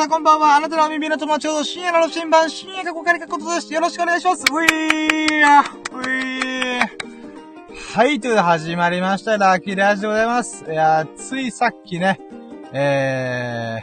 [0.00, 0.56] さんこんばんは。
[0.56, 3.70] あなたの耳の友達を深夜の新版、深夜過去仮過ことです。
[3.74, 4.44] よろしくお願いします。
[4.50, 6.88] ういーや、ういー。
[7.94, 9.36] はい、ということで始まりました。
[9.36, 10.64] ラッキーラジでございます。
[10.64, 12.18] いやついさっきね、
[12.72, 13.80] え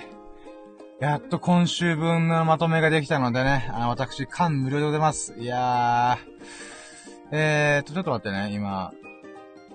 [1.00, 5.36] ー、やっと今週分のまとめができたのでね、あの私、間無料でございます。
[5.38, 8.92] いやー、えーと、ちょっと待ってね、今。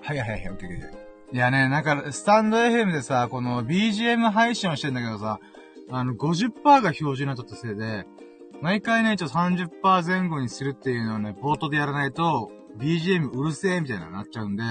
[0.01, 1.35] はいはいはい、オッケーオッケー。
[1.35, 5.39] いやね、なんか、スタンド FM でさ、この BGM 配信をしてんだけどさ、
[5.93, 8.07] あの、50%が表示になっちゃったせいで、
[8.61, 14.63] 毎回ね、ちょっと30%前後にするっていうのをね、冒頭でやらないと、BGM うるせえみたいななっちゃうんで、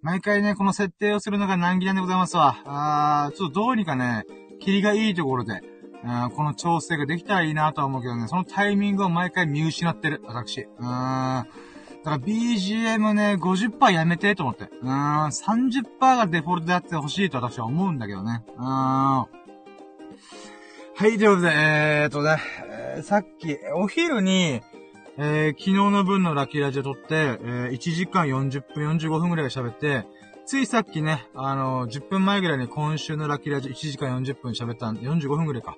[0.00, 2.62] 毎回ね、この設定をするのが難儀なんでございますわ。
[2.64, 4.24] あー、ちょっとどうにかね、
[4.58, 5.60] 霧がいいところで、
[6.34, 10.62] この調整ができたらいいなとは思うけどね、そのタイミングを毎回見失ってる、私。
[10.62, 10.82] うーん。
[10.82, 11.46] だか
[12.04, 14.64] ら BGM ね、50%やめてと思って。
[14.64, 18.42] うーん、30%がデフォルトであってほしいと私は思うんだけどね。
[18.56, 19.43] うーん。
[20.96, 22.36] はい、ということで、えーとね、
[22.68, 24.60] えー、さっき、お昼に、
[25.18, 30.06] えー、昨日の分のラッキーラジオ撮って、えー、1時間40分、45分くらい喋って、
[30.46, 35.76] ついさっきね、あのー、10分前ぐらいに今週のラッキーラジオ1時間40分喋ったんで、45分くらいか。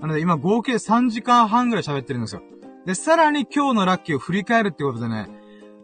[0.00, 2.42] なので今合計3時間半ぐらい喋ってるんですよ。
[2.86, 5.28] で、さらに今日のラッキーを振り返るってことでね、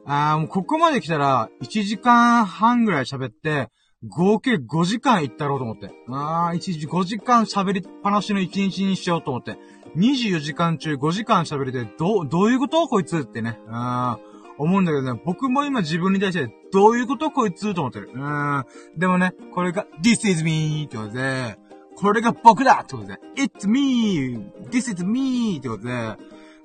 [0.07, 3.69] あー、もうここまで来たら、1時間半ぐらい喋って、
[4.09, 5.91] 合計5時間行ったろうと思って。
[6.09, 9.59] あー、1時、5時間喋りっぱなしの1日にしようと思って。
[9.97, 13.61] 24時間中5時間喋りで、ど、どういうことこいつってね。
[13.69, 18.11] あー、思うんだけどね、僕も今自分に対して、どういうことこいつと思ってる。
[18.13, 18.65] うん。
[18.97, 21.59] でもね、これが、this is me ってことで、
[21.97, 25.59] これが僕だってことで、it's me!this is me!
[25.59, 25.93] ってことで、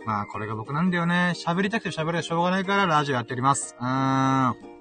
[0.06, 1.34] まあ、これが僕なんだよね。
[1.36, 3.76] 喋りたくて喋れしょうがないからラジオやっております。
[3.80, 4.77] うーん。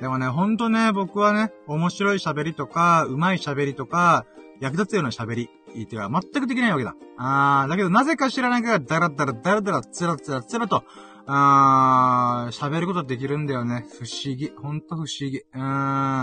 [0.00, 4.26] でもね、ほんとね、僕はね、面白い喋りとか、上手い喋りとか、
[4.60, 5.50] 役立つような喋り、
[5.82, 6.94] っては全くできないわけだ。
[7.18, 10.84] あー、だけどなぜか知らないから、だらだらだらだら、つらつらつらと、
[11.26, 13.84] あー、喋ることできるんだよね。
[13.92, 14.50] 不思議。
[14.56, 15.38] ほんと不思議。
[15.38, 15.58] うー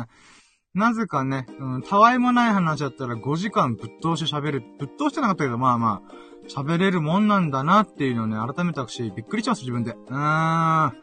[0.02, 0.08] ん。
[0.74, 4.64] なぜかね、うん、たわいもない話だったら5時間ぶっ通して喋る。
[4.80, 6.16] ぶっ通してなかったけど、まあまあ、
[6.50, 9.92] 喋れるもんなんだなっていうのをね、改めて私、びっくりします、自分で。
[9.92, 10.94] うーん。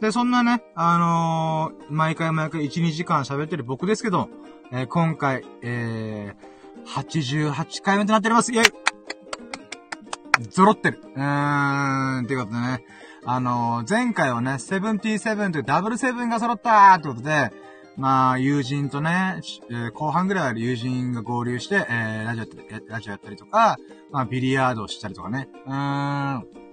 [0.00, 4.28] で、そんなね、あのー、毎回毎回1、2時間喋ってる僕ですけど、
[4.72, 8.52] えー、今回、えー、88回目となっております。
[8.52, 11.02] イェイ揃ってる。
[11.14, 12.84] うーん、っていうことでね。
[13.26, 17.52] あのー、前回はね、77というダブルセブンが揃ったーってことで、
[17.98, 23.76] まあ、友人とね、えー、後半ぐらいは友人が合流して、えー、ラジオやっラジオやったりとか、
[24.10, 25.50] まあ、ビリヤードをしたりとかね。
[25.66, 26.69] うーん。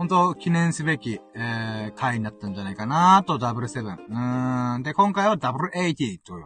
[0.00, 3.92] 本当記念すべき、えー、回になったんじゃないかなと、ダブルセブン。
[3.92, 4.82] うーん。
[4.82, 6.38] で、今回はダブルエイティと。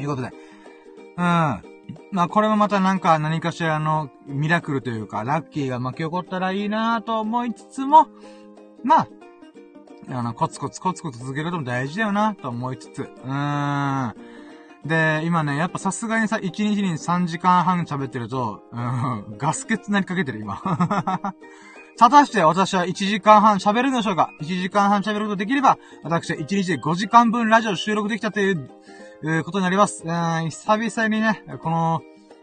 [0.00, 0.28] いうことで。
[0.28, 1.20] うん。
[1.20, 1.62] ま
[2.22, 8.08] あ、これもまたなんか何かしらのミラクルというか、ラッキーが巻き起こったらいいなと思いつつも、
[8.84, 9.08] まあ、
[10.08, 13.02] あの、コツコツコツコツ続けるのも大事だよな、と思いつつ。
[13.02, 14.14] うーん。
[14.86, 20.62] で、今ね、やっぱさすがにさ、1日に3時間半喋ってると、うん、ガス欠なりかけてる、今。
[22.00, 28.70] 果たして私は1時間半喋るのでしょうか ?1 時間半喋ることできれば、私は1日で5時間分ラジオ収録できたという、
[29.22, 30.04] えー、ことになります。
[30.06, 32.00] えー、久々にね、この、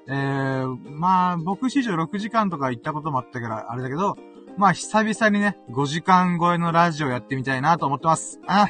[0.08, 4.16] えー、まあ、僕史上6時間とか行ったこともあったから、あれだけど、
[4.58, 8.40] まあ、久々にね、5時間超えのラジオやってみたいなと思ってます。
[8.46, 8.70] あ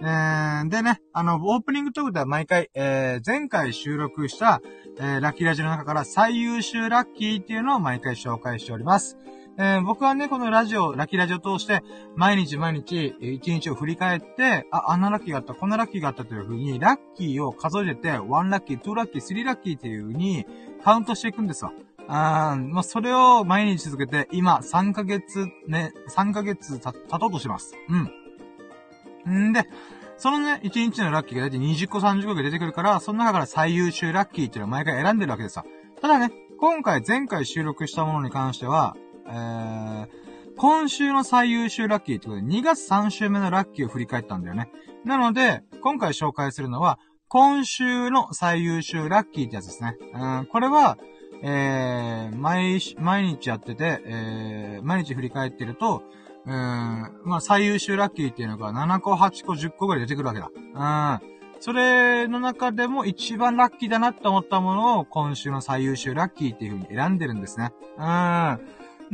[0.00, 4.62] えー、でね、あの、オープニングトークでは毎回、えー、前回収録した、
[4.98, 9.18] えー、ラッキーラジオの中から最優秀ラッキーっていうのを毎回紹介しております。
[9.56, 11.84] えー、僕はね、このラジオ、ラッキーラジオを通して、
[12.16, 20.44] 毎日毎日、一日を振り返って、あ、あんなラッキーがあった、こんなラッキーがあったという風に、ラッキーを数えて、1ラッキー、2ラッキー、3ラッキーっていう風に、
[20.82, 21.72] カウントしていくんですわ。
[22.08, 27.76] あまあ、それを毎日続けて、今、3ヶ月ね、3ヶ月た、経とうとします。
[29.26, 29.48] うん。
[29.50, 29.68] んで、
[30.16, 35.64] そのね、1日のラッキーがだいたい20個30個が出てくるから、その中から最優秀ラッキーっていうのを毎回選んでるわけですよ。
[36.00, 38.96] ただね、今回、前回収録したものに関しては、
[39.26, 40.08] えー、
[40.56, 44.70] 今週の最優秀ラッキーってことで、2月3週目のラッキーを振り返ったんだよね。
[45.04, 46.98] なので、今回紹介するのは、
[47.28, 49.96] 今週の最優秀ラッキーってやつですね。
[50.12, 50.98] うん、これは、
[51.42, 56.02] えー、毎、毎日やってて、えー、毎日振り返ってると、
[56.46, 60.50] うん、まあ、最優秀ラッキーっていうのが7個、8個、10個ぐらい出てくるわけだ。
[61.20, 61.34] うん。
[61.60, 67.72] それの中でも一番ラッキーだなって思ったものを今週の最優秀ラッキーっていう風に選んでるんですね。
[67.96, 68.60] うん。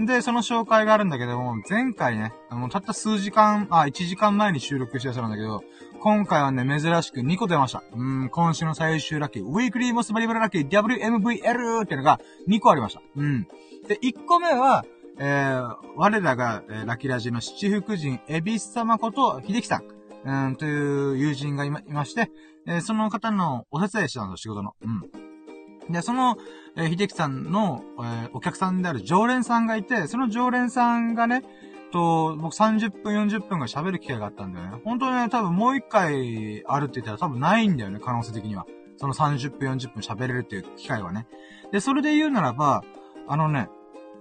[0.07, 5.63] で、その紹介があるんだけども、前回ね、もうたった数時間、あ、1時間前に収録してたんだけど、
[6.01, 7.83] 今回はね、珍しく2個出ました。
[7.93, 13.03] うん、今週の最終ラッキー、ウィークリーモスバリバルラッキー WMVL っていうのが2個ありました。
[13.17, 13.47] うん。
[13.87, 14.85] で、1個目は、
[15.19, 19.83] えー、我らが、えー、ラキラジの七福神、エビス様こと、秀樹さ
[20.25, 22.31] ん、うん、という友人がいま、いまして、
[22.67, 24.75] えー、その方のお手伝いしたんです、仕事の。
[24.81, 25.93] うん。
[25.93, 26.37] で、その、
[26.77, 31.43] えー、秀樹さんの、えー、お客さんである常連さんがいて、その常連さんがね、
[31.91, 34.81] と、僕30分、40分が喋る機会があったんだよね。
[34.85, 38.67] 本当ね、多分もう一回あるって言ったら多分ないんだよね、可能性的には。
[38.97, 41.27] その30分、40分喋れるっていう機会はね。
[41.73, 42.85] で、それで言うならば、
[43.29, 43.69] あのね、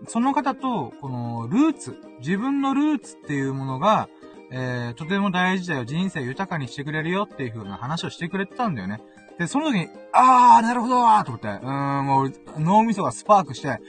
[0.08, 4.10] その方と、この、ルーツ、自分のルーツっていうものが、
[4.52, 9.02] えー、とても大事だよ、人生豊かにしてくれるよっていう風な話をしてくれてたんだよね。
[9.40, 13.80] で、その時に、あー、なるほどーと思って、うーん、もう、脳みそがスパークして、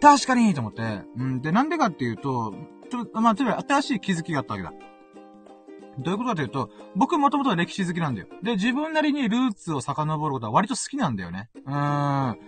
[0.00, 0.82] 確かにと思って、
[1.16, 2.54] うん、で、なんでかっていうと、
[2.88, 4.72] ちょっと、まあ、つまり新しい気づきがあったわけだ。
[5.98, 8.28] どういうことかというと、僕もともとは歴史好きなんだよ。
[8.42, 11.50] で、自分なりにルーツを遡ることは割と好きなんだよね。
[11.66, 12.38] うーん。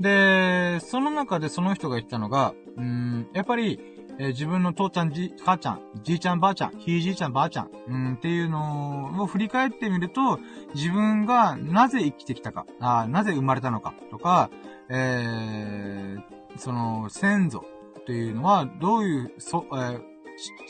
[0.00, 3.80] で、その中でその人が言ったのが、うーん、やっぱり、
[4.18, 10.38] えー、自分の父ちゃん、じ、母ちゃん、じいちゃん、ばあちゃん、ひいじいちゃん、ばあちゃん、うん、っていうのを振り返ってみると、
[10.74, 14.50] 自分がなぜ生きてきたか、あなぜ生まれたのか、とか、
[14.88, 17.64] えー、その、先祖
[18.00, 20.00] っていうのは、どういう、そ、え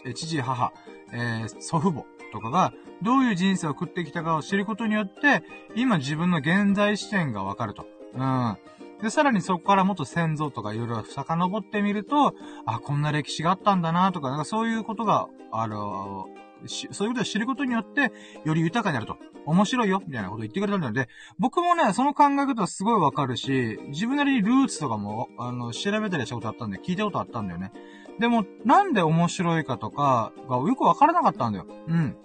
[0.08, 0.72] ー、父、母、
[1.12, 2.72] えー、祖父母とかが、
[3.02, 5.42] どういう人生を送ってきたかを知ることによって、
[5.74, 7.86] 今自分の現在視点がわかると。
[8.14, 8.56] うん。
[9.02, 12.34] で、さらにそこからもっと先祖とかいろいろ遡ってみると、
[12.64, 16.28] あ、こんな歴史があったんだなとか、なんかそういうことが、あの、
[16.66, 18.12] そういうことを知ることによって、
[18.44, 19.16] より豊かになると。
[19.46, 21.08] 面白いよみたいなことを言ってくれたので、
[21.38, 27.72] 僕もね、その考え方はすごいわかるし、自分なりにルーツとかも、あの、調べたりしたことあったんで、聞いたことあったんだよね。
[28.18, 31.66] でも、なんで面白いかとかがよくわからなかったんだよ。
[31.86, 32.16] うん。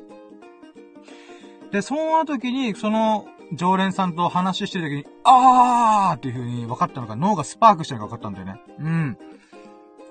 [1.71, 8.62] で、その時に、その、常連さんと話してる時に、あーっていう風に分かったのか、脳がスパークしてるのが分かったんだよね。
[8.80, 9.18] うん。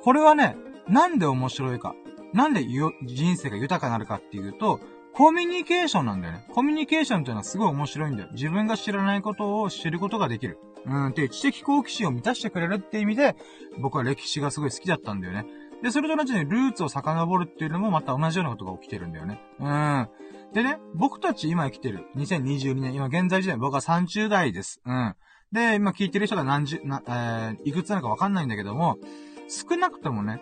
[0.03, 0.57] これはね、
[0.89, 1.95] なんで面白いか。
[2.33, 4.81] なんで人生が豊かになるかっていうと、
[5.13, 6.47] コミュニケーションなんだよね。
[6.53, 8.29] コミュニケーションっていうのはすごい面白いんだよ。
[8.33, 10.59] 自分が知らないことを知ることができる。
[10.87, 13.37] うん、って知的好奇心を満たしてくれるって意味で、
[13.81, 15.47] 僕は歴史がすごい好きだったんだよね。
[15.83, 19.41] で、それと同じにルーツを遡るっていうのもまた同じようなことが起きてるんだよね。
[19.59, 20.09] うん。
[20.53, 24.81] でね、僕たち今生きてる、2022年、今現在時代、僕は30代です。
[24.85, 25.15] うん。
[25.53, 28.99] で、今聞いてる人が何十、な、えー、いくつなのかわかんないんだけども、
[29.49, 30.41] 少なくともね、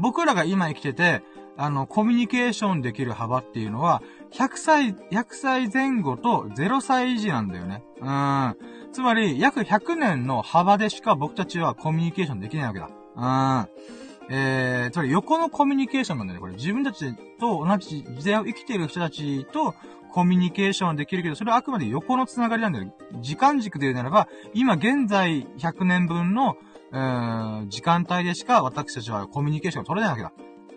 [0.00, 1.22] 僕らが今生きてて、
[1.56, 4.02] あの、コミュニケーションできる幅っていうのは、
[4.32, 7.84] 100歳、100歳前後と0歳児なんだよね。
[8.00, 8.56] うん。
[8.92, 12.88] つまり、約100年の幅でしか僕たちはコミュニケーションできないわけだ。
[13.16, 13.20] う
[13.62, 14.03] ん。
[14.30, 16.54] えー、つまり横のコミュニケーションなんだよね、これ。
[16.54, 19.74] 自分たちと同じ時代を生きている人たちと
[20.12, 22.94] コミュニケーションできるけど、それはあくまで横のつながりなんだよ。
[23.20, 26.56] 時間軸で言うならば、今現在100年分の、
[26.92, 30.32] えー、時間帯でしか私たちはコミュニケーションが取れないわけだ。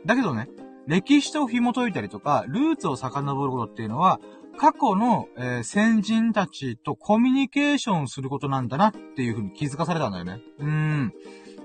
[0.05, 0.49] だけどね、
[0.87, 4.19] 歴史と紐解いたりとか、ルーツを遡ることっていうのは、
[4.57, 10.41] 過去の、えー、先人たちとコミュニケーションすることなんだなっていうふうに気づかされたんだよね。
[10.59, 11.13] うーん。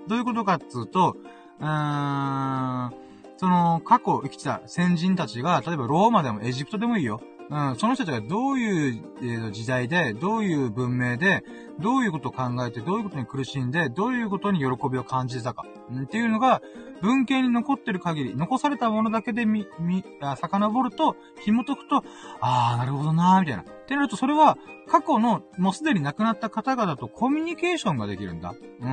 [0.09, 1.17] どういうことかっつうと、
[1.63, 2.93] うーん、
[3.37, 7.21] その、過去生きてた先人たちが、例えばローマでもエジプトでもいいよ。
[7.51, 11.45] うん、その人たちがどういう、時代で、どういう文明で、
[11.81, 16.63] どういうことを考えて、どういうことに苦しんで、どういうことに喜びを感じたか、うん、っていうのが、
[17.03, 22.05] 文献に残ってる限り、残されたものだけでみ、み、あ遡ると、紐解くと、
[22.41, 23.63] あー、なるほどなー、みたいな。
[23.63, 24.57] ってなると、それは、
[24.89, 28.55] 過去の、もうすでに亡くなった方々とコミュニケーションができるんだ。
[28.81, 28.89] うー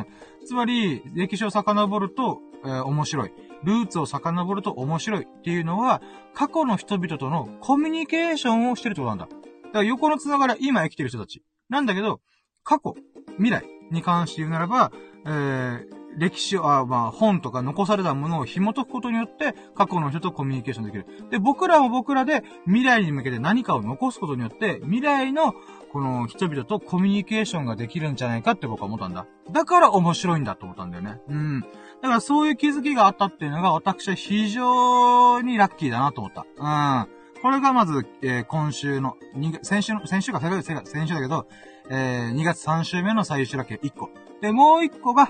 [0.00, 0.06] ん。
[0.44, 3.32] つまり、歴史を遡ると、えー、面白い。
[3.64, 6.02] ルーツを遡ると面白いっていうのは、
[6.34, 9.26] 過去の人々とのコミュニケーションをしてるってことなんだ。
[9.26, 11.42] だから横のつながり今生きてる人たち。
[11.68, 12.20] なんだけど、
[12.64, 12.94] 過去、
[13.36, 14.92] 未来に関して言うならば、
[15.26, 21.06] えー、歴史を、あまあ、本とか残されたものを紐解くことによって、過去の人とコミュニケーションできる。
[21.30, 25.54] で、僕らも僕らで未来に向けて何かを残すことによって、未来の
[25.92, 29.26] この人々とコミュニケーションができるんじゃないかって僕は思ったんだ。
[29.50, 31.20] だから面白いんだと思ったんだよね。
[31.28, 31.60] うん。
[31.60, 36.46] だからそういう気づきがあったっていうのが私は非常にラッキーだなと思った。
[36.56, 37.22] うん。
[37.42, 39.16] これがまず、えー、今週の、
[39.62, 41.48] 先週の、先週か、先週だけど、
[41.90, 44.10] えー、2月3週目の最終ラッキー1個。
[44.40, 45.28] で、もう1個が、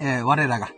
[0.00, 0.70] えー、我らが、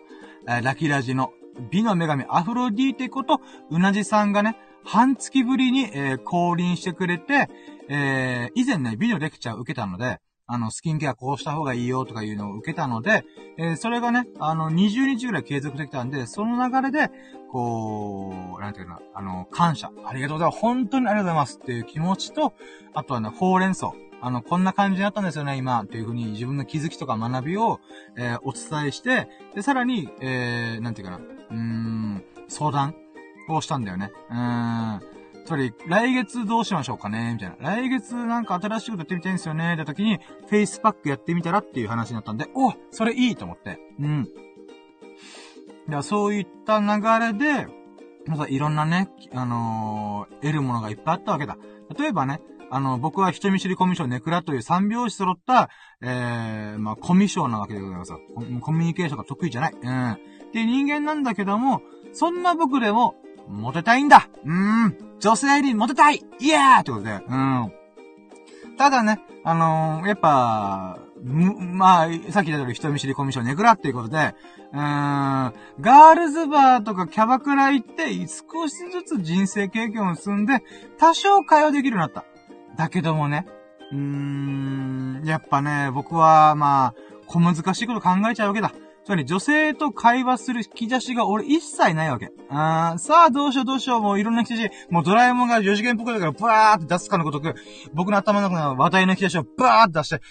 [0.49, 1.33] えー、ラキラジの
[1.71, 7.49] 美の女神アフロディーテこと、うなじさんがね、半月ぶりに、えー、降臨してくれて、
[7.89, 10.21] えー、以前ね、美のレクチャーを受けたので、
[10.53, 13.25] あの、スキンケアこうした方がいいよとかいうのを受けたので、
[13.57, 17.11] えー、それがね、あの、20日ぐらい継続できたんで、その流れで、
[17.53, 19.93] こう、なんていうかな、あの、感謝。
[20.05, 20.59] ありがとうございます。
[20.61, 22.55] 本当にありがとうございますっていう気持ちと、
[22.95, 23.93] あとはね、ほうれん草。
[24.23, 27.81] あの、こんな感じになったんですよね、今、というふうに自分の気づきとか学びを、
[28.17, 32.95] えー、お伝えして、で、さらに、えー、なんていうかな、うーん、相談
[33.49, 34.11] をしたんだよね。
[34.31, 35.01] うーん。
[35.45, 37.57] つまり、来月どうしましょうかねみたいな。
[37.59, 43.79] 来月なんか新しいことやってみたいんですよねって時に、フェイスパックやってみたらっていう話になったんで、おっ、それいいと思って。
[43.99, 44.29] うん。
[45.89, 46.87] いや、そういった流
[47.19, 47.67] れで、
[48.27, 51.57] またいろんなね、あのー、得るものがいっぱいあったわけだ。
[51.99, 58.13] 例えばね、あの、僕は人見知りコミュ障ネクラという三拍子揃った、えー、まあ、コミュ障なわけでございます
[58.61, 59.75] コミュニケーションが得意じゃない。
[59.81, 60.13] うん。
[60.13, 60.19] っ
[60.53, 63.17] ていう人間なんだけども、そんな僕でも、
[63.49, 67.73] モテたいんだうーん女性にモテたいイエーってことで、うん。
[68.79, 74.35] ただね、あのー、やっぱ、まあ、さっき言った通り人見知りコミュ障ネクラっていうことで、
[74.73, 80.63] うーん、ガールズバーとかキャバクラ行って、少しずつ人生経験を積んで、
[80.99, 82.25] 多少会話できるようになった。
[82.81, 83.45] だけどもね、
[83.93, 86.95] うーん、やっぱね、僕は、まあ、
[87.27, 88.73] 小難しいこと考えちゃうわけだ。
[89.05, 92.31] つまり女性と会話する引き出しが俺一切ないわけ。
[92.49, 97.55] あーさあどうしようどうしよう、もういろんな引き出し、もうドラえもんが4次元っぽくだからブワーって出すかのごとく、
[97.93, 100.23] 僕の頭の中の話題の引き出しをバーって出して、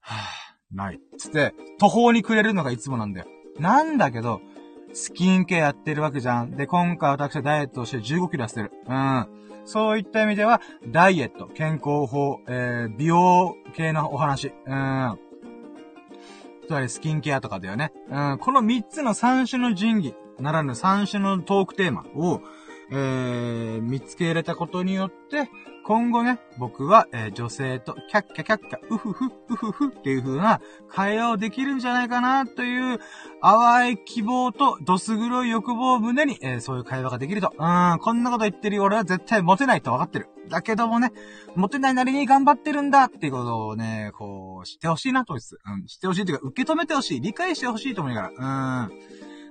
[0.00, 1.00] はぁ、ない。
[1.18, 3.26] つって、途方に暮れるのがいつもなんだよ。
[3.58, 4.40] なんだけど、
[4.92, 6.52] スキンケアやってるわけじゃん。
[6.52, 8.72] で、今回私はダイエットをして15キロ痩せてる。
[8.86, 9.37] うん。
[9.68, 14.54] そういった意味では、ダイエット、健康法、えー、美容系のお話。
[14.66, 15.18] うん。
[16.66, 17.92] つまりスキンケアとかだよね。
[18.08, 22.40] うん、この3つの3種の神器、ならぬ3種のトークテーマを、
[22.90, 25.50] えー、見つけられたことによって、
[25.88, 33.00] 今後ね、僕は、えー、女性と、キャッキャキャッキャ、ウフフ、ウフフっていう風な会話をできるんじゃないかな、という、
[33.40, 37.54] 淡い希望と、どす黒い欲望を胸に、えー、そういう会話ができると。
[37.58, 40.28] うん、こんなこと言ってる俺は絶対モテないと分かってる。
[40.50, 41.10] だけどもね、
[41.54, 45.58] モテないなりに頑張ってるんだっていうことをね、こう、知ってほしいなと思います。
[45.64, 48.90] うん、知ってほしいというか、受け止めてほしい、理解してほしいと思いながら。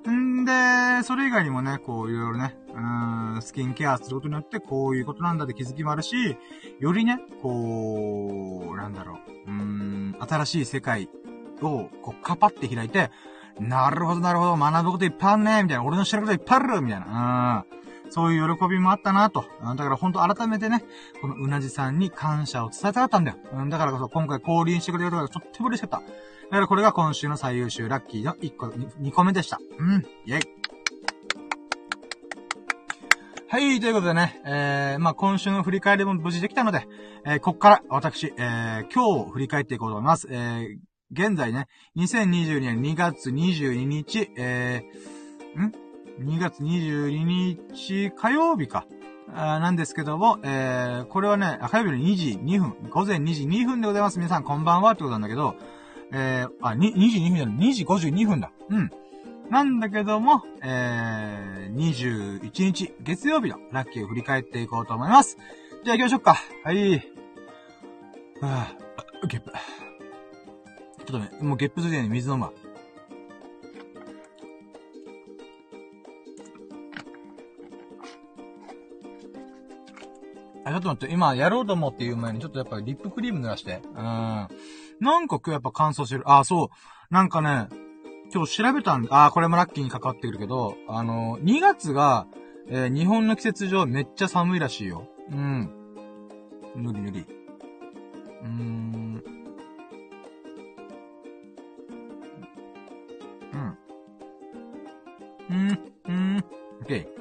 [0.06, 0.42] うん。
[0.42, 0.52] んで、
[1.04, 6.38] それ以外にもね、こういろいろね、うん、スキンケアすることによってこういうことなんだって気づきもあるし、
[6.80, 9.18] よりね、こう、なんだろ
[9.48, 11.10] う、うん、新しい世界
[11.62, 13.10] を、こう、カパって開いて、
[13.60, 17.78] なるほど、なるほど、学ぶこといっぱいあるね、みたいな、俺の知らることいっぱいある、みたいな、うん。
[18.12, 19.44] そういう喜びもあったなと。
[19.62, 20.84] だから本当改めてね、
[21.22, 23.38] このうなじさんに感謝を伝えたかったんだよ。
[23.54, 25.98] うん、だからこそ今回降臨してくれることがとっても嬉しかった。
[25.98, 26.04] だ
[26.52, 29.60] からこれが今週の最優秀ラッキーの1個、2個目でした。
[29.80, 30.06] うん。
[30.26, 30.57] イェイ。
[33.50, 36.86] はい、ということでね、えー、まあ、今週の振り返りも無事できたので、
[37.26, 40.28] えー、こっから私、えー、今日振り返っていこうと思います。
[40.30, 40.78] えー、
[41.14, 48.86] 現在ね、2022年2月22日、えー、ん ?2 月22日火曜日か。
[49.34, 54.20] あなんですけども、えー、これはね、火曜日の2時2分、午前2時2分でございます。
[54.20, 55.56] 皆さんこんばんはってことなんだけど、
[56.12, 58.52] えー、あ、2, 22分じゃない、2時52分だ。
[58.70, 58.92] うん。
[59.50, 65.38] なんだけども、えー、21日、月曜日のラッキーを振り返っていこうと思います。
[65.86, 66.38] じゃあ行きましょうか。
[66.66, 66.96] はい。
[68.42, 69.52] はぁ、ゲップ。
[69.52, 72.52] ちょっとね、もうゲップついてに水飲むわ。
[80.66, 83.82] あ、ちょっと待って、今やろうと思って言う前にちょっとやっぱりリップクリーム濡らして。
[83.86, 83.94] うん。
[83.96, 84.48] な
[85.20, 86.24] んか今日やっぱ乾燥してる。
[86.26, 87.14] あ、そう。
[87.14, 87.70] なんかね、
[88.34, 92.28] 今日調べたんで、あ、これもラッキーに関わってくるけど、あの、2月が、
[92.70, 95.08] えー、日本の季節上めっちゃ寒いらしいよ。
[95.32, 95.72] うん。
[96.76, 97.26] ぬりぬり。
[98.42, 99.24] うーん。
[103.54, 103.78] うん。
[105.50, 106.46] うん、うん、
[106.82, 107.18] オッケー。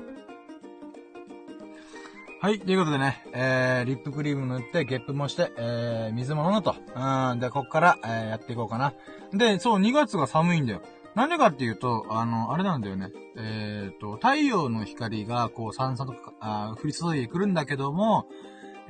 [2.42, 2.60] はい。
[2.60, 6.76] ということでね、えー、リップクリーム塗って、ゲップもして、えー、水も飲むと。
[6.94, 7.40] うん。
[7.40, 8.92] で、こっから、えー、やっていこうかな。
[9.32, 10.82] で、そう、2月が寒いんだよ。
[11.16, 13.10] なんでかっていうと、あの、あれなんだよね。
[13.38, 18.26] えっ、ー、と、太陽の光が、こう、さんさとか、あ降り注いでくるんだけども、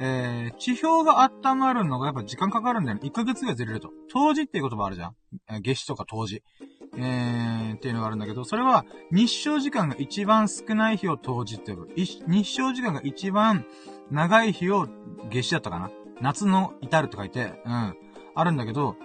[0.00, 3.02] えー、地表が温まるのがやっぱ時間かかるんだよね。
[3.04, 3.92] 1ヶ月ぐらいずれると。
[4.12, 5.14] 冬至っていう言葉あるじゃん。
[5.62, 6.42] 夏至とか冬至。
[6.97, 11.92] えー、っていうのがあるんだけど、それは日照時間が一番少ない日を冬至って呼ぶ。
[11.95, 13.64] 日照時間が一番
[14.11, 14.88] 長い日を
[15.30, 15.90] 夏至だったかな。
[16.21, 17.97] 夏の至るって書いて、うん。
[18.35, 18.97] あるんだけど、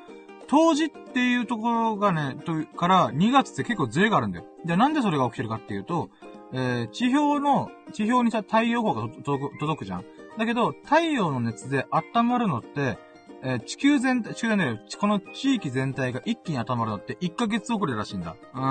[0.51, 4.46] 冬至っていうところがね、と、から2月って結構ズレがあるんだよ。
[4.65, 6.10] じゃあなんでそれが起きてるかっていうと、
[6.51, 10.05] えー、地表の、地表にさ、太陽光が届く届くじゃん。
[10.38, 12.98] だけど、太陽の熱で温まるのって、
[13.43, 18.36] えー、地球全体、地球全体、この地域全体が一気に温まるのって1ヶ月遅れらしいんだ。
[18.53, 18.62] うん。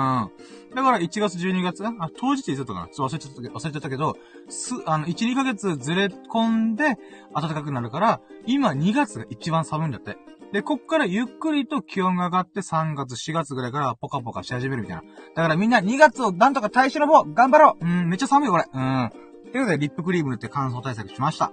[0.75, 4.17] だから1月、12月あ、当日言ってたかなちょっと忘れちゃった、忘れちゃったけど、
[4.49, 6.99] す、あの、1、2ヶ月ずれ込んで
[7.33, 10.19] 暖かくなるから、今2月が一番寒いんだって。
[10.51, 15.03] で、こっからゆっくりと気温が上がって3月、4月ぐらいからポカポカし始めるみたいな。
[15.35, 18.65] だからみんな2月をなんとか耐え忍ぼう頑張ろううん、めっちゃ寒いよこれ。
[18.71, 19.09] うん。
[19.51, 21.51] ということで、リップクリーム塗って乾燥対策しました。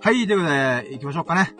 [0.00, 1.54] はい、ということで、行きましょうかね。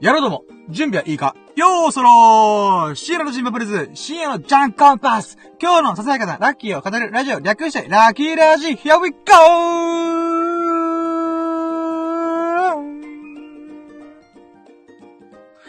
[0.00, 10.65] やろうども、準備はいいかよーそろー深夜のジンバプレズ、深夜のジャンコンパス今日のささやかなラッキーを語るラジオ略して、ラッキーラジ Here we go!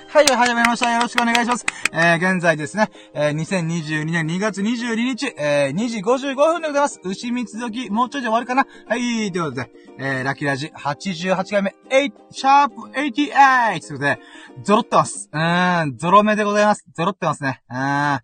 [0.10, 0.90] はい、始めました。
[0.90, 1.66] よろしくお願いします。
[1.92, 7.02] えー、現在ですね、えー、2022年2月22日、えー、2時55分でございます。
[7.04, 14.20] 牛三つ時、もうちょいで終わるかなはい、ということで、えー、ラッキーラジ88回目、8、シャープ88ということで、
[14.64, 15.30] ゾロってます。
[15.32, 16.86] うーん、ゾロ目でございます。
[16.96, 17.62] ゾロってますね。
[17.70, 18.20] うーん。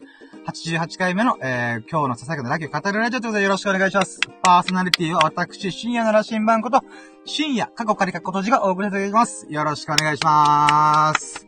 [0.46, 4.20] 88回目の、えー、今日のささやかなラッキー語るラジオということでよろしくお願いします。
[4.42, 6.82] パーソナリティは私、深夜の羅針盤こと、
[7.26, 9.48] 深夜、過去仮過去閉じがお送りいただきます。
[9.50, 11.48] よろしくお願いします。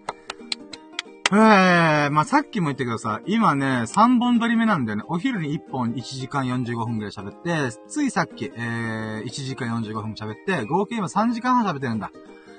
[1.32, 5.04] えー、まあ、さっきも言ったけどさ、今ね、3本撮り目なんだよね。
[5.08, 12.12] お昼に1本1時間45分くらい喋って、ついさっき、えー、1時間45分喋って、合計今3時間半喋ってるんだ。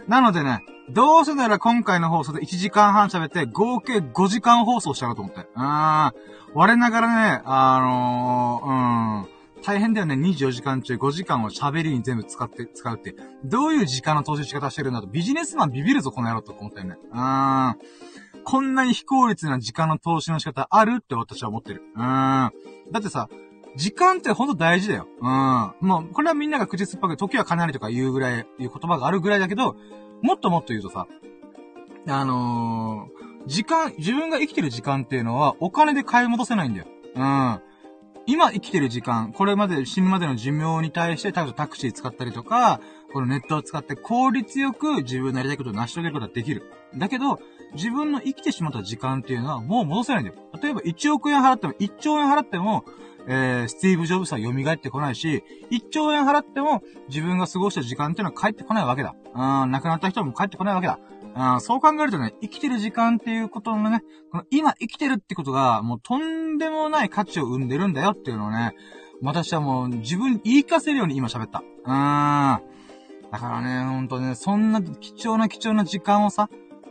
[0.09, 5.43] なのでね、どうせなら今回の放送で1時間半喋って、合計5時間放送しちゃうと思って。
[5.43, 6.13] うーん。
[6.55, 9.63] 我ながらね、あのー、うん。
[9.63, 10.15] 大変だよね。
[10.15, 13.15] 24時間中5時間を喋りに全部使って、使うって。
[13.45, 16.97] どういう時間の投資仕方してるんだと、ビジネスマンビビるぞ、この野郎と思ったよね。
[17.13, 17.77] うーん。
[18.47, 21.83] こんなに非効率な時間の投資の仕方あるって私は思ってる。
[21.97, 22.01] うん。
[22.01, 22.51] だ
[23.01, 23.29] ってさ、
[23.75, 25.09] 時間ってほんと大事だよ。
[25.21, 25.75] うん。
[25.81, 29.75] もう、これはみんなが口酸っぱく時はかなりとか言うぐらい、いう言葉があるぐらいだけど、
[30.23, 31.09] もっともっと言うとさ、
[32.07, 36.87] あのー、時間、自分が生きてる時間っていうのはお金で買い戻せないんだよ。
[37.17, 37.61] うん。
[38.29, 42.81] 今生きてる時間、これまで死ぬまでの寿命に対して、例えばタクシー使ったりとか、
[43.13, 46.71] このネットを使って効率よく自分のやりたいことを成し遂げることができる。
[46.97, 47.41] だけど、
[47.77, 50.39] 自分の生きてしまった時間っていうのはもう戻せないんだよ。
[50.61, 52.85] 例えば1億円払っても、1兆円払っても、
[53.29, 59.15] えー、スティーブ・ジョブズは蘇ってこないし、1兆円払っても自分が過ごした時間っていうのは帰ってこないわけだ。
[59.35, 60.99] うん、亡くなった人も帰ってこないわけだ。
[61.37, 68.75] うん、そう考えるとね、生きてる時間っていうことのね、この今生きてるってことが、もうとんでもない価値を生んでるんだよっていうのをね、
[69.23, 71.63] 私はもう自分に言い聞かせるように今喋った。
[71.85, 72.77] うーん。
[73.31, 76.49] だからね、ほんとね、そんな貴重な貴重な時間をさ、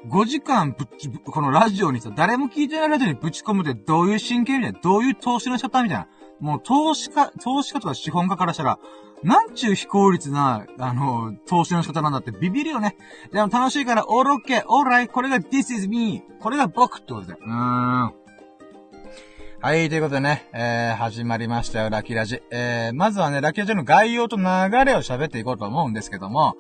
[0.10, 6.08] 5時間ぶっち、このラジオにさ、誰も聞いてないラジオにぶち込むってどういう神経みたいな、どういう投資の仕方みたいな？
[6.40, 8.78] もう投資家、投資家とか資本家からしたら、
[9.24, 12.98] なんちゅう非効率な、あの、投資の仕方なんだってビビるよね。
[13.32, 17.34] でも楽しいから、オールオッケー、オーライ、これが this is me, これが僕ってことで。
[17.34, 18.14] うーん。
[19.62, 22.44] はい、ということでね、えー、始まりましたよ、ラッキーラジ。
[22.52, 24.48] えー、まずはね、ラッキーラジの概要と流れ
[24.94, 26.56] を喋っていこうと思うんですけども、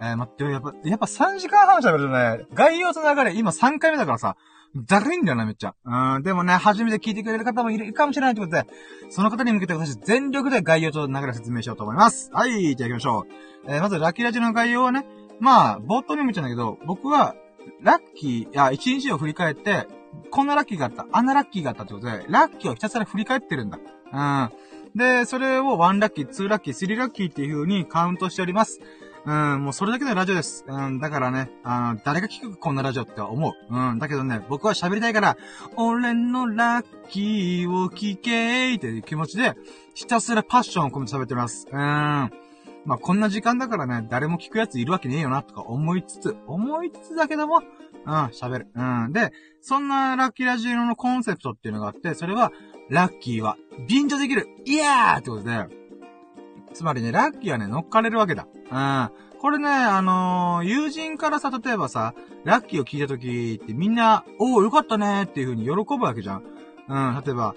[0.00, 4.36] えー、待って、やっぱ、やっぱ3時間半喋るとね、概要と流れ、今3回目だからさ、
[4.76, 5.74] だるいんだよな、めっちゃ。
[5.84, 8.70] うん、でもね、初めて聞いてくれる方もいるかもしれないということで、
[9.10, 12.30] その方に向けて私、全力で概要と流れ説明しようと思います。
[12.32, 13.32] はい、じゃあ行きましょう。
[13.66, 15.04] えー、まず、ラッキーラジの概要はね、
[15.40, 17.34] まあ、冒頭にも言ったんだけど、僕は、
[17.82, 19.86] ラッキー、いや、一日を振り返って、
[20.30, 23.78] こんなラッキーがあった、あんなラッキーがあったってことで、ラッキーをひたすら振り返ってるんだ。
[24.12, 24.50] うん。
[24.94, 28.80] で、それを1ラッキー、2ラッキー、3ラッキーっていう風にカウントしております。
[29.26, 30.64] うん、もうそれだけのラジオです。
[30.66, 33.52] うん、だからね、あの、誰が聞くこんなラジオって思う。
[33.68, 35.36] うん、だけどね、僕は喋りたいから、
[35.76, 39.54] 俺のラッキーを聞けーっていう気持ちで、
[39.94, 41.66] ひたすらパッションを込めて喋ってます。
[41.70, 41.78] うん。
[41.78, 42.30] ま
[42.94, 47.62] あ、こんな時間だからね、誰も聞くやついるわけねえよな、とか思いつつ、思いつつだけども、
[48.06, 48.68] うん、喋る。
[48.74, 49.12] うん。
[49.12, 52.52] で、そんなラッキーラジオのコンセプトっていうのがあって、それは、
[52.88, 53.56] ラッキーは、
[53.86, 55.66] 便乗できるイヤーってことで、
[56.72, 58.46] つまりね、ラッキーはね、乗っかれるわけだ。
[58.70, 59.10] うん。
[59.40, 66.44] これね、あのー、友人からさ、例えばさ、ラッキーを聞いた時ってみんな、おお、よかったねっていう風に喜ぶわけじゃん。
[66.88, 67.54] うん、例えば、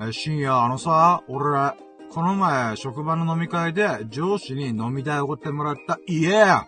[0.00, 1.76] え、深夜、あのさ、俺ら、
[2.10, 5.98] この前、職場の飲み会で上司に飲み代おごってもらった。
[6.06, 6.64] イエー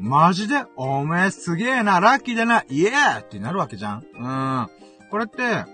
[0.00, 4.04] マジでおめえすげえな、ラッキーだな、イエーイってなるわけじゃん。
[4.18, 4.28] う
[4.64, 4.66] ん。
[5.10, 5.64] これって、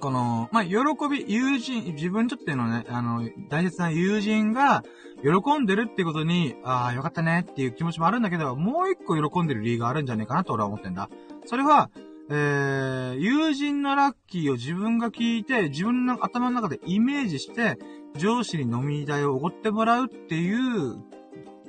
[0.00, 0.74] この、まあ、喜
[1.08, 4.82] び、友人、自分にとってのね、あの、大切な友人が、
[5.22, 11.08] 喜んでるってことに、ああ、よかったねっていう気持ちもあるんだけど、もう一個喜んでる理由があるんじゃねえかなと俺は思ってんだ。
[11.46, 11.90] それは、
[12.30, 17.78] えー、友人のラッキーを自分が聞いて、自分の頭の中でイメージして、
[18.16, 20.96] 上司に飲み代をおごってもらうっていう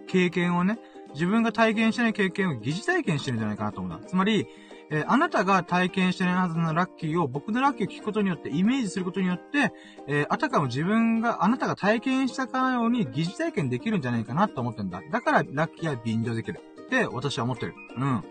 [0.07, 0.79] 経験をね、
[1.13, 4.07] 自分が体験してない経験を疑似体験してるんじゃないかなと思うんだ。
[4.07, 4.47] つまり、
[4.89, 9.73] えー、あなたが体験してないはずのラッキーを僕のラッキーを聞くことによって、イメージすることによって、
[10.07, 15.01] えー、あたかも自分が、あなたが体験したかのように疑似体験できるんじゃないかなと思ってんだ。
[15.11, 16.59] だからラッキーは便乗できる。
[16.85, 17.73] って私は思ってる。
[17.97, 18.23] うん。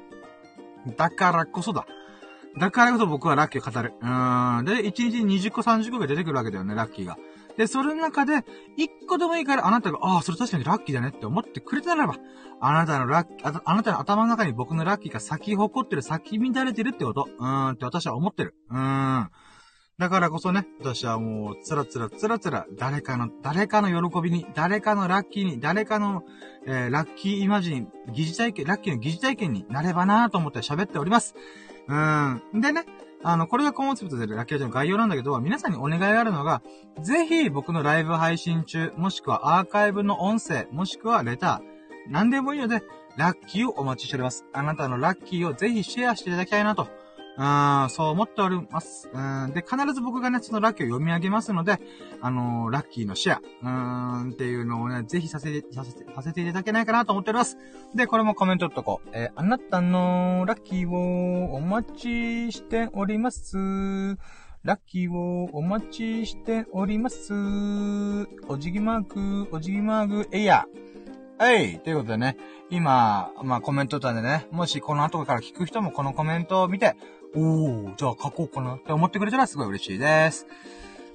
[0.96, 1.86] だからこそだ。
[2.58, 3.94] だからこそ僕はラッキーを語る。
[4.00, 4.64] うーん。
[4.64, 7.16] で、1日に20個30個が出てくるわけだよね、ラッキーが。
[7.56, 8.44] で、それの中で、
[8.76, 12.16] 一個でもいいからあなたが、ああ、それ確かにラッキーだねって思ってくれたならば、
[12.60, 17.28] あなたのラッキー、あなたの頭の中に僕のラッキーが咲き誇ってる、咲き乱れてるってこと。
[17.38, 18.54] うーんって私は思ってる。
[18.70, 19.30] うーん。
[19.98, 26.24] だからこそね、私はもう、つらつらつらつら、誰かの、誰かの喜びに、誰かのラッキーに、誰かの、
[26.66, 31.34] えー、ラッキーイマジン、疑似体験、ラッキーの疑似体験になればなと思って喋っております。
[31.88, 32.60] うーん。
[32.60, 32.84] でね、
[33.24, 36.62] あの、これがコンセプトでラッキーアジの概要なんだけど、皆さんにお願いがあるのが、
[37.00, 42.82] ぜひ僕のライブ配信中、もしくはアーカイブの音声、もしくはレター、何でもいいので、
[43.16, 44.44] ラッキーをお待ちしております。
[44.52, 46.88] あなたのラッキーをぜひシェアしていただきたいなと。
[47.36, 49.08] うん、そう思っております。
[49.12, 51.80] うん、で、必ず僕がね、そのラッキーを読み上げますので、
[52.20, 57.56] あのー、ラッキーのシェア、うん、っていうのをね、ぜひさせて、させて、させていただけないかなと思っております。
[57.94, 59.08] で、これもコメントっとこう。
[59.12, 63.56] えー、あなたのラッキーをお待ちしております。
[64.64, 67.32] ラッキーをお待ちしております。
[68.46, 70.66] おじぎマーク、おじぎマーク、えいや。
[71.38, 71.80] はい。
[71.80, 72.36] ということでね、
[72.70, 76.94] 今、まあコメント欄でね、もしこの後から聞く人もこのコメントを見て、
[77.34, 80.46] おー、じゃあ書こうかなって思ってくれたらすごい嬉しいです。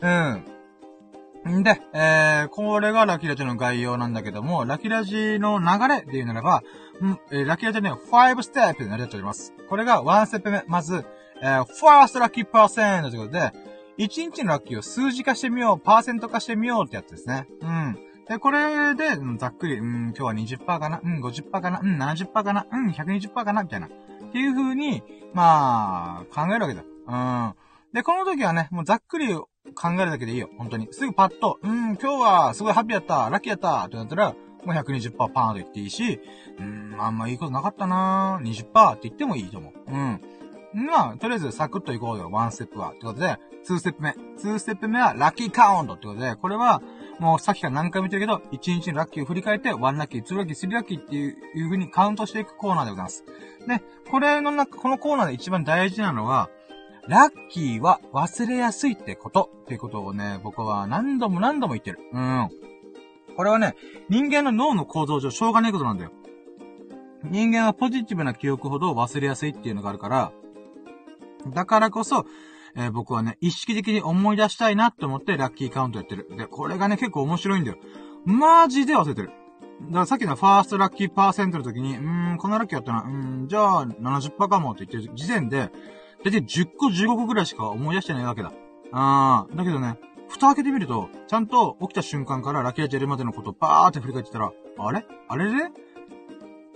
[0.02, 1.60] うん。
[1.60, 6.64] んで、えー、これがラキラジの概要なんだけども、ラキラジの流れで言うならば、
[7.02, 9.54] んえー、ラキラジね、5ステップで成り立っております。
[9.70, 10.64] これが1ステップ目。
[10.68, 11.06] まず、
[11.42, 13.52] えー、first lucky percent ということで、
[13.98, 17.48] 1日のラッキーを数字化してみよう、パーセント化してみようってやつですね。
[17.62, 17.98] うん。
[18.28, 23.90] で、これで、ざっくり、うん、今日は20%かな、うん、50%かな、うん、70%かな、うん、120%かな、みたいな。
[24.38, 25.02] っていう風に、
[25.34, 26.84] まあ、考えるわけだ。
[27.08, 27.16] う
[27.50, 27.56] ん。
[27.92, 29.48] で、この時はね、もうざっくり考
[29.98, 30.50] えるだけでいいよ。
[30.60, 30.88] 本当に。
[30.92, 36.20] すぐパッと、うん、今日はすごいハッピーやった、ラッキーやったってなったら、もう120%パーンと言っていいし、
[36.60, 39.74] うん、あんまいいことなかったなー、20%って言ってもいいと思う。
[39.92, 40.22] うん。
[40.86, 42.92] まあ、とりあえずサクッといこうよ、ワンステップは。
[42.92, 44.12] ってことで、2ステップ目。
[44.12, 46.84] 2ステップ目はラッキーカウントってことで、これは、
[47.20, 53.26] もうさっきから何回も言ってるけど、1日のラッキーを振り返って、1ラッキー、2ラッキー、3ラッキーっていういう風にカウントしていくコーナーでございます。
[53.68, 56.50] で、これの中、このコーナーで一番大事なのは、
[57.08, 62.00] ラッキーは忘れやすいってことっていうことをね、僕は何度も何度も言ってる。
[62.12, 62.50] うん。
[63.36, 63.76] これはね、
[64.10, 66.12] 人間の脳の構造上しょうがないことなんだよ。
[67.24, 70.32] 人間はポジティブな記憶ほど忘れやすいっていうのがあるから、
[71.48, 72.26] だからこそ、
[72.78, 76.28] えー、僕はね、意識的に思い出したいなって思ってラッキーカウントやってる。
[76.38, 77.78] で、これがね、結構面白いんだよ。
[78.24, 79.32] マジで忘れてる。
[79.82, 85.66] だからさっきのファーストラッキーパーセントの時に、うーん、このラッキーやったな、うーん、じゃあ70%かもって言ってる時点で、だ
[86.26, 88.54] いたい10個15個ぐらいしか思い出してないわけだ。
[88.92, 89.98] あー、だけどね、
[90.30, 95.06] 蓋開けてみると、ちゃんと起きた瞬間からラッキーラッチやるまでのことをバーって振り返ってたら、あれ？
[95.30, 95.72] あれれ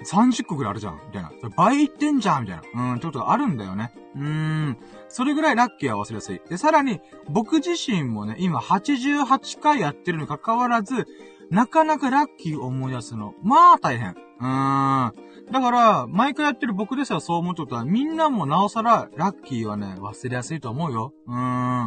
[0.03, 1.31] 30個ぐらいあるじゃんみたいな。
[1.55, 2.91] 倍いってんじゃんみたいな。
[2.91, 3.93] うん、ってことがあるんだよね。
[4.15, 4.77] うーん。
[5.11, 6.41] それぐらいラッキーは忘れやすい。
[6.49, 11.05] で、さらに、僕自身もね、今88回やってるに関わらず、
[11.49, 13.33] なかなかラッキーを思い出すの。
[13.43, 14.11] まあ、大変。
[14.11, 15.13] うーん。
[15.51, 21.13] だから、毎回やってる僕ですらそう思うってことは、みんなもなおさら、ラッキーはね、忘れやすいと思うよ。
[21.27, 21.37] うーん。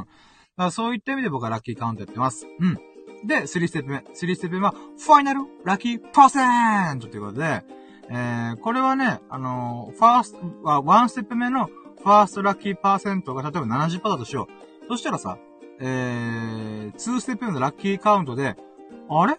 [0.00, 0.06] だか
[0.56, 2.46] らそういった意味で僕はラッキーカウントやってます。
[2.60, 2.78] うん。
[3.26, 3.96] で、3ステップ目。
[3.96, 7.64] 3ステップ目は、ファイナルラッキーパーセントということで、
[8.10, 11.70] えー、これはね、あのー、ファースト、ワンステップ目の
[12.04, 14.46] ファーストラッキーパーセントが例えば70%だとしよ
[14.84, 14.88] う。
[14.88, 15.38] そしたらさ、
[15.80, 18.56] えー、2ステップ目のラッキーカウントで、
[19.08, 19.38] あれ？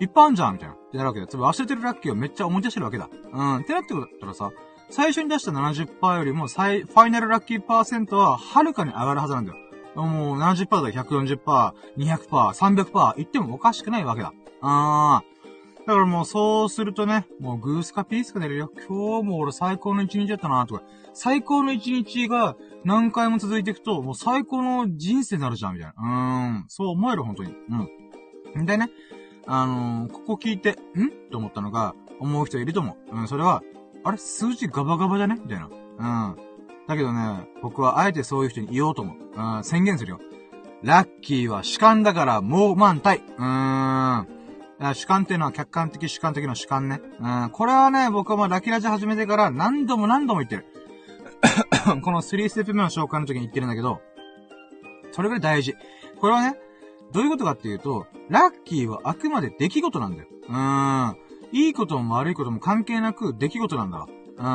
[0.00, 0.74] いっぱいあんじゃんみたいな。
[0.74, 1.26] ってなるわけだ。
[1.26, 3.08] つまり忘れてるラッキーをめっちゃ思い出してるわけだ。
[3.32, 3.56] うん。
[3.58, 4.50] ってなってくったらさ、
[4.88, 9.58] 最初に出した70%よりも、最、ファイナルラッキーパーセントは、はるかに上がるはずなんだよ。
[9.94, 14.32] もう70%だ140%、200%、300%言ってもおかしくないわけだ。
[14.62, 15.39] あー。
[15.90, 18.70] だからもうそうするとね、もうグースかピースか出るよ。
[18.88, 25.94] 今日も俺最高の一日だったなとか、最高の一日が何回も続いていくと、もう最高の人生になるじゃん、みたいな。
[26.00, 27.54] うーん、そう思える、本当に。
[28.54, 28.66] うん。
[28.66, 28.88] でね、
[29.48, 31.10] あのー、ここ聞いて、ん？
[31.32, 33.16] と思ったのが、思う人いると思う。
[33.16, 33.64] うん、それは、
[34.04, 34.16] あれ？
[34.16, 35.40] 数字ガバガバじゃね？
[35.42, 35.66] みたいな。
[35.66, 36.36] うん。
[36.86, 39.16] だけどね、僕はあえてそういう人に言おうと思う。
[39.56, 40.20] うん、宣言するよ。
[40.84, 43.24] ラッキーは主観だからもう満体。
[43.36, 44.39] うーん。
[44.80, 47.00] 主観っていうのは客観的主観的の主観ね。
[47.20, 50.66] うん、これはね、僕はもうラキラジ始めてから何度も何度も言ってる。
[52.02, 54.00] この3ステップ目の紹介の時に言ってるんだけど、
[55.12, 55.74] それぐらい大事。
[56.18, 56.56] これはね、
[57.12, 60.28] どういうことかっていうと、ラッキーはあくまで出来事なんだよ。
[60.48, 61.16] うーん。
[61.52, 64.06] いいことも悪いことも関係なく出来事なんだわ。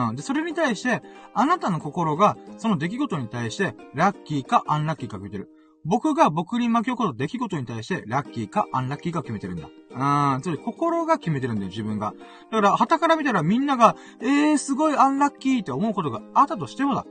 [0.09, 0.15] うん。
[0.15, 1.01] で、それに対して、
[1.33, 5.49] あなたの心が、その出来事に対して、ラッキーかアンラッキーか決めてる。
[5.85, 9.67] 僕が僕に巻き起こる出来事に対して、ラッキーかアンラッキーか決めてるんだ。
[9.67, 10.41] うん。
[10.41, 12.13] つまり、心が決めてるんだよ、自分が。
[12.51, 17.05] だから、旗から見たらみんなが、えー、すごいアンラッキーって思うことがあったとしてもだ。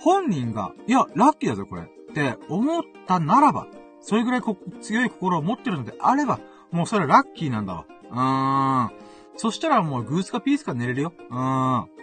[0.00, 1.82] 本人が、いや、ラッキーだぞ、これ。
[1.82, 3.66] って思ったならば、
[4.00, 4.42] それぐらい
[4.80, 6.38] 強い心を持ってるのであれば、
[6.70, 7.86] もうそれラッキーなんだわ。
[8.10, 9.04] うーん。
[9.36, 11.12] そしたらもうグースかピースか寝れるよ。
[11.30, 11.93] うーん。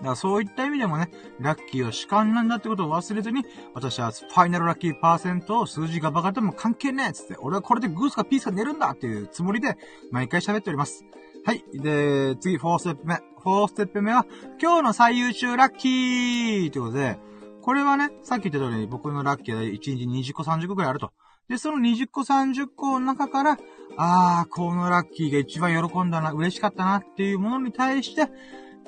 [0.00, 9.76] だからそういった意味でもね、ラッキーは主観なんだってことを忘れずに、私はファイナルラッキーパーセントを数字がバカでも関係ねえっつって、俺はこれでグースかピースか寝るんだっていうつもりで、
[10.10, 11.04] 毎回喋っております。
[11.44, 11.64] はい。
[11.74, 13.14] で、次、4ステップ目。
[13.14, 14.26] 4ステップ目は、
[14.60, 17.18] 今日の最優秀ラッキーということで、
[17.62, 21.12] これはね、さっき言った通り僕のラッキーは1日20個30個くらいあると。
[21.48, 23.58] で、その20個30個の中から、
[23.96, 28.28] あー、このラッキーが一番喜んだな、嬉しかったなっていうものに対して、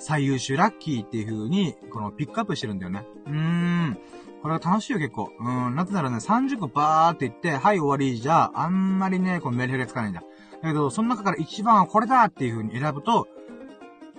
[0.03, 3.07] 最優秀ラッキーっていう風に、このピックアップしてるんだよね。
[3.27, 3.99] うーん。
[4.43, 5.31] これは楽しいよ、結構。
[5.39, 5.77] うん。
[5.77, 10.23] なぜならね、30個バーって言って、はい、終わりじゃ、あんまりね、このメリヘルがつかないんだ。
[10.61, 13.29] だけど、その中から一番はこれだっていう風に選ぶと、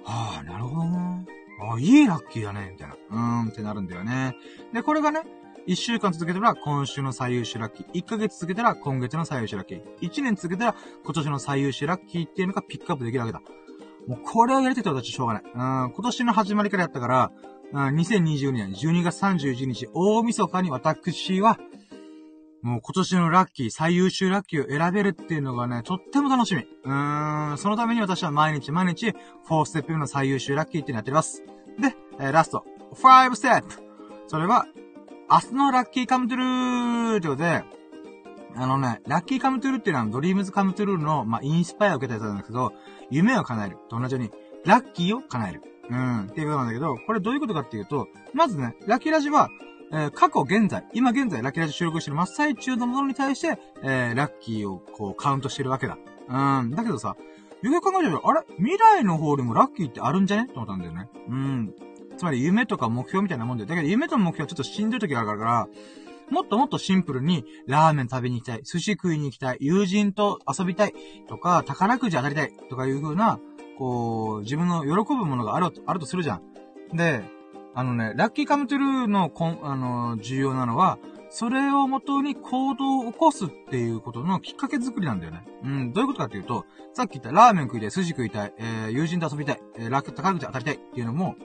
[0.05, 1.25] はあ、なるほどね。
[1.73, 2.95] あ、いいラッキーだね、みたいな。
[2.95, 4.35] うーんってなるんだよね。
[4.73, 5.23] で、これがね、
[5.67, 7.91] 1週間続けたら今週の最優秀ラッキー。
[7.91, 9.81] 1ヶ月続けたら今月の最優秀ラッキー。
[10.01, 13.41] 1年続けたら今年の最優秀ラッキーっていうのがピックアップできるわけだ。
[14.07, 15.43] もうこれをやりたいと私しょうがない。
[15.43, 17.31] うん、今年の始まりからやったから、
[17.71, 21.57] うん、2022年12月31日、大晦日に私は、
[22.61, 26.61] もう今年のラッキー、最優秀ラッキーを選べるっていうのがね、とっても楽しみ。
[26.61, 29.13] うーん、そのために私は毎日毎日、
[29.49, 31.43] 4ステップ目の最優秀ラッキーっていうのやってます。
[31.79, 32.63] で、えー、ラスト、
[32.93, 33.81] 5ステップ。
[34.27, 34.65] それは、
[35.29, 37.63] 明日の Lucky Come True ってことで、
[38.55, 42.73] あのね、 Lucky Come True っていうのは DREAMS COME TRUE の、まあ、インスパイアを受けたやつなんだけど、
[43.13, 43.77] 夢を叶える。
[43.89, 44.31] と同じように、
[44.65, 45.61] ラッキーを叶える。
[45.89, 49.49] うん、っていうことなんだけど、これどういうことかっていうと、まずね、ラッキーラジは、
[49.91, 55.97] えー、過去現在、今現在ラッキーラジ収録してる真っ最中のものに対して、えー、ラッキーをこうカウントしてるわけだ。
[56.29, 57.15] うん、だけどさ、
[57.61, 58.41] よく考えてみるあれ？
[58.57, 60.47] 未来の方にもラッキーってあるんじゃね？
[60.47, 61.09] と思ったんだよね。
[61.29, 61.73] うん。
[62.17, 63.65] つまり夢とか目標みたいなもんで。
[63.65, 65.67] だけど夢と目標はちょっとしんどい時があるから、
[66.29, 70.93] もっともっとシンプルに、ラーメン食べに行きたい、寿司食いに行きたい、友人と遊びたい、
[71.27, 73.39] とか、宝くじ当たりたい、とかいう風な、
[73.77, 76.41] こう、自分の喜ぶものがある、あるとするじゃん。
[76.95, 77.23] で、
[77.75, 79.31] あのね、ラッキーカムトゥルーの、
[79.63, 85.43] あの、重要なのは、それをもとに行動を起こすっていうことのきっかけ作りなんだよね。
[85.63, 91.35] うん、どういうことかっていうと、さっき言ったラーメン食いたい、寿司食いたい、えー、友人と遊びたい、えー、ラッ宝くじ当たりたいっていうのも、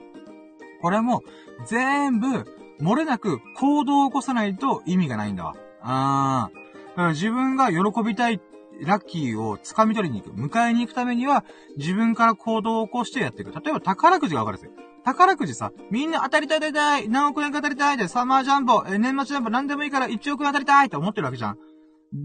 [0.83, 1.23] これも、
[1.65, 2.45] 全部、
[2.81, 5.55] 漏れなく行動を起こさないと意味がないんだわ。
[5.81, 7.09] あー。
[7.09, 8.41] 自分が喜びたい、
[8.81, 10.35] ラッキーを掴み取りに行く。
[10.35, 11.45] 迎えに行くためには、
[11.77, 13.51] 自分から行動を起こしてやっていく。
[13.51, 14.89] 例えば宝くじがわかるんですよ。
[15.03, 21.57] 宝くじさ、みんな当たりたい当たりたい何億円か当たりたいで、サマージャンボ、え年末ジャンボ何でもいいから1億円当たりたいって思ってるわけじゃん。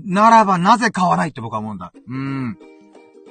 [0.07, 1.93] ならばなぜ買わないって僕は思うんだ。
[2.09, 2.59] うん。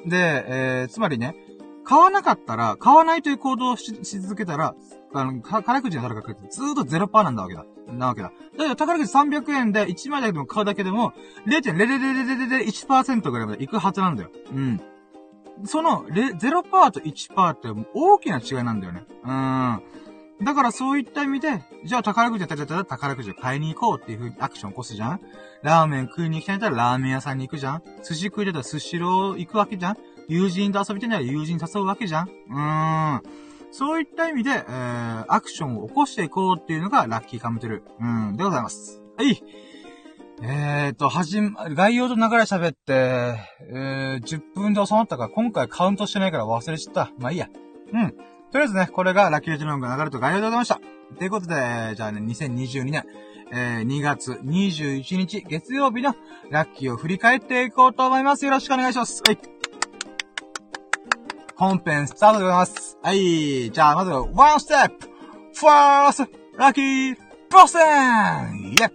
[0.06, 1.36] で、えー、つまりね、
[1.84, 4.76] 買わなかったら、買わないという行動をし続けたら、
[5.14, 7.66] あの、宝くじの宝くじってずーっと0%なんだわけだ。
[7.88, 8.32] なわけだ。
[8.58, 11.14] だけど宝くじ300円で1枚だけでも買うだけでも、
[11.48, 14.30] 0.00001%ぐらいまでいくはずなんだよ。
[14.52, 14.82] うん。
[15.66, 19.04] その、0%と1%って大きな違いなんだよね。
[19.24, 19.82] うん。
[20.44, 25.22] だからそういった意味で、じゃあ宝くじやったら宝くじを買いに行こうっていう風にアクション起こすじゃん
[25.62, 29.98] ラーメン食いに行きたいんだったらラーメン屋さんに行くじゃん寿司食いだったら寿司ロー行くわけじゃん
[30.30, 33.22] 友人と遊びたいなら友人誘うわけじゃんうーん。
[33.74, 38.28] そういった意味で、えー、アクションを起こしていこうっていうのがラッキーカムトゥルー。
[38.30, 39.02] うん、でございます。
[39.18, 39.44] はい。
[40.44, 47.12] えーと、はじ、概要と流れ喋って、えー、10分で収まったか、今回カウントしてないから忘れちゃった。
[47.18, 47.50] まあいいや。
[47.94, 48.12] うん。
[48.52, 50.80] とりあえずね、これがラッキージェノンが流れと概要でございました。
[51.18, 51.56] ということで、
[51.96, 53.06] じゃあね、2022年、
[53.52, 56.16] えー、2月21日月曜日の
[56.52, 58.46] ラッキーを振り返っていこうと思います。
[58.46, 59.24] よろしくお願いします。
[59.26, 59.53] はい。
[61.64, 62.98] 本編スタートでございます。
[63.02, 63.72] はい。
[63.72, 65.08] じゃあ、まずは、ワンステップ
[65.54, 67.16] ファーストラッキー
[67.50, 68.92] ボーンイェッっ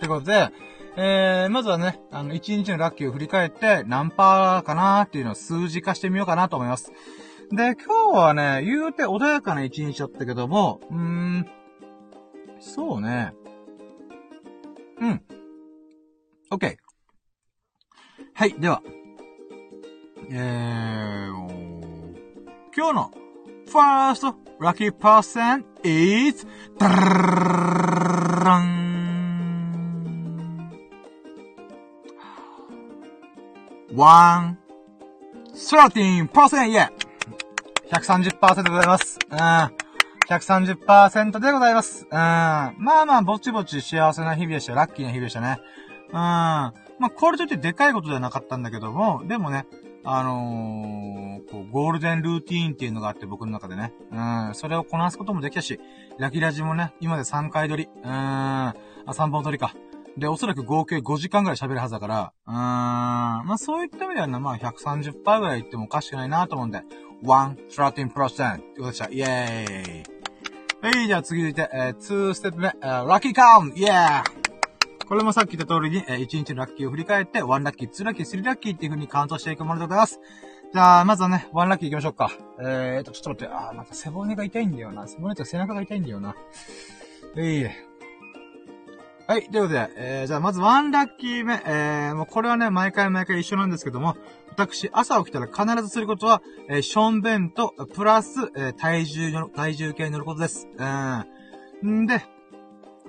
[0.00, 0.50] てことで、
[0.96, 6.92] えー、まずはね、あの、1日のラッキーを振り返って、何パーかなーっていうのを数字化してみようかなと思います。
[7.50, 11.48] で、今日はね、言うて穏やかな一日だったけども、うーん、
[12.60, 13.32] そうね。
[15.00, 15.22] うん。
[16.52, 16.76] OK。
[18.34, 18.80] はい、では。
[20.30, 21.32] えー、
[22.76, 23.10] 今日の
[23.66, 26.46] first lucky person is,
[26.78, 28.82] ダラン
[33.94, 34.58] one,
[35.54, 36.92] 13%イェイ
[37.92, 39.18] !130% でございます。
[39.30, 39.38] うん。
[40.28, 42.04] 130%でございます。
[42.04, 42.10] うん。
[42.10, 42.70] ま
[43.02, 44.74] あまあ、ぼちぼち幸せな日々でした。
[44.74, 45.58] ラッキーな日々でしたね。
[46.08, 46.14] うん。
[46.14, 49.66] まあ、これといってでかいことではなかったんだけども、でもね、
[50.04, 53.92] あのー、こう、ゴールデンルーティーンっていうのがあって僕の中でね。
[54.10, 54.54] うん。
[54.54, 55.80] それをこなすこともできたし、
[56.18, 57.88] ラキラジもね、今で3回撮り。
[58.02, 58.10] うん。
[58.10, 58.74] あ、
[59.06, 59.74] 3本撮りか。
[60.16, 62.54] で、おそらく合計5時間ぐらい喋るはずだから、うーん。
[62.54, 66.82] まあそういった意味ではね、まあ130%ぐらい言ってもおかしくないなと思うんで、
[67.24, 69.06] 113%ってことでした。
[69.06, 70.22] イェーイ。
[70.82, 74.41] はい、じゃあ次続いて、えー、2ステップ目、えー、ラッキーカウンイェーイ
[75.12, 80.20] これもさっき言った通りに、えー、1日のラッキーを振り返って、1ラッキー、2ラッキー、3ラッキーっていう風にカウントしていくものでございます。
[80.72, 82.30] じゃあ、まずはね、1ラッキー行きましょうか。
[82.60, 85.06] えーと、ちょっと待って、あー、また背骨が痛いんだよな。
[85.06, 86.34] 背骨って背中が痛いんだよな。
[87.36, 87.64] えい、
[89.26, 94.16] はい、ということで、えー、じゃあまずワンラッキー目、えー、もうこれはね、毎回毎回一緒なんですけども、
[94.48, 100.68] 私、朝起きたら必ずすることは、えー、ションベンと、プラス、えー、体重の、体重計に乗ることです。
[101.82, 102.02] うん。
[102.04, 102.24] んで、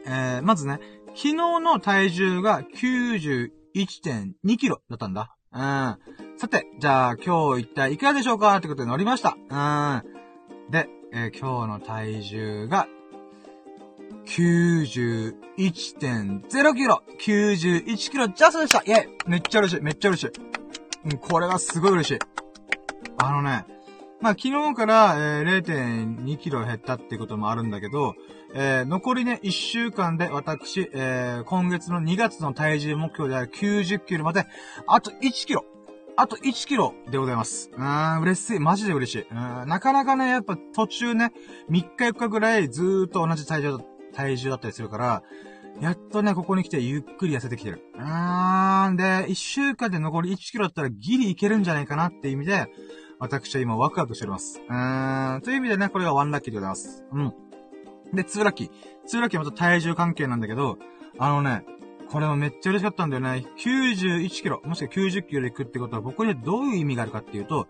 [0.05, 0.81] えー、まずね、
[1.15, 5.35] 昨日の体重が91.2キロだったんだ。
[5.53, 5.59] うん。
[6.37, 9.37] さて、じゃあ今日一体いくらでしょうかってことで乗りました。
[9.49, 9.55] う
[10.69, 10.71] ん。
[10.71, 12.87] で、えー、今日の体重が
[14.25, 20.31] 91.0キロ !91 キロジャストでしたイェイめっちゃ嬉しいめっちゃ嬉しい
[21.05, 22.19] うん、これはすごい嬉しい。
[23.17, 23.65] あのね、
[24.21, 28.15] まあ、昨日から、えー、0.2キロ減ったってこともあるんだけど、
[28.55, 34.45] えー、残りね、1週間で私、えー、今月の2月の体重目標である90キロまで、
[34.87, 35.65] あと1キロ。
[36.15, 37.71] あと1キロでございます。
[37.75, 38.59] うーん、嬉しい。
[38.59, 39.27] マジで嬉しい。
[39.31, 39.37] うん、
[39.67, 41.31] なかなかね、やっぱ途中ね、
[41.71, 43.79] 3日4日ぐらいずーっと同じ体重
[44.13, 45.23] 体重だったりするから、
[45.81, 47.81] やっとね、ここに来てゆっくり痩せてきてる。
[47.95, 52.67] うーん、で、1週間で残り1キロだったらギリいけるんじゃないかなっていう意味で、
[53.19, 54.61] 私は今ワクワクしております。
[54.69, 57.03] うーん、という意味でね、これが1ラッキーでございます。
[57.11, 57.33] うん。
[58.13, 58.69] で、2ラッキー。
[59.11, 60.77] 2ラッキーはまた体重関係なんだけど、
[61.19, 61.65] あのね、
[62.09, 63.45] これもめっちゃ嬉しかったんだよね。
[63.57, 67.67] 91キロ、もしくは90キロで行くってことは僕にはどういう意味があるかっていうと、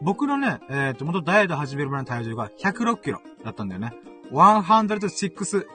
[0.00, 3.92] 僕のね、えっ、ー、と、元ダイエット始める前の体重が106キロだったんだよね。
[4.32, 5.66] 106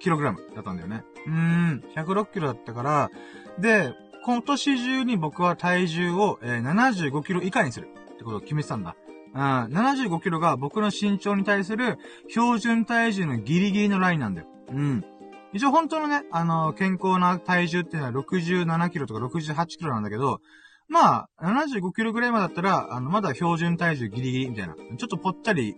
[0.00, 1.04] kg だったんだよね。
[1.26, 3.10] うーん、106キロだったから、
[3.58, 8.96] で、今年中に僕は体重を、えー、75キロ以下にするってことを決めてたんだ。
[9.34, 14.46] うん、75キロが僕の身長に対する標準体重のギリギリのラインなんだよ。
[14.70, 15.04] うん。
[15.52, 20.40] 一応本当のね、あの、健康な体重っていうのは67キロとか68キロなんだけど、
[20.88, 24.74] まあ、75キロぐらいまでだったら、あの、まだ標準体重ギリギリみたいな。
[24.74, 25.76] ちょっとぽっちゃり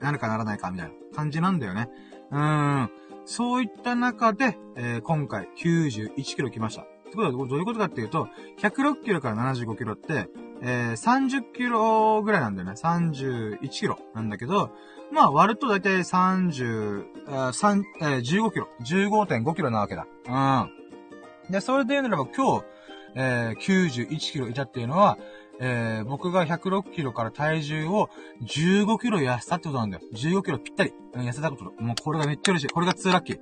[0.00, 1.88] なるかならないかみたいな感じなんだよね。
[2.30, 2.90] うん。
[3.24, 6.82] そういった中で、えー、今回91キロ来ました。
[6.82, 10.28] ってことはどういうことかっていうと、106キロから75キロって、
[10.66, 12.72] えー、30キロぐらいなんだよね。
[12.72, 14.70] 31キロなんだけど、
[15.12, 20.06] まあ割るとだいたい30、あ3えー、15キロ、15.5キロなわけだ。
[20.26, 21.52] うん。
[21.52, 22.64] で、それで言うならば今日、
[23.14, 25.18] えー、91キロいたっていうのは、
[25.60, 28.08] えー、僕が106キロから体重を
[28.42, 30.02] 15キロ痩せたってことなんだよ。
[30.14, 31.64] 15キロぴったり、痩せたこと。
[31.82, 32.68] もうこれがめっちゃ嬉しい。
[32.68, 33.38] これが2ラッキー。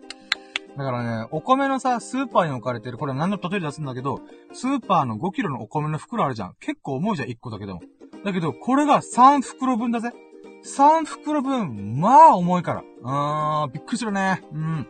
[0.77, 4.21] だからね、お米のさ、スーパーに置かれてる、これ何の例え出すんだけど、
[4.53, 6.55] スーパーの5キロのお米の袋あるじゃん。
[6.61, 7.83] 結構重いじゃん、1個だけでも。
[8.25, 10.13] だけど、これが3袋分だぜ。
[10.65, 12.85] 3袋分、まあ重いから。
[13.05, 14.43] あーん、びっくりするね。
[14.53, 14.87] うん。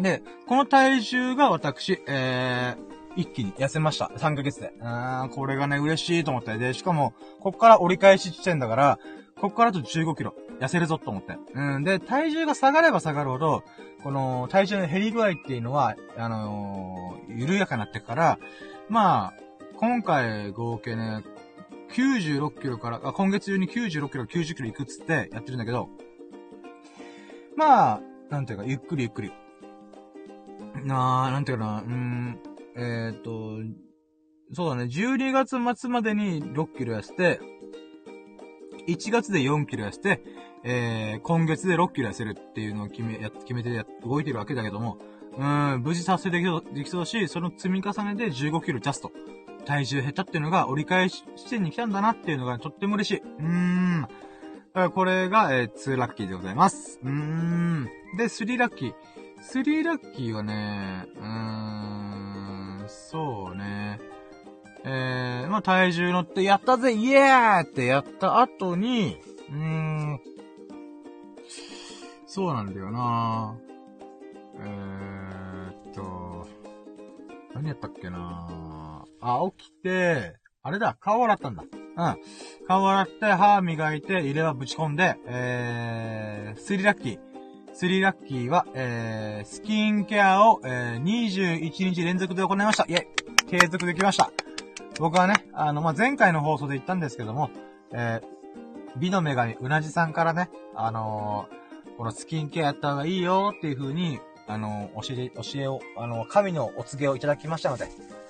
[0.00, 4.10] で、この体重が私、えー、一気に痩せました。
[4.16, 4.72] 3ヶ月で。
[4.80, 6.56] うーん、これがね、嬉しいと思って。
[6.56, 8.98] で、しかも、こっから折り返し地点だから、
[9.40, 11.36] こっからあと15キロ、痩せるぞと思って。
[11.54, 13.64] うん、で、体重が下がれば下がるほど、
[14.04, 18.38] この、体重の減り具合っていうのは、あのー、緩やかになってから、
[18.88, 19.34] まあ、
[19.76, 21.24] 今回合計ね、
[21.92, 25.88] 96キロから、あ、今月中に96キロ、90キロ行くっつってやってるんだけど、
[27.56, 29.32] まあ、なんていうか、ゆっくりゆっくり。
[30.84, 32.38] なあ、なんていうかな、うーん、
[32.76, 33.58] えっ、ー、と、
[34.52, 37.40] そうだね、12月末までに6キロ痩せて、
[38.86, 40.22] 1月で4キロ痩せて、
[40.64, 44.98] えー、今月で6キロ痩せるっていうのを決め、や、決めてや、動いてるわけだけども、
[45.36, 49.10] うん、無事達成できそう、できそうだし、その積み重ねで15キロジャスト。
[49.64, 53.22] 体重減ったっていうのが折り返し地点に来たんだなっていうのがとっても嬉しい。
[53.22, 54.90] うーん。
[54.90, 56.98] これが、えー、2ラッキーでございます。
[57.02, 57.88] うーん。
[58.16, 58.94] で、3ラッキー。
[59.42, 64.00] 3ラッキーはね、うーん、そうね。
[64.84, 69.18] えー、まあ、体重乗ってやったぜイエーってやった後に、
[69.50, 70.20] うーん、
[72.34, 73.54] そうなんだよな
[74.58, 76.48] えーっと、
[77.54, 81.62] 何やったっけなあ、起きて、あれだ、顔洗ったんだ。
[81.62, 82.16] うん。
[82.66, 87.18] 顔洗って、歯磨いて、入れ歯ぶち込んで、えー、スリラッキー。
[87.74, 92.84] スリラッキーは、えー、スキンケアを、えー、21日連続で行いました。
[92.84, 93.06] イェイ
[93.46, 94.30] 継続できました。
[94.98, 97.50] 僕はね、あの、まあ、前回の放送で言ったんですけども、
[97.92, 101.61] えー、美の女神うなじさんからね、あのー、
[101.96, 107.88] このスキンケアやった方がいいよっていう風に、あの、教え、教えを、あの神のお告げをいただきましたので、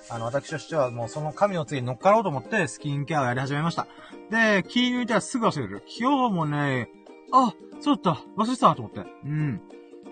[0.09, 3.87] あの、私としてはもうその神の告げに乗っかろうと思ってスキンケアをやり始めました。
[4.29, 5.83] で、気抜いたらすぐ忘れる。
[5.99, 6.89] 今日もね、
[7.31, 8.99] あ、そうだった、忘れてたと思って。
[9.25, 9.61] うん。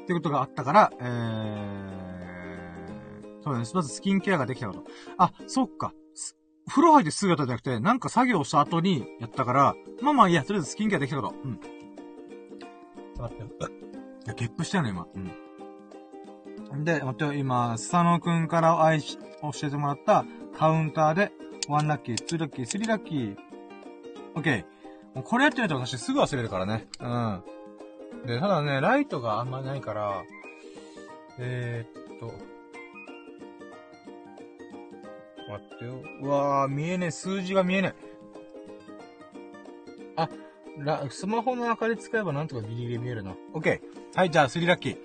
[0.03, 2.01] ってことがあったから、えー、
[3.43, 4.83] そうだね、まずスキンケアができたこと。
[5.17, 5.93] あ、そっか。
[6.67, 11.35] 風呂入ってすぐやったんじゃなくて、なんか作業した後にやったから、まあまあいいや、とりあえずスキンケアできたこと。
[11.43, 11.59] うん。
[13.21, 13.49] 待ってよ。
[14.25, 15.07] いや、ゲップしたよね、今。
[16.71, 16.83] うん。
[16.83, 20.25] で、待ってよ、今、スサノくんから愛し、教えてもらった
[20.57, 21.31] カウンターで、
[21.67, 23.37] 1ラッキー、2ラッキー、3ラッキー。
[24.35, 24.65] オッケー。
[25.15, 26.87] もうこれやってみると私すぐ忘れるからね。
[26.99, 27.43] うん。
[28.25, 30.23] で、ただね、ライトがあんまないから、
[31.37, 32.27] えー、っと、
[35.51, 36.01] 待ってよ。
[36.21, 37.11] うわー、見えねえ。
[37.11, 38.11] 数字が見えねえ。
[40.15, 40.29] あ、
[40.77, 43.35] ラ、スマホの明かり使えばなんとかギリギリ見えるな。
[43.53, 44.17] オッケー。
[44.17, 44.97] はい、じゃあ3ラッキー。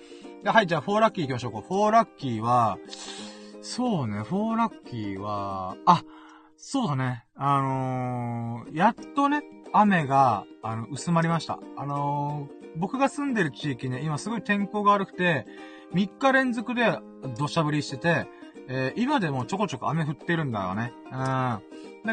[0.51, 1.51] はい、じゃあ4ラッキー行きましょう。
[1.53, 2.77] 4ラッキーは、
[3.61, 6.03] そうね、4ラッキーは、あ、
[6.55, 7.25] そうだね。
[7.35, 9.43] あのー、やっとね、
[9.73, 11.59] 雨が、あの、薄まりました。
[11.75, 15.45] あのー、僕が住んでる地域ね、今すごい天候が悪くて、
[15.93, 16.99] 3日連続で
[17.37, 18.27] 土砂降りしてて、
[18.69, 20.93] えー、今でもちょこちょこ雨降ってるんだよね。
[21.05, 21.11] うん。
[21.13, 21.61] だ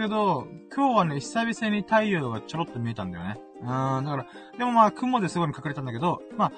[0.01, 3.41] けど、今日はね、久々に太陽がちょろっと見えたんだよね。
[3.61, 3.67] うん。
[3.67, 3.73] だ
[4.11, 4.27] から、
[4.59, 6.53] でもまあ、雲ですごい隠れたんだけど、まあ、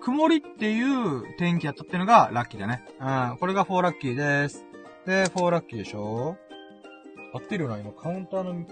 [0.00, 2.84] 曇りっていう天気やったっていうのがラッキーだね。
[3.00, 3.38] うん。
[3.38, 4.64] これが4ラッキーです。
[5.06, 6.36] で、4ラッキーでしょ？
[7.34, 8.66] 合ってるよな、今カウンターの、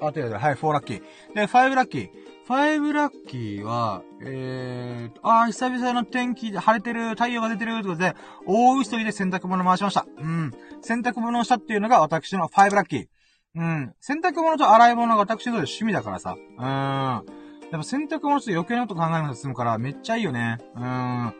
[0.00, 1.02] あ、てるよはい、4ラッキー。
[1.34, 2.10] で、5ラッキー。
[2.48, 10.06] 5ラッキーは、えーと、あー、久々の天気で晴れてる、太陽が出てる、ということで、大急ぎで洗濯物回しました。
[10.18, 10.50] うん。
[10.80, 13.06] 洗濯物をしたっていうのが私の5ラッキー。
[13.54, 13.94] うん。
[14.00, 16.36] 洗濯物と洗い物が私の趣味だからさ。
[16.36, 16.64] うん。
[16.64, 17.22] やっ
[17.70, 20.56] ぱ洗濯物って余計なこと考えなくて済むから、めっちゃいいよね。
[20.74, 21.34] うん。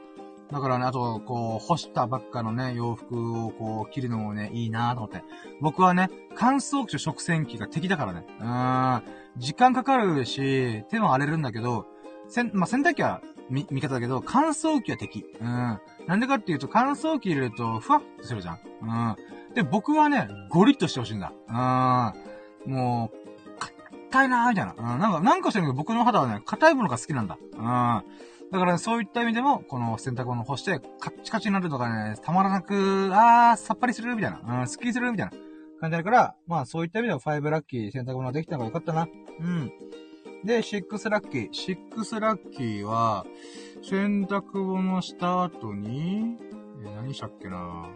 [0.52, 5.22] だからね、あと、こう、干したばっかのね、洋服をこう、着るのもね、いいなと思って。
[5.62, 8.26] 僕はね、乾燥機と食洗機が敵だからね。
[8.40, 9.02] うーん。
[9.38, 11.86] 時間かかるし、手も荒れるんだけど、
[12.28, 15.24] せん、まあ、洗濯機は味、味方だけど、乾燥機は敵。
[15.40, 15.80] うん。
[16.06, 18.58] なんでかっていうと、乾燥機入れると、ふわっとするじゃん。
[18.82, 19.54] うん。
[19.54, 21.32] で、僕はね、ゴリッとしてほしいんだ。
[22.66, 22.72] うん。
[22.72, 23.18] もう、
[24.10, 24.74] 硬いなーみたいな。
[24.76, 25.00] うん。
[25.00, 27.38] なんか、なんかしてるけど、僕の肌はね、硬いものが好きなんだ。
[27.40, 27.58] うん。
[28.50, 34.60] だから、そういった意味でも、この洗濯物干して、カッチカチになるとかね、たまらなく、あー、さっぱりするみたいな。
[34.60, 35.32] うん、スッキリするみたいな
[35.80, 39.08] 感じだから、まあそういった意味では5ラッキー洗濯物ができたのがよかったな。
[39.40, 39.72] うん。
[40.44, 41.50] で、6ラッキー。
[41.50, 43.26] 6ラッキーは、
[43.82, 46.36] 洗濯物した後に、
[46.84, 47.88] え、何したっけな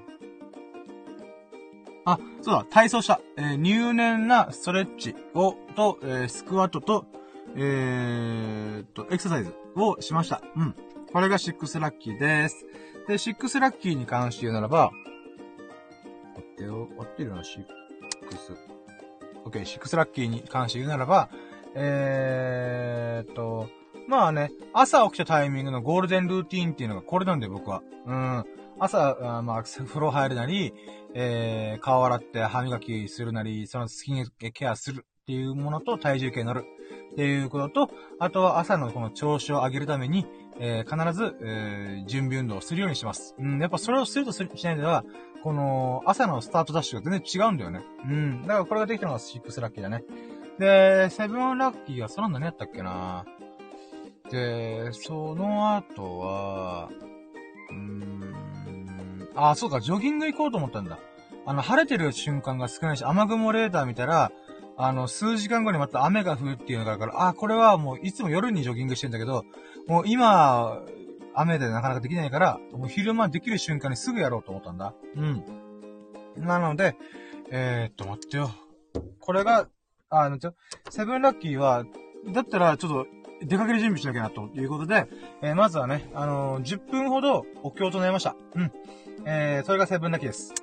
[2.04, 3.20] あ、そうだ、体操した。
[3.36, 7.06] えー、入念なストレッチを、と、えー、スクワットと、
[7.54, 10.42] えー、と、エクササイズをしました。
[10.56, 10.74] うん。
[11.12, 12.66] これが6ラッキーです。
[13.06, 14.90] で、6ラッキーに関して言うならば、
[17.24, 17.66] よ、合ってるな、
[18.30, 18.72] 6。
[19.44, 21.30] OK、6ラッキーに関して言うならば、
[21.74, 23.68] えーと、
[24.08, 27.82] まあね、朝起きたタイミングのゴールデンルーティーンっていうのがこれなんで僕は。
[28.06, 28.44] うん。
[28.78, 30.74] 朝、あまあ、風呂入るなり、
[31.14, 36.64] えー、顔洗って歯磨きするなり、そのスキンケアするっていうものと体重計乗る。
[37.12, 40.26] っていうことと、あとは朝のこの調子を上げるために、
[40.58, 43.34] えー、必ず、えー、準備運動をするようにします。
[43.38, 45.04] うん、やっぱそれをするとしないでは、
[45.42, 47.84] この、朝のスタートダッシュが全然違うんだよね。
[48.04, 48.42] うん。
[48.42, 50.04] だからこれができたのが6ラッキーだね。
[50.58, 53.24] で、7ラッキーがその何やったっけな
[54.30, 56.88] で、その後は、
[57.70, 60.98] うーん、あ、そうか、ジョギング行こうと思ったんだ。
[61.44, 64.30] あの、晴れてる瞬間が少ないし、雨雲レーダー見たら、
[64.76, 69.44] あの、数時間後にまた雨が降るっていうのがあるから、あ、これはもういつも夜にジョギングしてんだけど、
[69.86, 70.82] もう今、
[71.34, 74.94] 雨でなかなかできないから、もう昼間できる瞬間にすぐやろうと思ったんだ。
[75.16, 75.44] うん。
[76.36, 76.96] なので、
[77.50, 78.50] えー、っと、待ってよ。
[79.20, 79.68] これが、
[80.10, 80.54] あの、ちょ、
[80.90, 81.84] セブンラッキーは、
[82.32, 83.06] だったらちょっと、
[83.44, 85.06] 出かける準備しなきゃな、ということで、
[85.42, 88.36] えー、まずはね、あのー、10分ほどお経となりました。
[88.54, 88.72] うん。
[89.24, 90.54] えー、それがセブンラッキーです。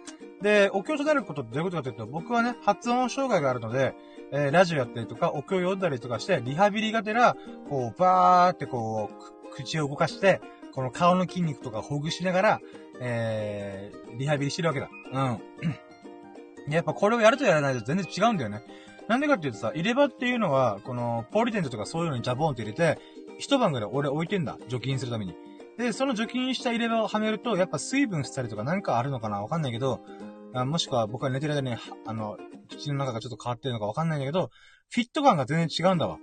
[0.41, 3.93] で、お経となることってどういうことかというと、僕はね、発音障害があるので、
[4.31, 7.35] えー、ラジオやったりとか、お経を読んだりとかして、リハビリがてら、
[7.69, 10.41] こう、バーってこう、口を動かして、
[10.73, 12.61] この顔の筋肉とかほぐしながら、
[13.01, 14.89] えー、リハビリしてるわけだ。
[15.11, 15.19] う
[16.69, 16.73] ん。
[16.73, 18.61] やっぱこれをやるとやらないと全然違うんだよね。
[19.07, 22.99] なんでかっていうとさ、入れ歯っていうのは、この、ポリテントとかそういうのにジャボンって入れて、
[23.39, 24.57] 一晩ぐらい俺置いてんだ。
[24.67, 25.35] 除菌するために。
[25.79, 30.01] で、その除菌した入れ歯をはめると、やっぱ水分したりとかなんかあるのかなわかんないけど、
[30.53, 31.75] あもしくは僕が寝てる間に、
[32.05, 32.37] あの、
[32.69, 34.49] 口の中がちょっと変わってるのかわかんないんだけど、
[34.91, 36.17] フィット感が全然違うんだわ。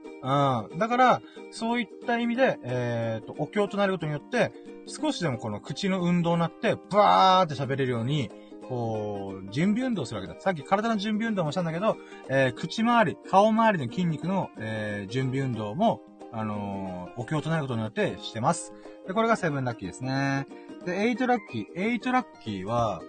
[0.70, 0.78] うん。
[0.78, 1.22] だから、
[1.52, 4.52] そういった意味で、えっ、ー、と、お経となることによって、
[4.86, 8.30] 少しでもこの口の運動になって、バーって喋れるように、
[8.68, 10.40] こう、準備運動するわけだ。
[10.40, 11.96] さっき体の準備運動もしたんだけど、
[12.28, 16.00] えー、口周り、顔周りの筋肉の、えー、準備運動も、
[16.32, 18.72] あのー、お経となることによってしてます。
[19.06, 20.46] で、これが seven ラッキーですね。
[20.84, 21.80] で、 eight ラッキー。
[21.80, 23.00] eight ラッキーは、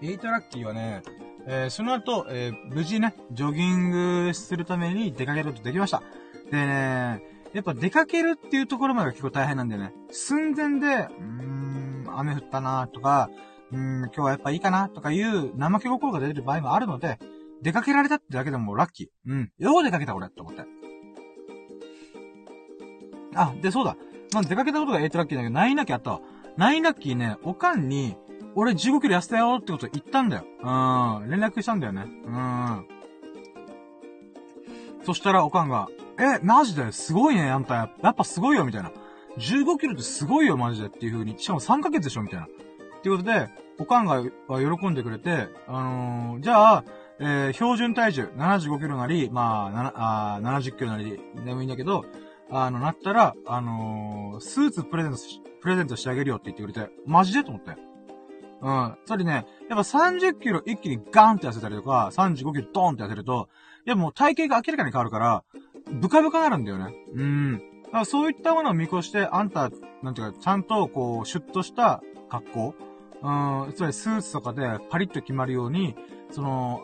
[0.00, 1.02] eight ラッキーはね、
[1.46, 3.90] えー、その後、えー、無事ね、ジョギン
[4.26, 6.02] グするために出かけることできました。
[6.50, 7.22] でね、
[7.52, 9.92] やっぱ出かけるっていうところまでが結構大変なんだよね。
[10.10, 13.28] 寸前で、うーん、雨降ったなとか、
[13.72, 17.18] うーん、今日はやっぱいいかなとかいう怠け心が出る場合もあるので、
[17.62, 19.08] 出かけられたってだけでもラッキー。
[19.26, 19.52] うん。
[19.58, 20.62] よう出かけた俺って思って。
[23.34, 23.96] あ、で、そうだ。
[24.32, 26.20] まず出かけたことが8ラッキーだけど、9ラッキーあったわ。
[26.58, 28.16] 9ラッキーね、おかんに、
[28.54, 30.44] 俺15キロ痩せたよってこと言ったんだよ。
[30.60, 31.30] うん。
[31.30, 32.06] 連絡したんだよね。
[32.24, 32.86] うん。
[35.04, 35.88] そしたら、おかんが、
[36.18, 36.90] え、マジで？
[36.92, 37.74] すごいね、あんた。
[37.74, 38.90] やっぱすごいよ、みたいな。
[39.38, 41.38] 15キロってすごいよ、マジでっていう風に。
[41.38, 42.46] しかも3ヶ月でしょ、みたいな。
[42.46, 42.48] っ
[43.00, 46.84] ていうことで、おかんが喜んでくれて、あのー、じゃあ、
[47.20, 52.04] えー、標準体重75キロなり、まあ、あ70キロなりでもいいんだけど、
[52.50, 57.44] あの、なったら、あのー、スーツプレゼントし、プレゼントしてあげるよって言ってくれて、マジで？
[57.44, 57.87] と思って。
[58.60, 58.96] うん。
[59.04, 63.48] それね、やっぱ30キロ一気にガーンって痩せたりとか、35キロドーンって痩せると、
[63.86, 65.44] いやもう体型が明らかに変わるから、
[65.92, 66.94] ブカブカなるんだよね。
[67.14, 67.58] うん。
[67.84, 69.70] だからそういったものを見越して、あんた、
[70.02, 72.74] なんていうか、ちゃんとこう、シュッとした格好、
[73.22, 75.96] うん、つまりスーツとかでパリッと決まるように、
[76.30, 76.82] その、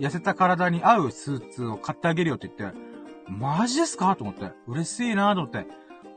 [0.00, 2.78] 痩せた体に合うスーツを買ってあげるよって言って、
[3.28, 4.52] マジですかと思って。
[4.66, 5.66] 嬉しいなと思って。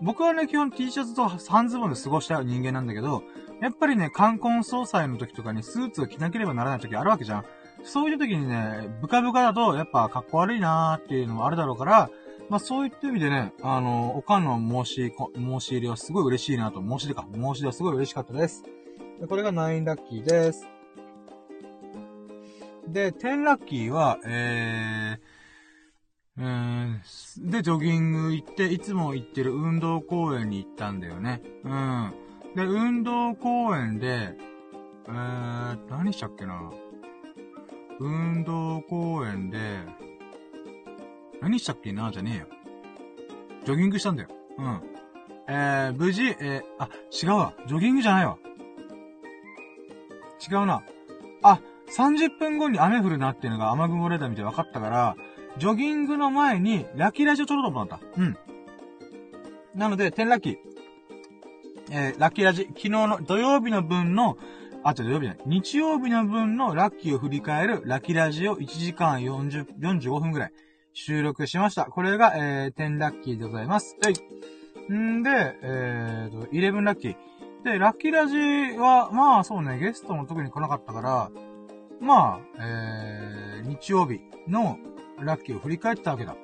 [0.01, 3.23] 僕はね、基本 T シャツと半ズボンで過ごした人間なんだけど、
[3.61, 7.45] やっぱりね、冠婚葬祭の時とかにスーツを着なければならない時あるわけじゃん。
[7.83, 12.09] そういう時にね、ブカブカだと、やっぱ格好悪いなーっていうのもあるだろうから、
[12.49, 18.63] まあそういった意味でね、あの、おかんの申し、申し入れはすごい嬉しいなと、申し出か、申し出はすごい嬉しかったです。
[19.19, 20.67] でこれが9ラッキーです。
[22.87, 25.39] で、10ラッキーは、えー、
[26.39, 27.01] うん。
[27.51, 31.41] で、ジョギング行って、いつも行ってる運動公園に行ったんだよね。
[31.63, 32.13] うん。
[32.55, 34.35] で、運動公園で、
[35.07, 36.71] えー、何したっけな？
[37.99, 39.59] 運動公園で、
[41.41, 42.11] 何したっけな？
[42.11, 42.47] じゃねえよ。
[43.65, 44.29] ジョギングしたんだよ。
[44.57, 44.81] うん。
[45.47, 47.53] えー、無事、えー、あ、違うわ。
[47.67, 48.37] ジョギングじゃないわ。
[50.49, 50.83] 違うな。
[51.41, 51.59] あ、
[51.95, 55.15] 30分後に雨降るなっていうのが雨雲レーダー見て分かったから、
[55.57, 57.99] ジョギングの前に、ラッキーラジオ撮ろうと思った。
[58.17, 58.37] うん。
[59.75, 60.68] なので、10ラッキー。
[61.91, 64.37] えー、ラッキーラジ、昨日の土曜日の分の、
[64.83, 65.41] あ、違う、土曜日じゃない。
[65.45, 70.53] 日曜日の分のラッキーを振り返るラッキーラジを1時間40、45分ぐらい
[70.93, 71.85] 収録しました。
[71.85, 73.97] これが、えー、10ラッキーでございます。
[74.01, 74.93] はい。
[74.93, 77.15] んで、えーと、11ラッキー。
[77.63, 78.37] で、ラッキーラジ
[78.77, 81.31] は、まあそうね、ゲストも特に来なかったから、
[81.99, 84.77] まあ、えー、日曜日の
[85.19, 86.35] ラッキーを振り返ったわけだ。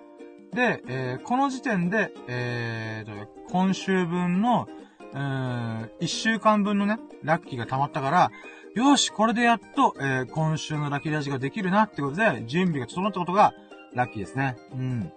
[0.54, 4.68] で、えー、この時点で、えーと、今週分の、
[5.16, 8.32] えー、1週間分のね、ラッキーが溜まったから、
[8.76, 13.54] よし、これでやっと、えー、今週のラッキーラジができるなってことで、準備が整ったことが、
[13.94, 14.58] ラッキーですね。
[14.74, 15.12] うん。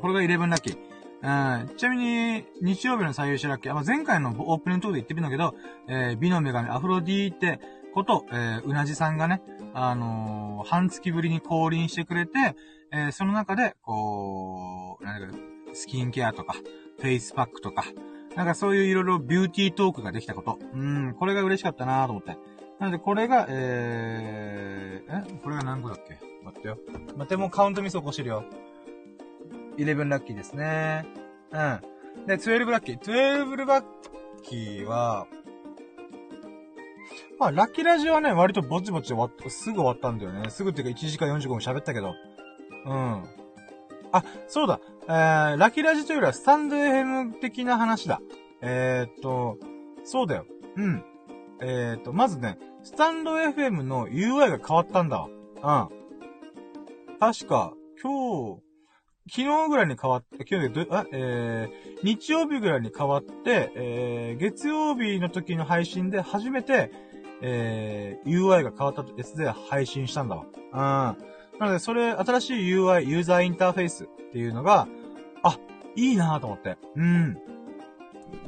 [0.00, 0.78] これが11ラッキー。
[1.24, 5.54] うん、ちなみに、日曜日の最優秀ラッキー、まあ、前回のオープニングトークで言ってみたけど、
[5.88, 7.60] えー、美の女神アフロディーテ
[7.94, 9.40] こと、えー、うなじさんがね、
[9.72, 12.32] あのー、半月ぶりに降臨してくれて、
[12.90, 15.38] えー、その中で、こう、なんか、
[15.74, 16.54] スキンケアとか、
[16.98, 17.84] フェイスパックとか、
[18.36, 20.58] なんかそういういろいろ beauty talk ができたこと。
[20.74, 22.38] うん、これが嬉しかったなと思って。
[22.78, 26.18] なので、これが、えー、えこれが何個だっけ？
[26.44, 26.78] 待ってよ。
[27.16, 28.44] 待って、もうカウントミス起こしてるよ。
[29.76, 31.06] 11ラッキーですね。
[31.52, 32.26] うん。
[32.26, 32.98] で、12ラッキー。
[32.98, 33.84] 12ラッ
[34.42, 35.26] キーは、
[37.38, 40.50] まあ、ラッキーラジオはね、割とぼちぼち終わっ、すぐ終わったんだよね。
[40.50, 42.14] すぐっていうか1時間45分喋ったけど。
[42.86, 43.24] うん。
[44.12, 44.80] あ、そうだ。
[45.08, 48.20] えー、ラキラジというよりはスタンド FM 的な話だ。
[48.60, 49.58] えー、っと、
[50.04, 50.46] そうだよ。
[50.76, 51.04] うん。
[51.60, 55.20] えー、っと、まずね、スタンド FM の UI が変わったんだ
[55.62, 55.88] わ。
[55.90, 55.94] う
[57.14, 57.18] ん。
[57.18, 58.62] 確か、今日、
[59.28, 66.90] 昨日ぐらいに変わって、今日で、あ、えー、日曜日ぐらいに変わって、えー、月曜日の時の配信で初めて、
[67.40, 71.16] えー、UI が変わったやつで配信したんだわ。
[71.16, 71.24] うん。
[71.58, 74.88] なので、それ、新しい UI、ユーザーインターフェースっていうのが、
[75.42, 75.58] あ、
[75.96, 76.78] いいなと思って。
[76.96, 77.34] うん。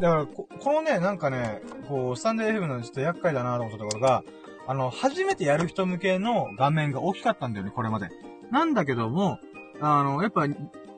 [0.00, 4.24] だからこ、このね、なんかね、こう、スタンド FM のちょっと厄介だなと思ったところが、
[4.66, 8.08] あの、初めてやる人向けの画面が大きかったんだよね、これまで。
[8.50, 9.38] なんだけども、
[9.80, 10.46] あの、やっぱ、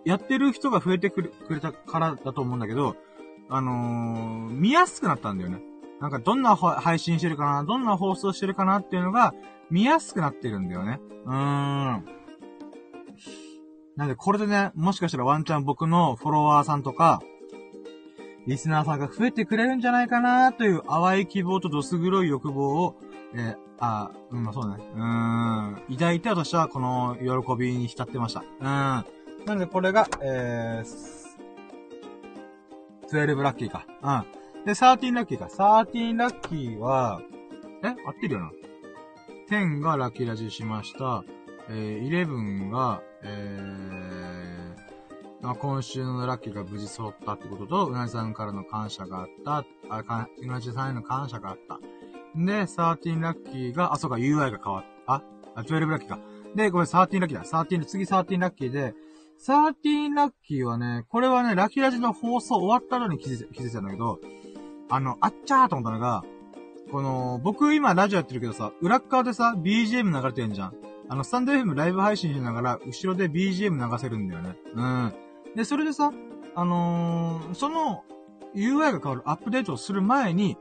[0.05, 2.95] やってる人が増えてくれくれたからだと思うんだけど、
[3.49, 5.61] あのー、見やすくなったんだよね。
[6.01, 9.35] なんかどんな配信してるかな、どんな放送してるかなっていうのが
[9.71, 11.01] 見やすくなってるんだよね。
[11.25, 12.05] うーん。
[13.97, 17.23] なんでこれでね、もしかしたらワンチャン僕のフォロワーさんとか、
[18.47, 22.97] リスナーさんが増えてくれるんじゃないかなという淡い希望とどす黒い欲望を、
[23.35, 24.77] えー、あ、うん、そうね。
[24.95, 25.83] うーん。
[25.97, 28.45] 抱いて私はこの喜びに浸ってました。
[28.61, 28.65] うん。
[28.65, 29.05] な
[29.47, 31.17] のでこれが、えー、
[33.11, 33.87] 12ラッキーか。
[34.03, 34.65] うん。
[34.65, 35.47] で、13ラッキーか。
[35.47, 37.21] 13ラッキーは、
[37.83, 37.89] え？
[37.89, 38.51] 合ってるよな。
[39.49, 41.25] 10がラッキーラジしました。
[41.69, 51.79] えー、11が、えー、まあ、今週のラッキーが無事揃ったってことと、うなじさんからの感謝があった、あ、か、うなじさんへの感謝があった。
[52.35, 55.23] で、13ラッキーが、あ、そうか、UI が変わった。
[55.55, 56.19] あ、12ラッキーか。
[56.55, 57.45] で、これ13ラッキーだ。
[57.45, 58.95] 13、次13ラッキーで、
[59.41, 64.19] 13ラッキーはね、これはね、ラッキーラジの放送終わったのに気づ気づいたんだけど、
[64.89, 66.25] あの、あっちゃーと思ったのが、
[66.91, 70.75] この、僕今ラジオやってるけどさ、裏側でさ、BGM 流れてんじゃん。
[71.09, 74.57] あの、スタンド FM ライブ配信しながら、後ろで BGM 流せるんだよね。
[74.75, 75.15] うん。
[75.55, 76.13] で、それでさ、
[76.55, 78.05] あのー、その
[78.55, 80.57] UI が変わるアップデートをする前に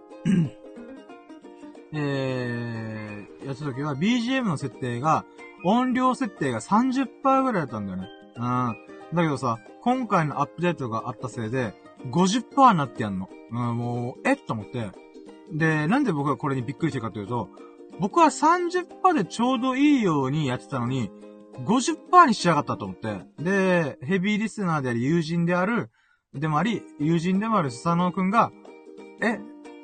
[1.97, 5.25] えー、やった時は BGM の設定が、
[5.63, 8.07] 音量設定が30%ぐらいだったんだよね。
[8.35, 8.75] うん。
[9.13, 11.73] だけどさ、今回のアップデートがあったせいで、
[12.11, 13.29] 50%になってやんの。
[13.51, 14.89] うん、もう、えっと思って。
[15.51, 17.49] で、なんで僕がこれにびっくりしてるかというと、
[17.99, 21.11] 僕は30%でちょうどいいようにやってたのに、
[21.63, 23.21] 50%にしやがったと思って。
[23.39, 25.89] で、ヘビーリスナーであり、友人である、
[26.33, 28.51] でもあり、友人でもあるスサノオくんが、
[29.21, 29.39] え、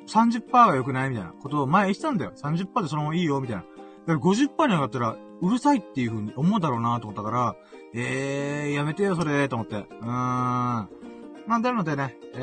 [0.06, 2.32] 30%が良くないみたいなことを前言ってたんだよ。
[2.36, 3.62] 30%でそのままいいよ、みたいな。
[3.62, 3.72] だか
[4.06, 7.56] ら50%に上がったら、うるさいっていう風に思うだろうなと思ったから、
[7.94, 9.76] えー、やめてよ、それ、と思って。
[9.76, 11.01] うーん。
[11.46, 12.38] まあ、なのでね、え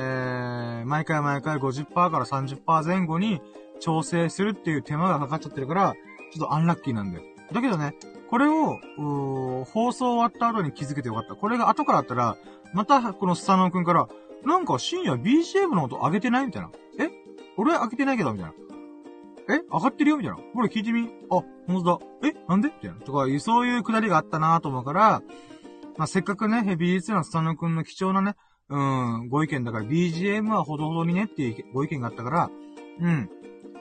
[0.84, 3.42] ー、毎回毎回50%から30%前後に
[3.80, 5.94] 調整するっていう手間がかかっちゃってるから、
[6.34, 7.24] ちょっとアンラッキーなんだよ。
[7.52, 7.96] だけどね、
[8.30, 8.78] これを、
[9.66, 11.36] 放送終わった後に気づけてよかった。
[11.36, 12.38] これが後からあったら、
[12.74, 14.08] また、このスタノーくんから、
[14.46, 16.70] なんか深夜 BGM の音上げてないみたいな。
[17.00, 17.10] え？
[17.58, 18.54] 俺上げてないけどみたいな。
[19.56, 19.62] え？
[19.72, 20.18] 上がってるよ？
[20.18, 20.38] みたいな。
[20.38, 21.10] これ聞いてみ？
[21.32, 21.44] あ、ほ
[21.74, 22.30] んとだ。
[22.30, 22.34] え？
[22.48, 22.68] なんで？
[22.68, 22.98] みたいな。
[23.06, 25.22] とか、そういうくだりがあったなと思うから、
[25.98, 28.36] まあ、せっかくね、ヘビーリスナースタノーくんの貴重なね、
[28.70, 32.52] うん、ご意見だから BGM はほどほどにねっていうご意見があったから、
[33.02, 33.30] うん。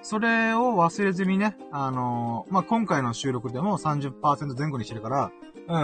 [0.01, 5.33] それを忘れずにね、あのー、まあ、今回の収録でも30%前後にしてるから、
[5.69, 5.79] う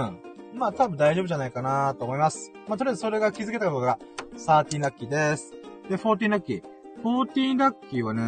[0.57, 0.59] ん。
[0.59, 2.53] まあ、多分大丈夫じゃないかなと思います。
[2.69, 3.99] まあ、とりあえずそれが気づけたことが、
[4.37, 5.53] 13ラッキーです。
[5.89, 6.63] で、14ラッキー。
[7.03, 8.25] 14ラッキーはね、え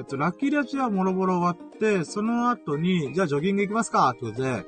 [0.00, 4.64] ー、っと、ラッキーラチはもろもろ終わって、その後に、じゃあジョギング行きますかってことで、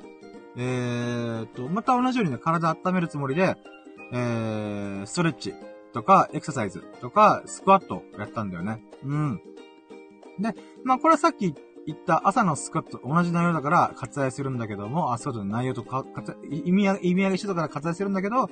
[0.56, 3.56] えー、っと、また同じようにね、体温めるつもりで、
[4.12, 5.54] えー、ストレッチ
[5.92, 8.82] とか、エクササイズとか、スクワットやったんだよね。
[9.04, 9.40] うん。
[10.38, 10.54] で、
[10.84, 11.54] まあこれはさっき
[11.86, 16.04] 言った朝のスクワット同じ内容だから割愛するんだけども、あ、そうだ、内容とか、
[16.50, 18.48] 意味意味上げしてたから割愛するんだけど、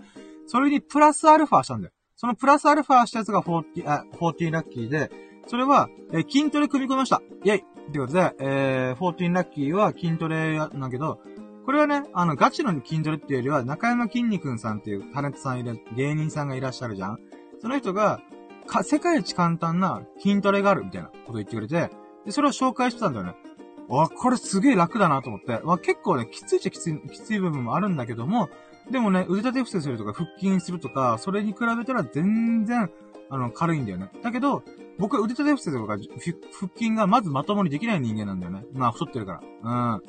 [0.47, 1.93] それにプラスアルファしたんだよ。
[2.17, 5.11] そのプラスアルファしたやつが40、あ、40ラッキーで、
[5.47, 7.23] それは、え、筋トレ組み込みました。
[7.45, 11.21] イェイってことで、えー、14ラッキーは筋トレなんだけど、
[11.69, 17.19] これはね、あの、ガチの筋トレっていうよりは、中山筋肉さんっていうタレントさんいる、芸人さんがいらっしゃるじゃん
[17.61, 18.23] その人が、
[18.67, 21.91] か、世界一簡単な筋トレがあるみたいなこと言ってくれて、
[22.25, 23.35] で、それを紹介してたんだよね。
[23.91, 25.61] あ、これすげえ楽だなと思って。
[25.63, 28.49] まあ、結構ね、きついっちゃきつい、きつい部分もあるんだけども、
[28.91, 32.91] でもね、腕立て伏せするとか腹筋するとか、それに比べたら全然、
[33.29, 34.09] あの、軽いんだよね。
[34.23, 34.63] だけど、
[34.99, 38.65] 僕は腕立て伏せとか腹筋がまずまともにできない人間なんだよね。
[38.73, 39.93] まあ、太ってるから。
[39.93, 40.03] うん。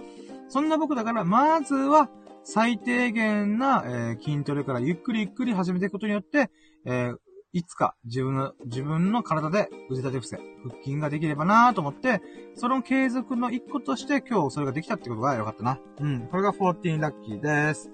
[0.49, 2.09] そんな僕だから、まずは、
[2.43, 6.49] 最低限な、えー、筋トレからゆっくりゆっくり始めていくことによって、
[6.85, 7.17] えー、
[7.53, 12.21] いつか自分の、自分の体で腕立て伏せ、腹筋ができればなと思って、
[12.55, 15.79] その継続の一個として今日それができたってことが良かったな。
[15.99, 16.27] うん。
[16.27, 17.91] これが14ラッキーです。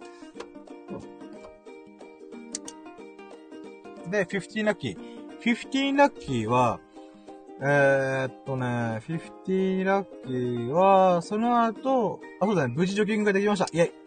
[4.09, 4.97] で、15ラッキー。
[5.41, 6.79] 15ラッキーは、
[7.61, 13.65] えー、っとね、50ラッキーは、その後、あ、そうだね、無事ジョギングができました。
[13.71, 14.05] イェイ。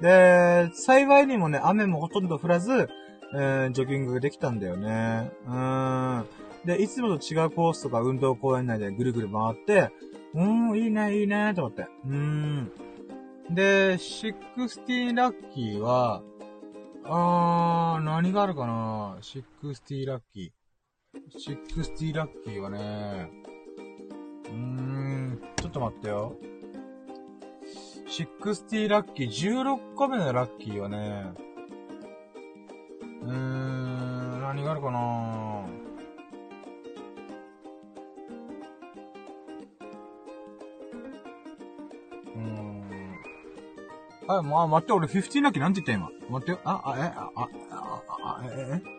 [0.00, 2.88] で、幸いにもね、雨もほとんど降らず、
[3.34, 5.32] えー、ジョギングができたんだよね。
[5.46, 6.24] うん。
[6.64, 9.90] で、いつもと違うコースとか運動公園内でぐるぐる回って、
[10.34, 11.86] うん、いいね、いいね、と思って。
[12.06, 12.72] うーん。
[13.50, 16.22] で、60ラッキーは、
[17.04, 20.63] あー、何があるかな？60ラッキー。
[21.14, 23.30] 60ラッキーはね、
[24.46, 26.36] うーん、ちょっと待ってよ。
[28.06, 31.32] 60ラッキー、16個目のラッキーはね、
[33.22, 35.64] うーん、何があるかな
[42.34, 43.14] うーん。
[44.28, 46.10] あ、まあ、待って、俺15ラッキーなんて言った今。
[46.30, 46.60] 待ってよ。
[46.64, 48.93] あ、あ、え、あ、あ、あ、あ、え、え？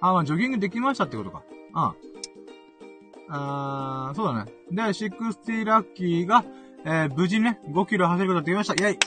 [0.00, 1.42] あ、まあ、ジョギングできましたってことか。
[1.72, 1.94] あ
[4.10, 4.52] あ、そうだね。
[4.70, 6.44] で、60ラッキーが、
[6.84, 8.74] えー、無事ね、5キロ走ることができました。
[8.74, 8.98] イェイ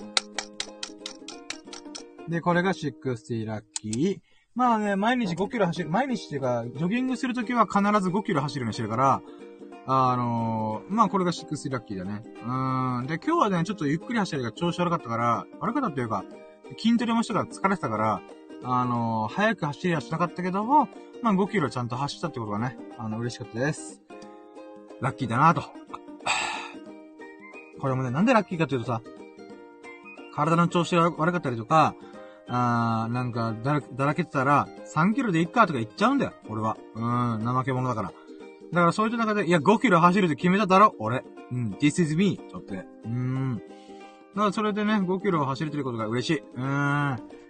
[2.29, 4.19] で、これが60ラッキー。
[4.53, 9.21] まあね、毎日5キロ走る、毎日っていうか、ジョギングするときは必ず5キロ走るようにしてるから、
[9.87, 12.21] あのー、まあこれが60ラッキーだね。
[12.45, 13.07] うーん。
[13.07, 16.23] で、今日はね、ちょっとゆっくり走るが調子悪かったから、悪かったっていうか、
[16.77, 18.21] 筋トレもしたから疲れてたから、
[18.63, 20.87] あの、早く走りはしなかったけども、
[21.21, 24.01] まあ5キロちゃんと走ったってことがね、あの、嬉しかったです。
[25.01, 25.61] ラッキーだなと。
[27.79, 29.01] これもね、なんでラッキーかというとさ、
[30.33, 31.95] 体の調子が悪かったりとか、
[32.47, 36.77] あー、なんか、だら、だらけてたら、3キロでいっかとか言っちゃうんだよ、俺は。
[36.95, 38.09] うん、怠け者だから。
[38.09, 38.13] だ
[38.79, 41.23] からそういう中で、いや、5キロ走るって決めただろ、俺。
[41.51, 42.73] うん、this is me, ちょっと。
[42.73, 43.57] うーん。
[43.57, 43.65] だか
[44.47, 46.39] らそれでね、5キロ走れてることが嬉しい。
[46.39, 47.40] うーん。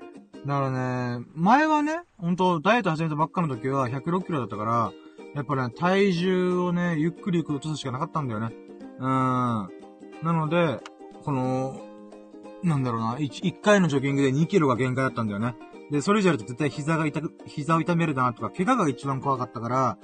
[0.45, 4.91] だからね、前はね、ほんと、ダイエット始めたばっかの時は106キロだったから、
[5.35, 8.49] やっぱね、体重をね、ゆっくり落とすしかなかったんだよね。
[8.99, 9.05] うん。
[9.05, 9.69] な
[10.23, 10.79] ので、
[11.23, 11.79] この、
[12.63, 15.55] なんだろうな、1, 1回のジョギングで2キロが限界だったんだよね。
[15.91, 19.97] で、それ以上やると絶対膝が痛く、膝を痛めるなとか、怪我が一番怖かったから、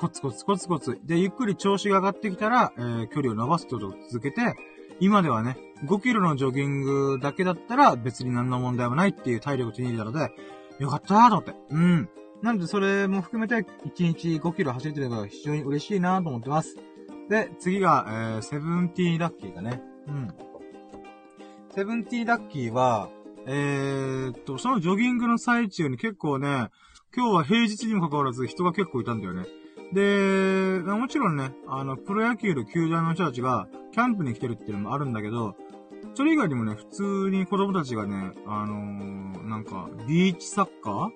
[0.00, 0.98] コツコツコツコツ。
[1.04, 4.54] で、ゆっくり調子が上がってきたら、えー、距離を伸ばすことを続けて、
[5.00, 10.30] 今ではね、5キロのジョギングだけだったら別に何の問題もないっていう体力を手に入れたので、
[10.78, 11.54] よかったーと思って。
[11.70, 12.08] うん。
[12.42, 16.76] なので、それも含めて、1日5キロ走ってれば非常に嬉しいなと思ってます。
[17.28, 19.82] で、次が、えー、セブンティーラッキーだね。
[20.06, 20.28] うん。
[21.74, 23.10] セブンティーラッキーは、
[23.46, 26.68] えー、っと、そのジョギングの最中に結構ね、
[27.16, 29.46] 今日は平日にもかかわらず人が結構いたんだよね。
[29.92, 35.56] で、もちろんね、あの、プロ野球の球団の人たちが、キャンプに来てるっていうのもあるんだけど、
[36.14, 41.10] それ以外にもね、普通に子供たちがね、あのー、なんか、ビーチサッカー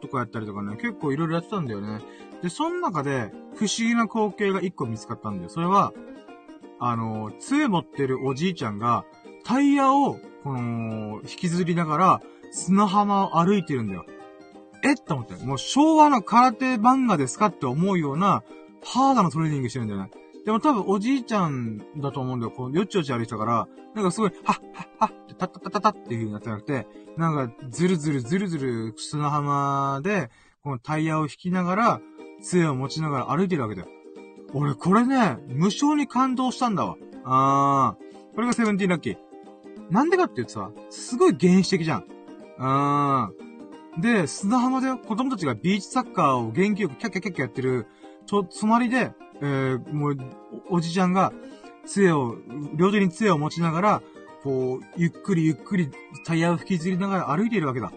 [0.00, 2.00] とかやったりとかね、結構いろいろやってたんだよね。
[2.42, 5.48] で、その中で、不思議な光景が一個見つかったんだよ。
[5.48, 5.92] それは、
[6.78, 9.04] あのー、杖持ってるおじいちゃんが、
[9.44, 12.20] タイヤを、この、引きずりながら、
[12.50, 14.04] 砂浜を歩いてるんだよ。
[14.90, 14.92] え？
[14.92, 15.34] って思って。
[15.44, 18.42] もう昭和の空手漫画ですかって思うような、
[18.84, 20.10] ハードなトレーニングしてるんだよね。
[20.44, 22.52] でも多分おじいちゃんだと思うんだよ。
[22.52, 30.30] こう、よちよち歩いてたから、なんかすごい、はっ、はっ、はっ、て、たったたたたっていう風になってなくて、なんか、ずるずるずるずる砂浜で、
[30.62, 32.00] このタイヤを引きながら、
[32.42, 33.88] 杖を持ちながら歩いてるわけだよ。
[34.54, 36.96] 俺、これね、無性に感動したんだわ。
[37.24, 38.34] あー。
[38.34, 39.16] これがセブンティーラッキー。
[39.90, 42.04] なんでかって言うとさ、すごい原始的じゃん。
[42.58, 42.62] う
[43.42, 43.45] ん。
[43.98, 47.86] で、砂浜で子供たちがビーチサッカーを元気よくキャッキャキャッキャやってる、
[48.26, 50.16] ちょ、隣で、えー、もう、
[50.70, 51.32] おじちゃんが、
[51.86, 52.36] 杖を、
[52.74, 54.02] 両手に杖を持ちながら、
[54.42, 55.90] こう、ゆっくりゆっくり
[56.24, 57.92] タイヤを引きずりながら歩いているわけだ。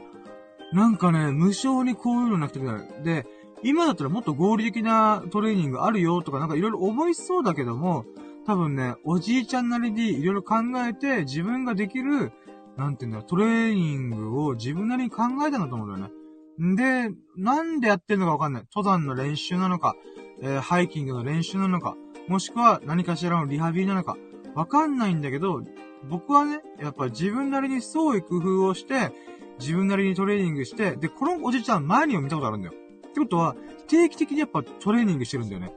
[0.72, 3.04] なんかね、無償にこういうのなくてくなる。
[3.04, 3.26] で、
[3.64, 8.06] 今だったらもっと合理的なトレーニングあるよとかなんかいろいろ思いそうだけども、
[8.46, 10.56] 多分ね、おじいちゃんなりにいろいろ考
[10.88, 12.32] えて、自分ができる、
[12.80, 16.14] なんていうんだトレーニングを自分なりに考えたんだと思うんだよね。
[16.60, 18.64] で、なんでやってんのかわかんない。
[18.76, 19.96] 登山の練習なのか、
[20.42, 21.96] えー、ハイキングの練習なのか、
[22.28, 24.18] もしくは何かしらのリハビリなのか、
[24.56, 25.64] わかんないんだけど、
[26.10, 29.12] 僕はね、やっぱ自分なりに創意工夫をして、
[29.60, 32.74] 自分なりにトレーニングして、で、このおじいちゃん前にも見たことあるんだよ。
[33.08, 33.56] ってことは、
[33.88, 35.74] 定期的にやっぱトレーニングしてるんだよね。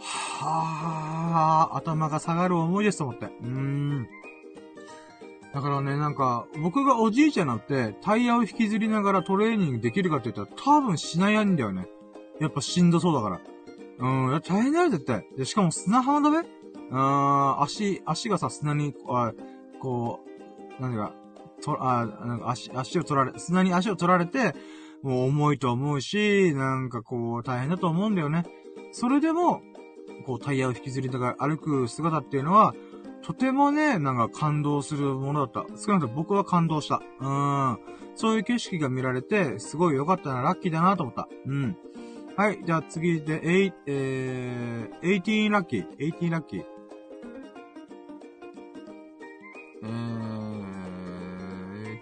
[0.00, 3.26] はあ、頭が下がる思いですと思って。
[3.26, 4.08] うーん。
[5.54, 11.88] だからね、なんか、僕がおじいちゃんになって、タイヤを引きずりながらトレーニングできるかって言ったら、多分しないんだよね。
[12.40, 13.40] やっぱしんどそうだから。
[14.00, 15.26] うん、大変だよ、絶対。
[15.36, 16.48] で、しかも砂浜だべ
[16.90, 19.32] あー、足、足がさ、砂に、あ
[19.80, 20.20] こ
[20.78, 21.12] う、何か、
[21.62, 24.54] と、あなんか足、足を取られ、砂に足を取られて、
[25.02, 28.44] もう重いと思うし、なんかこう、大変だと思うんだよね。
[28.92, 29.62] それでも、
[30.26, 32.74] こうタイヤを引きずりながら歩く姿っていうのは、
[33.28, 35.66] とてもね、なんか感動するものだった。
[35.76, 37.02] 少なくとも僕は感動した。
[37.20, 37.78] うん。
[38.16, 41.28] そういう景色が見られて、すごい良かったな、ラッキーだなと思った。
[41.44, 41.76] うん。
[42.36, 46.64] はい、じゃあ次で、えいえー、18ラッキー、18ラッキー。
[49.82, 49.86] え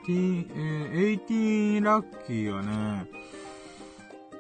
[0.04, 3.06] ー、18、えー、18ラッキーはね、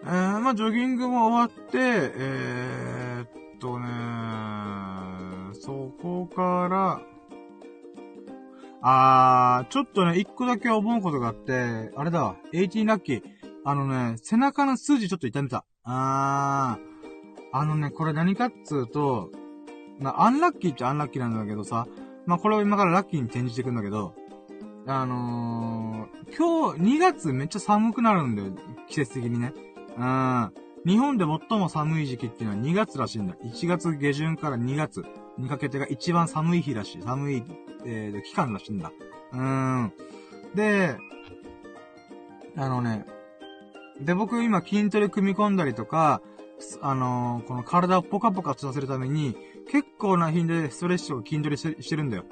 [0.04, 5.15] えー、まあ、ジョギングも終わって、えー、っとね、
[5.60, 7.00] そこから、
[8.82, 13.22] あー、ちょっとね、一個だけ思うことがあって、あれだわ、18ラッキー。
[13.64, 15.64] あのね、背中の筋ちょっと痛めた。
[15.82, 19.30] あー、あのね、これ何かっつうと、
[19.98, 21.86] まアンラッキーっちゃアンラッキーなんだけどさ、
[22.26, 24.14] まあ、これを今からラッキーに転じていくんだけど、
[24.86, 28.52] あのー、今日2月めっちゃ寒くなるんだよ。
[28.88, 29.52] 季節的にね。
[29.96, 30.52] うん。
[30.86, 33.34] 日本で最も寒い時期っていうのは2月らしいんだ。
[33.42, 35.04] 1月下旬から2月
[35.38, 37.02] にかけてが一番寒い日らしい。
[37.02, 37.42] 寒い、
[37.84, 38.92] えー、期間らしいんだ。
[39.32, 39.92] うん。
[40.54, 40.96] で、
[42.56, 43.04] あのね、
[44.00, 46.20] で、僕今筋トレ組み込んだりとか、
[46.80, 49.36] あのー、この体をポカポカさせるために、
[49.70, 52.24] 結構な頻度でストレッチを筋トレしてるんだよ。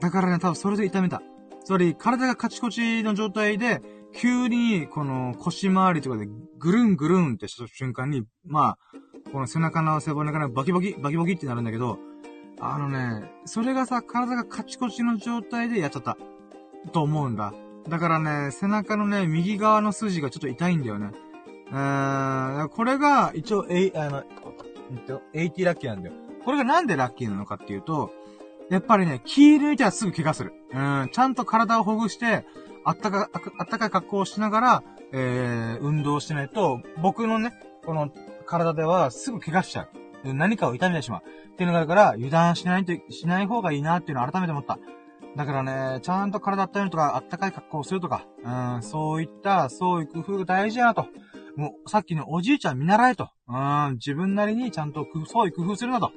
[0.00, 1.22] だからね、多分それで痛めた。
[1.64, 3.82] つまり、体がカチコチの状態で、
[4.14, 6.26] 急に、この腰回りとかで
[6.58, 8.78] ぐるんぐるんってした瞬間に、まあ、
[9.32, 11.98] この背中の背骨からバキバキ、バキバキってなるんだけど、
[12.60, 16.16] あのね、それがさ、体がカチコチの状態でやっちゃった。
[16.92, 17.52] と思うんだ。
[17.88, 21.10] だからね、背中のね、右側の筋がちょっと痛いんだよね。
[21.70, 24.24] うーん、これが、一応、え、あの、
[24.90, 26.14] えっと、80ラッキーなんだよ。
[26.44, 28.10] これがなんでラッキーなのかっていうと、
[28.70, 30.52] やっぱりね、気抜いたらすぐ怪我する。
[30.72, 32.44] うん、ちゃんと体をほぐして、
[32.84, 34.82] あったか、あったかい格好をしながら、
[35.12, 37.52] えー、運動しないと、僕のね、
[37.84, 38.10] この
[38.46, 39.88] 体ではすぐ怪我しちゃ
[40.24, 40.34] う。
[40.34, 41.22] 何かを痛めてしまう。
[41.58, 44.78] っていうのがあるから、油断しないと、しない方がいいなっていうのを改めて思った。
[45.34, 51.06] だからね、ちゃんと体温めるとか、あったかい格好をするとか、うん、そういった、そういう工夫が大事やなと。
[51.56, 53.30] もう、さっきのおじいちゃん見習えと。
[53.48, 56.12] うん、自分なりにちゃんと、そういう工夫するなと。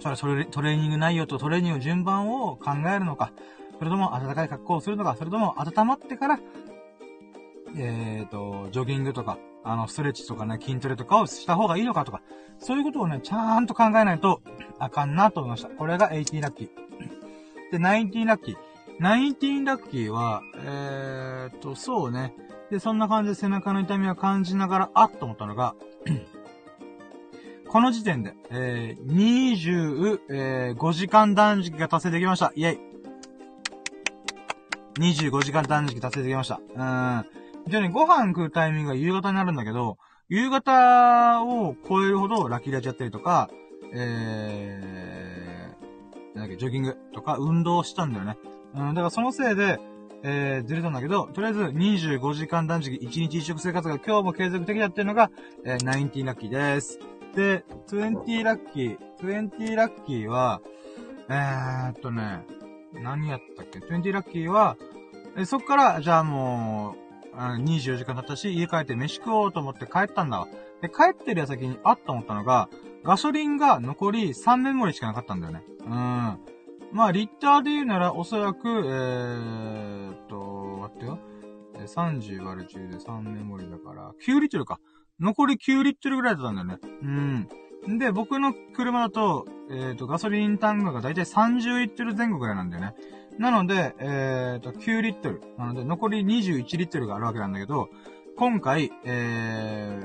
[0.00, 3.32] それ、それ、トレーニング内容とトレーニング順番を考えるのか、
[3.78, 6.38] それとも暖かい格好をするのか、それとも温まってから、
[7.76, 12.22] えっ、ー、と、ジョギングとか、あの、ストレッチとかね、筋トレとかをした方がいいのかとか、
[12.58, 14.40] そういうことをね、ちゃんと考えないと
[14.78, 15.68] あかんなと思いました。
[15.68, 16.68] これが18ラッキー。
[17.72, 18.56] で、19ラッキー。
[19.00, 22.34] 19ラッキーは、えー、と、そうね。
[22.70, 25.74] で、そんな感じで背中の痛みを感じながら、あっと思ったのが、
[27.68, 32.52] この時点で、えー、25、時間断食が達成できました。
[32.54, 32.78] イェイ。
[34.98, 36.60] 25時間断食達成できました。
[36.74, 37.37] うん。
[37.68, 39.98] 非常にご飯食うタイミングが夕方になるんだけど、
[40.30, 43.50] 夕方を超えるほどラッキーラジやったりとか、
[43.92, 48.38] えー、なんだっけ、ジョギングとか運動したんだよね。
[48.74, 49.78] うん、だからそのせいで、
[50.22, 55.30] えー、ずれたんだけど、とりあえず25時間断食1日1食生活が今日も継続的だっていうのが、
[55.66, 56.98] えー、19ラッキーです。
[57.34, 60.62] で、20ラッキー、20ラッキーは、
[61.28, 62.46] えーっとね、
[62.94, 64.78] 何やったっけ ?20 ラッキーは、
[65.36, 67.07] えそっから、じゃあもう、
[67.38, 70.48] 24時間経ったし、家帰って飯食おうと思って帰ったんだわ。
[70.82, 72.68] で、帰ってる矢先にあっと思ったのが、
[73.04, 75.62] ガソリンが残り3メモリしかなかったんだよね。
[75.80, 76.38] うん。
[76.92, 81.18] まあ、リッターで言うなら、おそらく、えーっと、待ってよ。
[81.86, 84.80] 30割る10で3メモリだから、9リットルか。
[85.20, 86.78] 残り9リットルぐらいだったんだよね。
[87.86, 87.98] うん。
[87.98, 92.94] で、僕の車だと、えー、っと、ガソリンタンクがだいたい30リットル前後ぐらいなんだよね。
[93.38, 95.40] なので、えっ、と、9リットル。
[95.56, 97.88] なので、残り21リットルがあるわけなんだけど、
[98.36, 100.00] 今回、え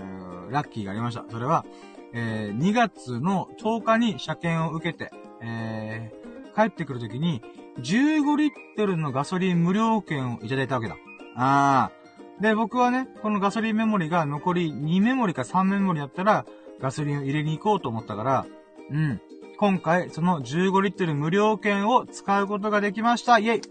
[0.50, 1.26] ー、ラッキーがありました。
[1.30, 1.66] それは、
[2.14, 5.12] えー、2月の10日に車検を受けて、
[5.42, 7.42] えー、帰ってくるときに、
[7.80, 10.96] 15リットルのガソリン無料券をいただいたわけだ。
[11.36, 12.42] あー。
[12.42, 16.46] で、僕はね、このガソリンメモリが残り2メモリか3メモリだったら、
[16.80, 18.46] ガソリンを入れに行こうと思ったから、
[18.92, 19.22] うん。
[19.64, 23.40] 今回、その15リットル無料券を使うことができました。
[23.40, 23.62] イェイ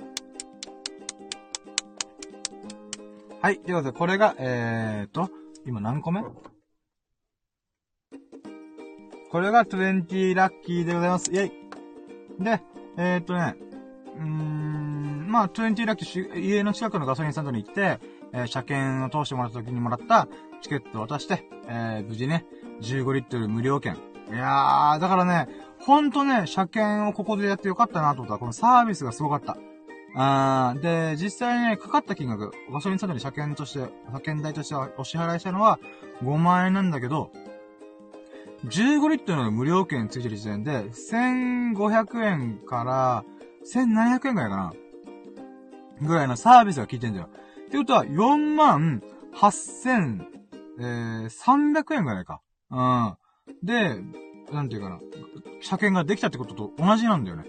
[3.43, 3.59] はい。
[3.59, 5.28] ということで、これが、えーと、
[5.66, 6.22] 今何個目？
[9.30, 11.30] これが20ラッキーでございます。
[11.30, 11.53] イェイ
[12.43, 12.62] で、
[12.97, 13.57] えーとね、
[14.16, 18.01] うーん、まあ、20ラッキー、家の近くのガソリンスタンドに行って、
[18.32, 20.26] えー、車検を通してもらった時にもらった
[20.62, 22.47] チケットを渡して、えー、無事ね、
[22.80, 23.99] 15リットル無料券。
[24.30, 25.49] いやー、だからね、
[25.84, 29.56] ほんとね、車検をここでやってよかったなと思ったら、このサービスがすごかった。
[30.14, 35.80] あーで、実際ね、かかった金額、ガソリンスタンドに車検として、車検代としてお支払いしたのは
[36.22, 37.32] 5万円なんだけど、
[38.66, 43.24] 15リットルの無料券ついてる時点で、1500円から
[43.66, 44.72] 1700円ぐらいかな
[46.00, 47.28] ぐらいのサービスが効いてんだよ。
[47.66, 49.02] ってことは、4万
[49.34, 52.40] 8300円ぐらいか。
[52.70, 53.16] うん。
[53.62, 53.96] で、
[54.55, 55.00] なんていうかな、
[55.61, 57.44] 車検ができたってことと同じなんだよね。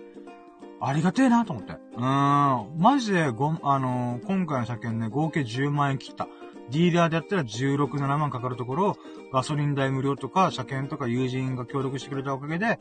[0.86, 1.74] ありがてえなと思って。
[1.74, 2.78] うーん。
[2.78, 6.28] マジで、ご、あのー、今回の車検ね、合計10万円切った。
[6.72, 8.97] ディーラーでやったら16、7万かかるところ、
[9.32, 12.80] ガソリン代無料とか、車検とか友人が協力してくれたおかげで、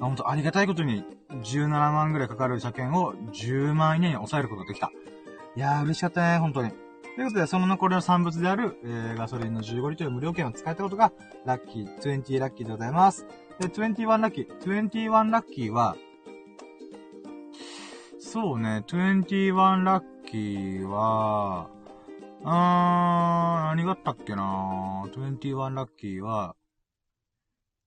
[0.00, 4.90] ほんとありがたいことに、17万ぐらいかかる車検を10万以内に抑えることができた。
[5.56, 6.70] いやー、嬉しかったね、本当に。
[6.70, 11.12] ということで、その残りの産物である、えー、ガソリンの15リットル無料券を使えたことが、
[11.46, 13.26] ラッキー、20ラッキーでございます。
[13.58, 14.58] で、21ラッキー。
[14.62, 15.96] 21ラッキーは、
[18.20, 21.68] そうね、21ラッキーは、
[22.44, 25.38] あー、何があったっけなー。
[25.40, 26.54] 21ラッキーは、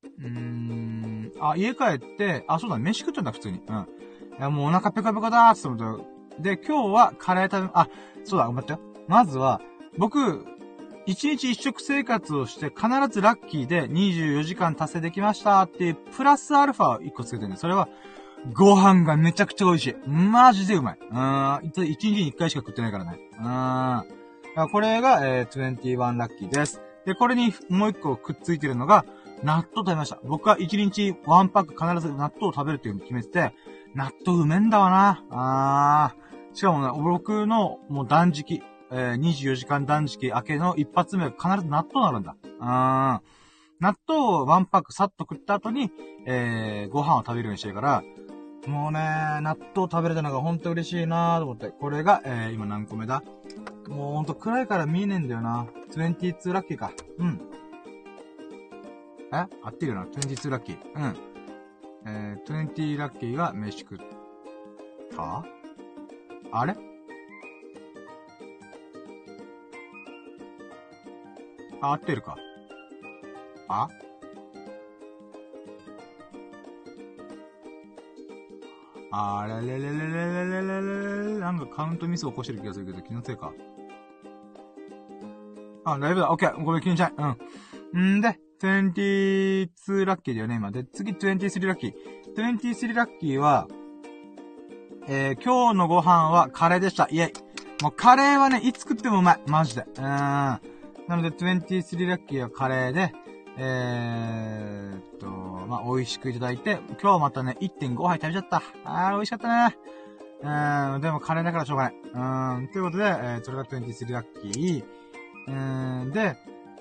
[0.03, 3.61] うーん、あ、家帰って、あ、そうだ、飯食ったんだ、普通に。
[3.65, 3.75] うん。
[4.37, 5.99] いや、もうお腹ペカペカだーって思っ
[6.37, 6.55] て。
[6.55, 7.87] で、今日はカレー食べ、あ、
[8.25, 8.79] そうだ、待ってよ。
[9.07, 9.61] まずは、
[9.97, 10.45] 僕、
[11.05, 17.89] 一日一食生活をして必ずラッキーで24時間達成できましたっていうプラスアルファを1個つけてるんで、それは、
[18.53, 20.09] ご飯がめちゃくちゃ美味しい。
[20.09, 20.97] マジでうまい。
[20.99, 21.67] うん。
[21.67, 23.19] 一日に一回しか食ってないからね。
[24.55, 24.69] うん。
[24.69, 26.81] これが、えー、21ラッキーです。
[27.05, 29.05] で、これにもう一個くっついてるのが、
[29.43, 30.19] 納豆食べました。
[30.23, 33.53] 僕は一日ワンパック必ず納豆を食べるっていうのを決めてて、
[33.95, 35.23] 納豆うめんだわな。
[35.29, 36.55] あー。
[36.55, 38.61] しかもね、僕のもう断食、
[38.91, 42.35] えー、24時間断食明けの一発目は必ず納豆になるんだ。
[42.59, 43.41] あー。
[43.79, 45.89] 納豆をワンパックさっと食った後に、
[46.27, 48.03] えー、ご飯を食べるようにしてるから、
[48.67, 48.99] もうね、
[49.41, 51.69] 納豆食べれたのがほんと嬉しいなと思って。
[51.69, 53.23] これが、えー、今何個目だ？
[53.87, 55.65] もうほんと暗いから見えねえんだよな。
[55.93, 56.91] 22ラッキーか。
[57.17, 57.41] うん。
[59.33, 59.47] え？
[59.63, 60.05] 合ってるよな。
[60.05, 60.77] 22ラッキー。
[60.93, 61.15] うん。
[62.05, 63.97] えー、20ラッキーが飯食っ
[65.15, 65.43] た？
[66.51, 66.75] あれ？
[71.81, 72.37] 合ってるか。
[73.67, 73.89] あ？
[79.13, 83.51] あれれれれれれれれれなんかカウントミス起こしてる気がするけど、気のせいか。
[85.83, 86.31] あ、大丈夫だ。
[86.31, 86.63] オッケー。
[86.63, 87.13] ごめん、気にしない。
[87.93, 88.17] うん。
[88.17, 90.71] んで、22ラッキーだよね、今。
[90.71, 91.93] で、次23ラッキー。
[92.37, 93.67] 23ラッキーは、
[95.09, 97.09] えー、今日のご飯はカレーでした。
[97.11, 97.33] イェイ。
[97.83, 99.41] もうカレーはね、いつ食ってもうまい。
[99.47, 99.81] マジで。
[99.97, 100.70] うん。
[101.11, 103.13] なので、23ラッキーはカレーで、
[103.57, 108.63] えー、っと、まあ、美味しくいただいて、今日またね、1.5杯食べちゃった。
[108.85, 109.77] あー、美味しかったね。
[110.93, 112.59] うん、でもカレーだからしょうがない。
[112.59, 114.83] うん、ということで、えー、それが23ラッキー。
[115.47, 116.37] うん、で、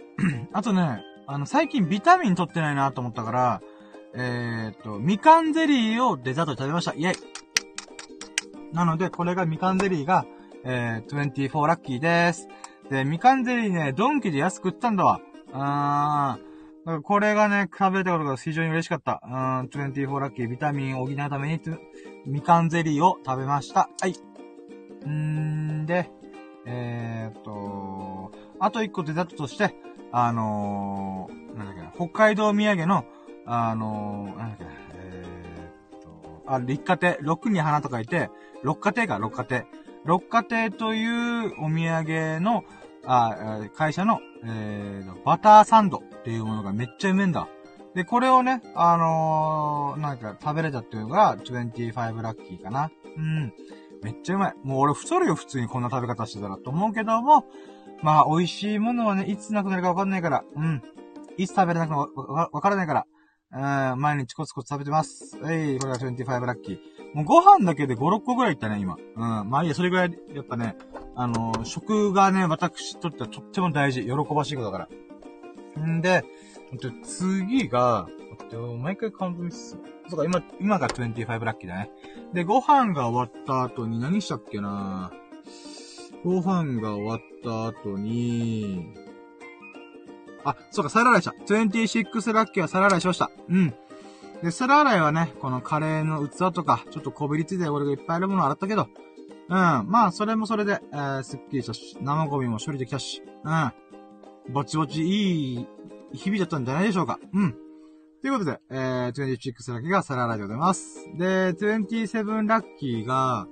[0.54, 3.62] あとね、あの、最近ビタミン取ってないなと思ったから、
[4.14, 6.94] えー、っと、みかんゼリーをデザートで食べました。
[6.94, 7.16] イェイ
[8.72, 10.24] なので、これがみかんゼリーが、
[10.62, 12.46] えー、24ラッキーです。
[12.91, 15.20] で、みかんゼリーね、ドンキで安く売ったんだわ。
[15.53, 19.22] あー、これがね、食べたことが非常に嬉しかった。
[19.24, 19.32] うん、
[19.68, 21.61] 24ラッキービタミンを補うために、
[22.26, 23.88] みかんゼリーを食べました。
[24.01, 24.14] はい。
[25.09, 26.11] んーで、
[26.66, 29.74] えー、っと、あと一個デザートとして、
[30.11, 33.05] あのー、なんだっけな、北海道土産の、
[33.47, 38.30] あのー、なんだっけな、えー、っと、あ、立花亭、六に花と書いて、
[38.64, 39.64] 六花亭か、六花亭。
[40.05, 42.64] 六花亭というお土産の、
[43.07, 47.48] あ、会社の、えー、バターサンドっていうものがめっちゃうめんだ。
[47.94, 52.90] で、これをね、あのー、なんか食べれたっていうのが25ラッキーかな。
[53.16, 53.53] うん。
[54.03, 54.55] めっちゃうまい。
[54.62, 57.44] もう俺太るよ、普通にこんな食べ方してたらと思うけども、
[58.03, 60.82] まあ、美味しいものはね、いつなくなるかわかんないから、うん。
[61.36, 65.36] いつ食べれなくなるかわからないから、うん、毎日コツコツ食べてます。
[65.48, 66.99] えい、これが25ラッキー。
[67.14, 68.96] もうご飯だけで5、6個ぐらいいったね、今。
[69.16, 69.50] うん。
[69.50, 70.76] まあいいや、それぐらい、やっぱね、
[71.16, 74.04] あのー、食がね、私とってはとっても大事。
[74.04, 74.88] 喜ばしいことだか
[75.76, 75.86] ら。
[75.86, 76.24] んで、
[77.02, 78.08] 次が、
[78.80, 79.78] 毎回カウントミス。
[80.08, 81.90] そうか、今、今が25ラッキーだね。
[82.32, 85.12] で、ご飯が終わった後に何したっけな？
[86.24, 88.92] ご飯が終わった後に、
[90.44, 91.32] あ、そうか、皿洗いした。
[91.54, 93.30] 26ラッキーは皿洗いしました。
[93.48, 93.74] うん。
[94.43, 98.88] で、皿洗いはね、このカレーの器とか、ちょっとこびりついて俺がいっぱいあるものを洗ったけど、
[99.49, 99.57] うん。
[99.57, 103.72] まあ、それもそれで、えー、すっきりしたし、生ゴミも処理できたし、うん。
[104.53, 105.66] ぼちぼちいい
[106.12, 107.18] 日々だったんじゃないでしょうか。
[107.32, 107.53] うん。
[108.22, 111.09] ということで、えー、26ラッキーが皿洗いでございます。
[111.16, 113.47] で、27ラッキーが、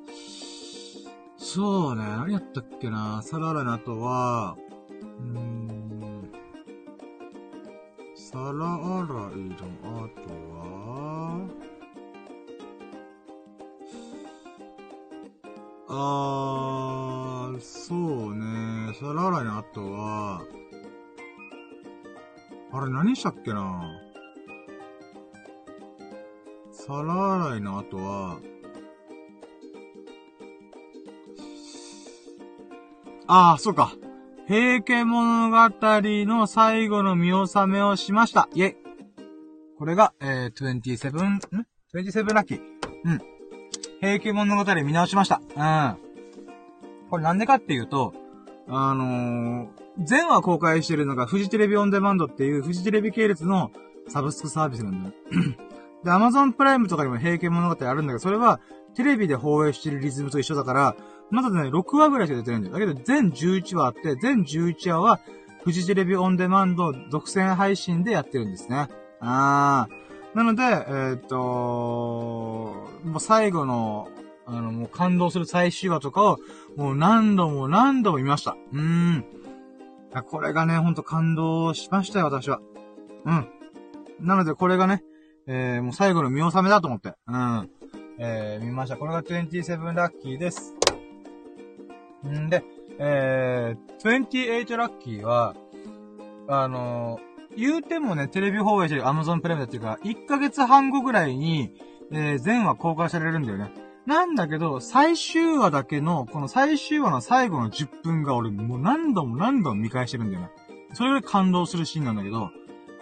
[1.36, 4.56] そうね、何やったっけな、皿洗いの後は、
[5.00, 6.30] うーん、
[8.14, 9.56] 皿洗いの
[10.04, 10.20] 後
[10.54, 10.57] は、
[15.90, 20.42] あー、そうね、皿洗いの後は、
[22.72, 23.90] あれ何したっけな？
[26.70, 28.38] 皿洗いの後は、
[33.26, 33.94] ああ、そうか。
[34.46, 38.48] 平家物語の最後の見納めをしました。
[38.54, 38.87] イェイ。
[39.78, 41.40] これが、えー、27、ん
[41.94, 42.60] ?27 ラッキー。
[43.04, 43.20] うん。
[44.00, 45.40] 平家物語見直しました。
[45.56, 45.96] うん。
[47.10, 48.12] これなんでかっていうと、
[48.68, 49.68] あのー、
[50.04, 53.70] 全話公開してるのがフジテレビオンデマンドっていうフジテレビ系列の
[54.08, 55.14] サブスクサービスなんだよ。
[56.04, 58.60] で、アマゾンプライムとかにも平家物語あるんだけど、それは
[58.94, 60.96] テレビで放映してるリズムと一緒だから、
[61.30, 62.74] まだね、6話ぐらいしか出てないんだよ。
[62.74, 65.20] だけど、全11話あって、全11話は、
[65.62, 68.88] フジテレビオンデマンド独占配信でやってるんですね。
[69.20, 70.36] あー。
[70.36, 71.36] なので、えー、っと、
[73.04, 74.08] もう最後の、
[74.46, 76.38] あの、もう感動する最終話とかを、
[76.76, 78.56] もう何度も何度も見ました。
[78.72, 79.24] うーん。
[80.26, 82.60] これがね、ほんと感動しましたよ、私は。
[83.24, 83.48] うん。
[84.20, 85.02] なので、これがね、
[85.46, 87.14] えー、もう最後の見納めだと思って。
[87.26, 87.70] うん。
[88.18, 88.96] えー、見ました。
[88.96, 90.74] これが27ラッキーです。
[92.26, 92.64] んで、
[92.98, 95.54] えー、28ラッキーは、
[96.48, 101.72] あのー、言うてもね、テレビ放映してる Amazon プライムだっていうか、1ヶ月半後ぐらいに、
[102.12, 103.72] えー、全話公開されるんだよね。
[104.06, 110.50] なんだけど、最終話だけの、この最終話の最後の10分が俺もう何度も何度も見返してるんだよね。
[110.94, 112.50] それぐらい感動するシーンなんだけど、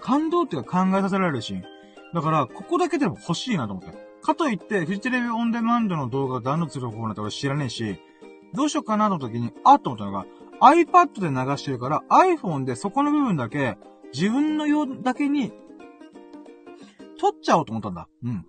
[0.00, 1.64] 感動っていうか考えさせられるシーン。
[2.12, 3.96] だから、ここだけでも欲しいなと思って。
[4.22, 8.00] かといって、フジテレビオンデマンドの動画をダウンロードする方法なんて俺知らねえし、
[8.54, 10.26] どうしようかなの時に、あっと思ったのが、
[10.60, 13.76] iPad で流してるから、iPhone でそこの部分だけ、
[14.12, 15.52] 自分の用だけに、
[17.18, 18.08] 撮っちゃおうと思ったんだ。
[18.24, 18.46] うん。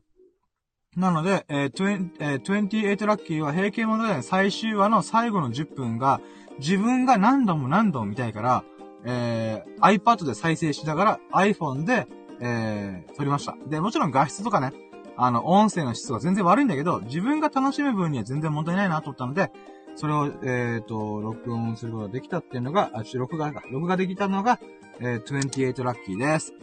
[0.96, 6.22] なので、えー、20えー、28ラッキーは平均物語最終話の最後の10分が、
[6.60, 8.64] 自分が何度も何度も見たいから、
[9.06, 12.08] えー、iPad で再生しながら iPhone で、
[12.42, 13.56] えー、撮りました。
[13.68, 14.74] で、もちろん画質とかね、
[15.16, 19.52] あの、音声の質が全然悪いんだけど、自分が楽しむ分には全然問題ないなと思ったので、
[19.96, 23.64] それを、えっ、ー、と、録音することができたっていうのが、あ、録画か。
[23.72, 24.60] 録画できたのが、
[25.00, 26.54] えー、28ラッキーです。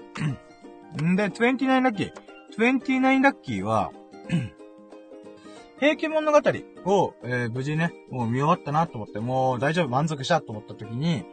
[1.03, 2.13] んで、29ラッキー。
[2.59, 3.93] 29ラッキーは、
[5.79, 6.39] 平家物語
[6.85, 11.25] を、えー、無事ね、もう見終わったなと思って、もう大丈夫、満足したと思った時に、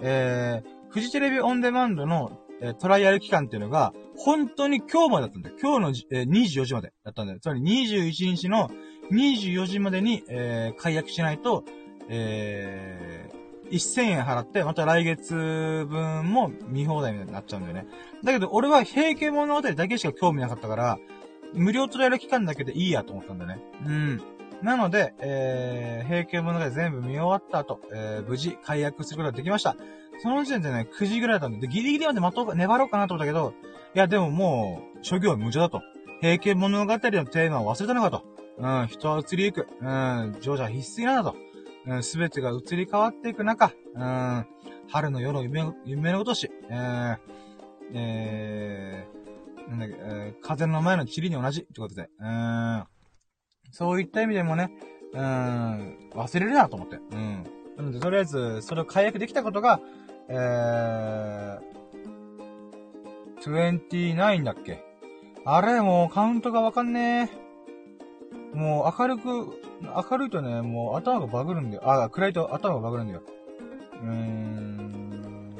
[0.00, 5.56] えー、フジテレビオンデマンドの、えー、トライアル期間っていうのが、本当に今日までだったんだよ。
[5.60, 7.40] 今日の、えー、24時までだったんだよ。
[7.40, 8.70] つまり21日の
[9.10, 11.64] 24時までに、えー、解約しないと、
[12.08, 15.34] えー、1000円払って、また来月
[15.88, 17.86] 分も見放題になっちゃうんだよね。
[18.24, 20.98] だけど、俺は平家物語だけしか興味なかったから、
[21.54, 23.58] 無料トライアル期間だけでいいやと思ったんだね。
[23.86, 24.22] うん。
[24.62, 29.76] なので、えー、平家物語全部見終わった後、えー、無事解約することができました。
[30.20, 33.54] その時点でね、9時ぐらいだったんで、ギリギリまで待とうか、粘ろうかなと思ったけど、
[33.94, 35.82] いや、でももう、諸行無常だと。
[36.20, 38.24] 平家物語のテーマを忘れたのかと。
[38.58, 39.68] うん、人は移りゆく。
[39.80, 41.36] うん、情緒は必須なんだと。
[41.86, 44.46] うん、すべてが移り変わっていく中、うん、
[44.88, 47.18] 春の夜の夢、夢のごとし、えー、
[47.94, 52.84] えー、なんだっけ、えー、風の前の塵に同じってことで、うん、
[53.70, 54.70] そういった意味でもね、
[55.14, 56.96] うん、忘れるなと思って。
[56.96, 57.44] うん。
[57.78, 59.80] なので、とりあえず、それを解約できたことが、
[60.28, 61.58] えー、
[63.40, 64.84] 29だっけ？
[65.46, 67.30] あれ、もうカウントがわかんね
[68.52, 68.56] え。
[68.56, 71.82] もう明るく、明るいとね、もう頭がバグるんだよ。
[71.88, 73.22] あ、暗いと頭がバグるんだよ。
[74.02, 75.54] うーん。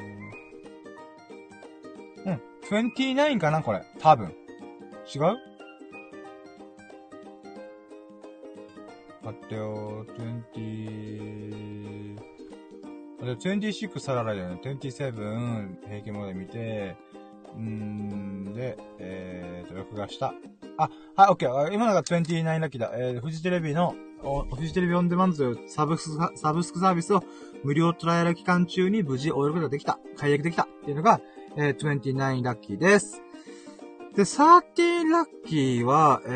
[2.25, 2.41] うん。
[2.63, 3.83] 29かなこれ。
[3.99, 4.33] 多分。
[5.13, 5.21] 違う？
[9.23, 12.17] 待ってよ、20、
[13.21, 14.59] 26サララだよね。
[14.63, 16.95] 27、平均まで見て、
[17.57, 20.33] んで、えーと、録画した。
[20.77, 21.73] あ、はい、オッケー。
[21.73, 22.91] 今のが29ラッキーだ。
[22.93, 23.95] えー、フジテレビの、
[24.55, 27.23] フジテレビオンデマンドサブスク、サブスクサービスを
[27.63, 29.99] 無料トライアル期間中に無事終えることができた。
[30.17, 30.63] 解約できた。
[30.63, 31.21] っていうのが、
[31.57, 33.21] えー、29ラッキーです。
[34.15, 36.29] で、13ラッキーは、え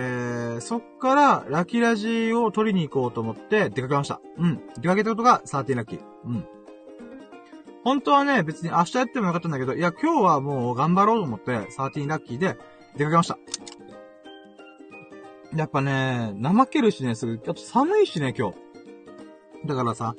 [0.57, 4.21] ー、そっからラッキーラジを取りに行こうと思って出かけました。
[4.37, 4.61] うん。
[4.79, 5.99] 出かけたことが13ラッキー。
[6.25, 6.45] うん。
[7.83, 12.57] 本当はね、別に明日やってもよかったんだけど、いや、今日はもう頑張ろうと思って、13ラッキーで
[12.95, 13.37] 出かけました。
[15.55, 18.57] やっぱね、怠けるしね、すぐ、あと寒いしね、今日。
[19.65, 20.15] だからさ、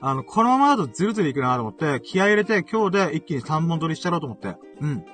[0.00, 4.56] あの、このままだとズルズルいくなと思って、気合入れて今日で一気に3本撮りしちゃろうと思って。
[4.80, 5.04] うん。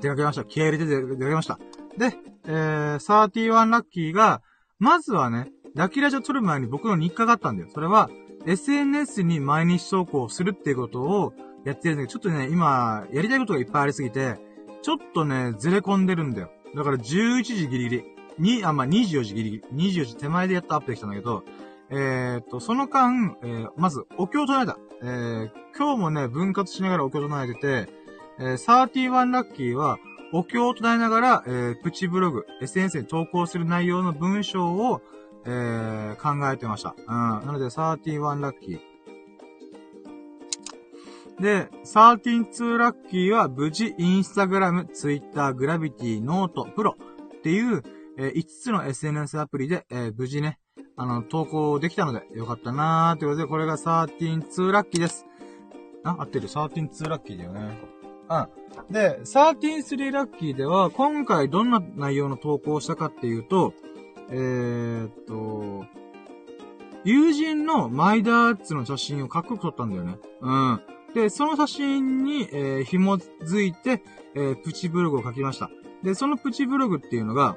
[0.00, 0.44] 出かけました。
[0.44, 1.58] 気合入れて出かけました。
[1.96, 2.14] で、
[2.46, 4.42] えー、31ラッキーが、
[4.78, 7.70] まずはね、ラキラジオ撮る前に僕の日課があったんだよ。
[7.72, 8.10] それは、
[8.46, 11.32] SNS に毎日投稿するっていうことを
[11.64, 14.38] やってるんだけど、ちょっとね、今、やりたいことがいっぱいありすぎて、
[14.82, 16.50] ちょっとね、ずれ込んでるんだよ。
[16.74, 18.04] だから11時ギリギリ。
[18.38, 19.90] に、あ、まあ、24時ギリギリ。
[19.90, 21.42] 24時手前でやっとアップできたんだけど、
[21.90, 24.78] えー、っと、その間、えー、まず、お経を唱えた。
[25.02, 27.88] えー、今日もね、分割しながらお経を唱えてて、
[28.38, 29.98] えー、31ラッキーは、
[30.32, 35.00] お経を唱えながら、えー、プチブログ、SNS に投稿する内容の文章を、
[35.46, 36.94] えー、考えてました。
[36.98, 37.06] うん。
[37.06, 38.96] なので、31ラッキー。
[41.40, 46.96] で、132ラッキーは無事インスタグラム、ツイッター、グラビティ、ノート、プロ
[47.38, 47.82] っていう、
[48.18, 50.58] えー、5つの SNS アプリで、えー、無事ね、
[50.96, 55.26] あの、投稿できたので、よかったなーということで、これが132ラッキーです。
[56.04, 56.48] あ、合ってる。
[56.48, 57.78] 132ラッキーだよね。
[58.30, 58.92] うん。
[58.92, 63.74] で、133ラッキーでは、今回どんな内容の投稿をしたかっていうと、
[64.30, 65.84] えー、っと、
[67.04, 70.18] 友人のマイダーツの写真をかっこよく撮ったんだよね。
[70.40, 70.80] うん。
[71.14, 74.02] で、その写真に、えー、紐づいて、
[74.34, 75.70] えー、プチブログを書きました。
[76.02, 77.56] で、そのプチブログっていうのが、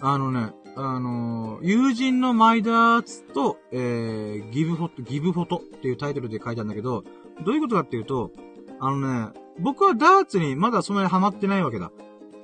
[0.00, 7.04] あのね、あのー、友人のマイダーツと、えー、ギブフォト、ギブフォトっていうタイトルで書いたんだけど、
[7.44, 8.30] どういうことかっていうと、
[8.80, 11.90] あのね、僕はダーツにまだそんなにハマってないわけだ。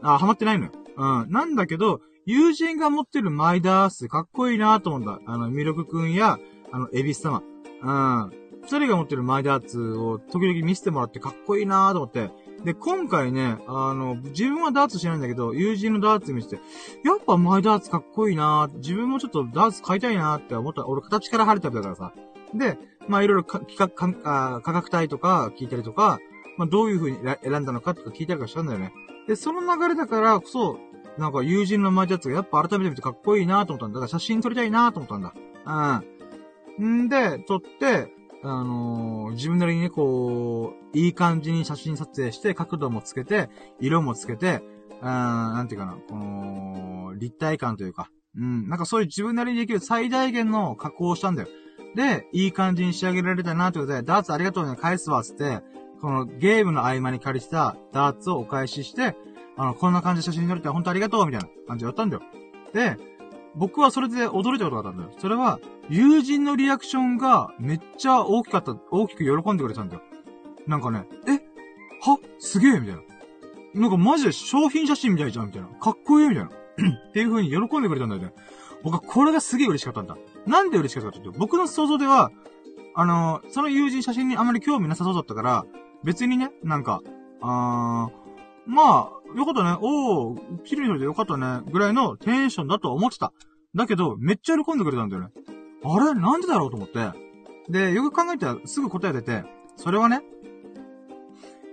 [0.02, 0.72] あ、ハマってないのよ。
[0.96, 1.30] うん。
[1.30, 5.32] なんだけど、友人が持ってるマイダースかっこいいなと思った。
[5.32, 6.38] あの、ミルクくんや、
[6.70, 7.42] あの、エビス様。
[7.82, 8.30] うん。
[8.64, 12.30] 二人が持ってるマイダーツを時々見せてもらってかっこいいなと思って。
[12.66, 16.56] で、今回ね、あの、自分はダーツしないんだけど、友人のダーツ見せて、
[17.02, 20.86] やっぱマイダーツかっこいいな自分もちょっとダーツ買いたいなって思った。
[20.86, 22.12] 俺形から晴れただからさ。
[22.52, 22.76] で、
[23.08, 26.18] まあいろいろ企画、価格帯とか聞いたりとか、
[26.58, 28.92] まあどういう風に選んだのかとか聞いたりとかしたんだよね。
[29.26, 30.78] で、その流れだからこそ、
[31.18, 34.00] なんか友人のマイダーツがやっぱ改めて見てかっこいいなと思ったんだ。
[34.00, 35.34] だから写真撮りたいなと思ったんだ。
[36.78, 37.04] うん。
[37.04, 38.12] んで、撮って、
[38.44, 43.50] あのー、自分なりにね、こう、いい感じに写真撮影して、角度もつけて、
[43.80, 44.62] 色もつけて、
[45.00, 51.48] うん、なんていうかな、この、立体感というか、うん、なんかそういう自分なりにできる最大限の加工をしたんだよ。
[51.96, 55.62] で、いい感じに仕上げられたなということで、ダーツありがとうね、返すわ、つって、
[56.00, 59.16] このゲームの合間に借りてたダーツをお返しして、
[59.58, 62.22] あの、こんな感じで写真撮れて本当ありがとう、みたいな感じでやったんだよ。
[62.72, 62.96] で、
[63.54, 65.10] 僕はそれで驚いたことがあったんだよ。
[65.18, 65.58] それは、
[65.90, 70.02] 友人のリアクションがめっちゃ大きかった、大きく喜んでくれたんだよ。
[70.66, 71.32] なんかね、え
[72.00, 73.02] はすげえみたいな。
[73.74, 75.68] なんかマジで商品写真みたいじゃんみたいな。
[75.68, 76.50] かっこいいみたいな。
[77.08, 78.32] っていう風に喜んでくれたんだよね。
[78.84, 80.16] 僕はこれがすげえ嬉しかったんだ。
[80.46, 82.30] なんで嬉しかったかっていうと、僕の想像では、
[82.94, 85.66] あのー、その友人写真にあまり興味なさそうだったから、
[86.04, 87.00] 別にね、なんか、
[87.40, 88.28] あー、
[88.66, 89.76] まあ、よかったね。
[89.80, 91.60] おー、綺麗に撮れてよかったね。
[91.70, 93.32] ぐらいのテンションだと思ってた。
[93.74, 95.28] だけど、めっちゃ喜んでくれたんだよね。
[95.84, 96.14] あれ？
[96.14, 97.12] なんでだろうと思って。
[97.68, 99.44] で、よく考えたらすぐ答え出て、
[99.76, 100.22] それはね、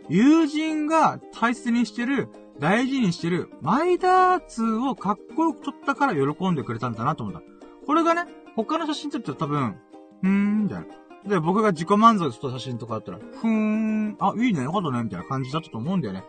[0.09, 2.29] 友人が大切にしてる、
[2.59, 7.41] 大事にしてる、マイダーツをかっこよく撮ったから喜んでくれたんだなと思った。
[7.85, 8.25] これがね、
[8.55, 9.75] 他の写真撮ったら多分、
[10.21, 10.85] ふーん、みたいな。
[11.27, 16.23] で、僕が自己満足した写真とかあったら、ふーん、あ、いいね、よかったね、みたいな感じだったと思うんだよね。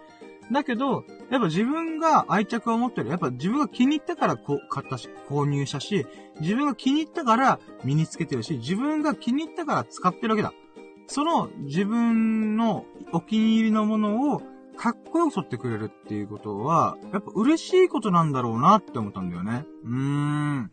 [0.53, 3.11] だけど、やっぱ自分が愛着を持ってる。
[3.11, 6.07] やっぱ自分が気に入ったからこ買ったし、購入したし、
[6.41, 10.53] 自分が気に入ったから身につけてるし、自分が気に入ったから使ってるわけだ。
[11.09, 14.43] その自分のお気に入りのものを
[14.77, 19.65] かっこよく撮ってくれるっていうことは、やっぱ嬉しいことなんだろうなって思ったんだよね。
[19.85, 20.71] うーん。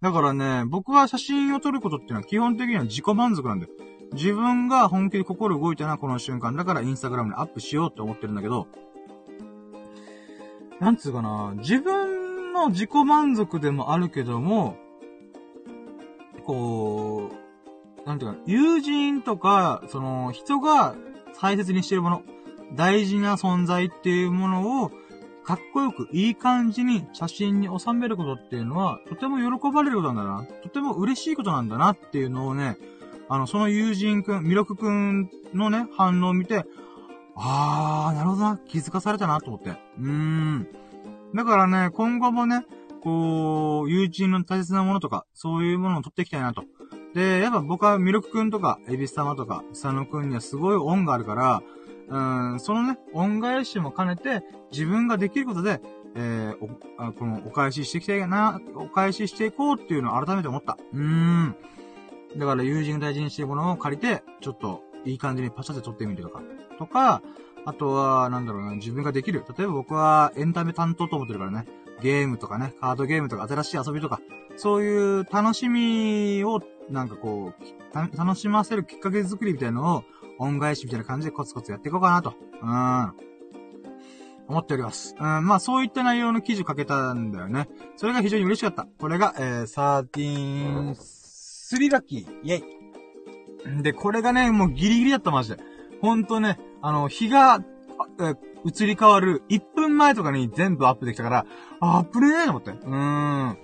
[0.00, 3.72] だからね、僕は写真を撮ることっていうのは基本的には自己満足なんだよ。
[4.12, 6.56] 自分が本気で心動いたな、この瞬間。
[6.56, 8.66] だからインスタグラムにアップしようって思ってるんだけど、
[10.80, 14.76] なんつうかな、自分の自己満足でもあるけども、
[16.44, 17.30] こ
[18.04, 20.94] う、なんていうか、友人とか、その、人が
[21.38, 22.22] 大切にしてるもの、
[22.74, 24.90] 大事な存在っていうものを、
[25.44, 30.46] かっこよくいい感じに写真に収めることっていうのは、とても喜ばれることなんだな。
[30.62, 32.78] とても嬉しいことなんだなっていうのをね、
[33.28, 36.64] あの、その友人くん、ミロクくんのね、反応を見て、
[37.36, 38.58] あー、なるほどな。
[38.58, 39.70] 気づかされたなと思って。
[39.70, 40.68] うーん。
[41.34, 42.64] だからね、今後もね、
[43.02, 46.64] こう、友人の大切なものとか、そういうものを取っていきたいなと。
[47.14, 51.62] で、やっぱ僕はミルクくんとか、エビス様とか、佐野くんにはすごい恩があるから、
[52.08, 54.42] うん、そのね、恩返しも兼ねて、
[54.72, 55.80] 自分ができることで、
[56.16, 60.76] えー、この、お返ししていきたいな、お返ししていこうっていうのを改めて思った。
[60.92, 61.56] うーん。
[62.36, 66.42] だから友人が大事にしているものを借りて、ちょっと、いい感じにパシャって撮ってみるとか。
[66.80, 67.22] とか、
[67.66, 69.44] あとは、なんだろうな、自分ができる。
[69.56, 71.66] 例えば僕はエンタメ担当と思ってるからね。
[72.00, 74.20] ゲームとかね、カードゲームとか新しい遊びとか、
[74.56, 80.04] そういう楽しみを、なんかこう、楽しませるきっかけ作りみたいなのを
[80.38, 82.32] 恩返しみたいな感じでコツコツやっていこうかなと。
[82.62, 83.12] うん。
[84.48, 85.14] 思っております。
[85.20, 87.68] うん、まあそういった内容の記事を書けたんだよね。
[87.96, 88.88] それが非常に嬉しかった。
[88.98, 92.26] これが、えー、13、3ラッキー。
[92.42, 93.82] イェイ。
[93.82, 95.69] で、これがね、もうギリギリだった、マジで。
[96.00, 97.62] ほんとね、あの、日が、
[98.20, 101.46] え移り変わる1分前とかに全部アップできたから、
[101.80, 102.70] あ、アップねーと思って。
[102.70, 103.58] うーん。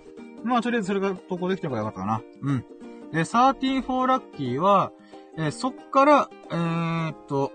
[0.45, 2.23] まあ、とりあえずそれが投稿できたからよかったかな。
[2.43, 2.65] うん。
[3.13, 4.93] で、134ラッキーは、
[5.39, 7.53] えー、そっから、えー、っと、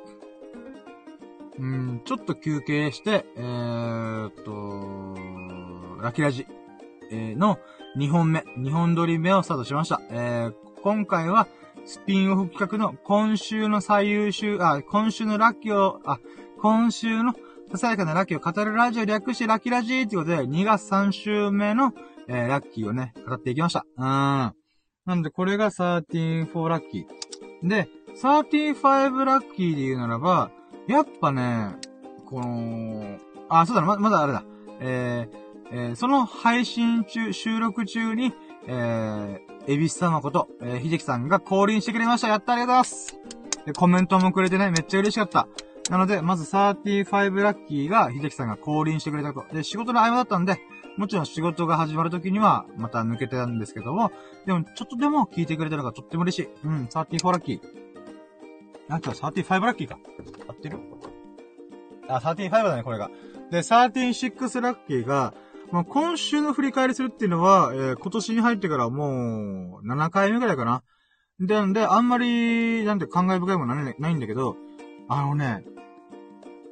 [1.57, 6.47] うん、ちょっと休憩して、えー、っと、ラキラジ、
[7.11, 7.59] え、の
[7.97, 10.01] 2本目、2本撮り目をスタートしました。
[10.09, 10.51] え、
[10.81, 11.47] 今回は、
[11.85, 16.19] スピンオフ企画の今週の最優秀、あ、今週のラッキーを、あ、
[16.61, 17.33] 今週の
[17.71, 21.93] ささやかなラッキーを語るラジオ略してラッキーラジーっていうことで、2月3週目の、
[22.27, 23.85] えー、ラッキーをね、語っていきました。
[23.97, 24.03] うん。
[24.03, 24.53] な
[25.07, 27.67] ので、これが134ラッキー。
[27.67, 27.87] で、
[28.21, 30.51] 35ラッキーで言うならば、
[30.87, 31.75] やっぱね、
[32.25, 33.17] この、
[33.49, 34.43] あ、そうだ、ま、まだあれだ。
[34.79, 35.41] えー、
[35.71, 38.33] えー、その配信中、収録中に、
[38.67, 42.27] えー、エビス様こと、えー、秀樹さんが降臨してくれました。
[42.27, 43.19] やったありがとうございます
[43.65, 45.47] で、コメントもくれてね、めっちゃ嬉しかった。
[45.89, 49.55] なので、まず35ラッキーが秀樹さんが降臨してくれたこと。
[49.55, 50.59] で、仕事の合間だったんで、
[50.97, 54.11] もちろん仕事が始まる時には、また抜けてたんですけども、
[54.45, 56.49] でも、ちょっとでも聞いてくれたのがとっても嬉しい。
[56.65, 57.59] うん、34ラッキー。
[58.89, 59.99] あ、違う、35ラッキーか。
[60.47, 60.79] 合ってる？
[62.07, 63.09] あ、35だね、これが。
[63.51, 65.33] で、36ラッキーが、
[65.71, 70.83] まあ、今週の振り返りするっていうのは、えー、今年に入ってからもう、7回目ぐらいかな。
[71.39, 74.57] で、んで、あんまり、なんて感慨深いものないないんだけど、
[75.07, 75.63] あのね、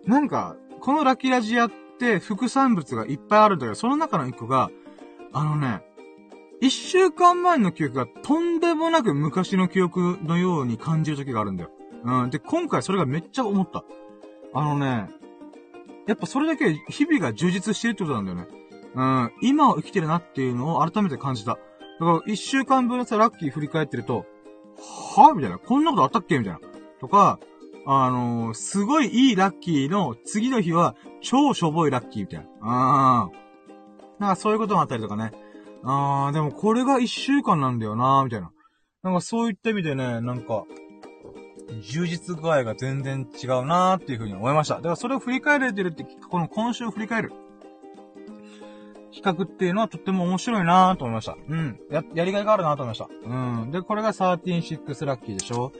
[0.05, 4.69] 何か、このラキラジアって副産物がいっぱいあるんだけど、その中の一個が、
[5.33, 5.81] あのね、
[6.61, 11.71] 一週間前の記憶がとんでもなく昔の記憶のように感じる時があるんだよ。
[12.03, 12.29] うん。
[12.29, 13.83] で、今回それがめっちゃ思った。
[14.53, 15.09] あのね、
[16.07, 18.47] やっぱそれだけ日々が充実してるってことなんだよね。
[18.95, 21.51] うん、今を生きてるなっていうのを改めて感じた。
[21.53, 21.63] だか
[21.99, 24.25] ら一週間分のさ、ラッキー振り返ってると、
[25.15, 25.57] はみたいな。
[25.59, 26.39] こんなことあったっけ？
[26.39, 26.59] みたいな。
[26.99, 27.39] とか、
[27.85, 32.45] あのー、すごいいいラッキーの次の日は超しょぼいラッキーみたいな。
[32.61, 34.21] あー。
[34.21, 35.31] なんかそういうこともあったりとかね。
[35.83, 38.51] あー、でもこれが一週間なんだよなーみたいな。
[39.03, 40.65] なんかそういった意味でね、なんか、
[41.81, 44.75] 充実具合が全然違うなーっていうふうに思いました。
[44.75, 47.33] だからそれを振り返れてるって、この今週を振り返る。
[49.21, 51.37] 企画っていうのはとっても面白いなと思いました。
[51.47, 51.79] うん。
[51.91, 53.09] や、やりがいがあるなと思いました。
[53.25, 53.71] うん。
[53.71, 55.73] で、これが136ラッキーでしょ？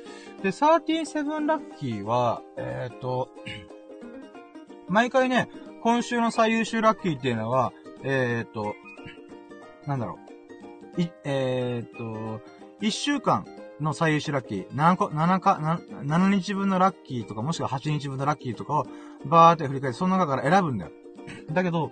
[0.44, 3.30] で、137ラッキーは、えっ、ー、と、
[4.90, 5.50] 毎回ね、
[5.82, 7.72] 今週の最優秀ラッキーっていうのは、
[8.04, 8.76] えっ、ー、と、
[9.88, 10.20] なんだろ
[10.98, 11.02] う。
[11.02, 12.42] い、えっ、ー、と、
[12.82, 13.46] 1週間
[13.80, 18.86] の最優秀ラッキー、7個、7か、7日分のラッキーとか、もしくは8日分のラッキーとかを、
[19.26, 20.92] バーって振り返って、その中から選ぶんだよ。
[21.52, 21.92] だけど、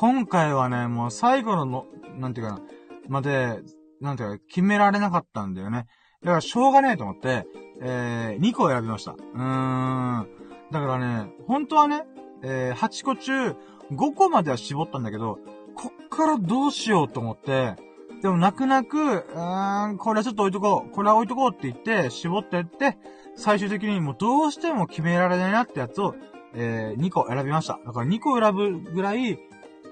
[0.00, 1.86] 今回はね、もう最後のの、
[2.20, 2.60] なんていうかな、
[3.08, 3.58] まで、
[4.00, 5.86] なんていうか、決められなかったんだよね。
[6.22, 7.48] だからしょうがねえと思って、
[7.82, 9.10] えー、2個選びました。
[9.14, 10.28] うーん。
[10.70, 12.04] だからね、本当はね、
[12.44, 13.56] えー、8個中、
[13.90, 15.40] 5個までは絞ったんだけど、
[15.74, 17.74] こっからどうしようと思って、
[18.22, 22.98] でも泣く泣く、うーん、これはちょっと置いとこう、これは置いとこうって言って、絞ってって、
[23.34, 26.14] 最終的にもうどうしても決められないなってやつを、
[26.54, 27.80] えー、2個選びました。
[27.84, 29.40] だから2個選ぶぐらい、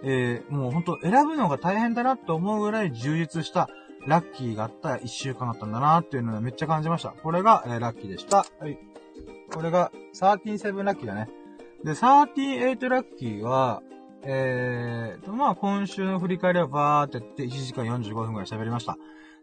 [0.08, 3.68] えー、もうほんと選ぶのが大変だなって思うぐらい充実した
[4.06, 7.08] ラッキーがあった一週間だったんだなっていうのをめっちゃ感じました。
[7.10, 8.46] これが、えー、ラッキーでした。
[8.60, 8.78] はい。
[9.52, 11.28] これが、137ラッキーだね。
[11.82, 13.82] で、38ラッキーは、
[14.22, 18.96] えーと、まあ、今週の振り返りはバーってやって1時間45分くらい喋りました。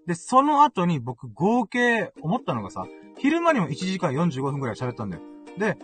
[0.07, 2.85] で、その後に僕合計思ったのがさ、
[3.17, 5.23] 昼間にも1時間45分くらい喋ったんだよ。
[5.57, 5.77] で、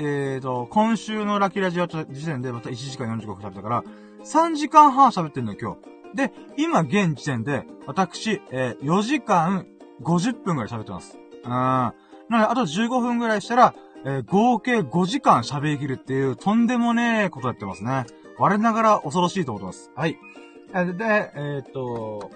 [0.00, 3.84] えーと、今週のラッキーラジオ時点でまた1時間45分喋ったから、
[4.24, 5.74] 3時間半喋ってんのよ、今
[6.14, 6.16] 日。
[6.16, 9.66] で、今現時点で、私、えー、4時間
[10.02, 11.18] 50分くらい喋ってます。
[11.42, 11.50] うん。
[11.50, 11.94] な
[12.30, 18.06] ので、あと15分くらいしたら、えー、合計5時間喋りきるっていう、とんでもねえことやってますね。
[18.38, 19.90] 我ながら恐ろしいと思ってます。
[19.96, 20.16] はい。
[20.72, 22.30] で、えー、っと、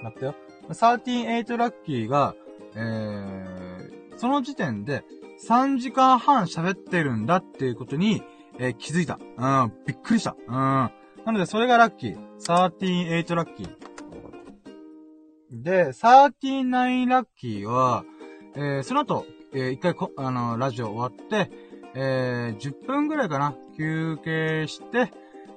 [0.00, 0.34] 待ってよ。
[0.68, 2.36] 138ラッキーが、
[2.76, 5.02] えー、その時点で、
[5.48, 8.22] 3時間半喋ってるんだっていうことに、
[8.58, 9.18] えー、気づいた。
[9.36, 10.36] うん、びっくりした。
[10.46, 10.54] うん。
[10.54, 10.92] な
[11.26, 12.18] ので、それがラッキー。
[12.40, 13.76] 138ラッキー。
[15.50, 18.04] で、39ラッキーは、
[18.54, 21.50] えー、その後、えー、一回こ、あの、ラジオ終わって、
[21.94, 25.12] えー、10分ぐらいかな、休憩して、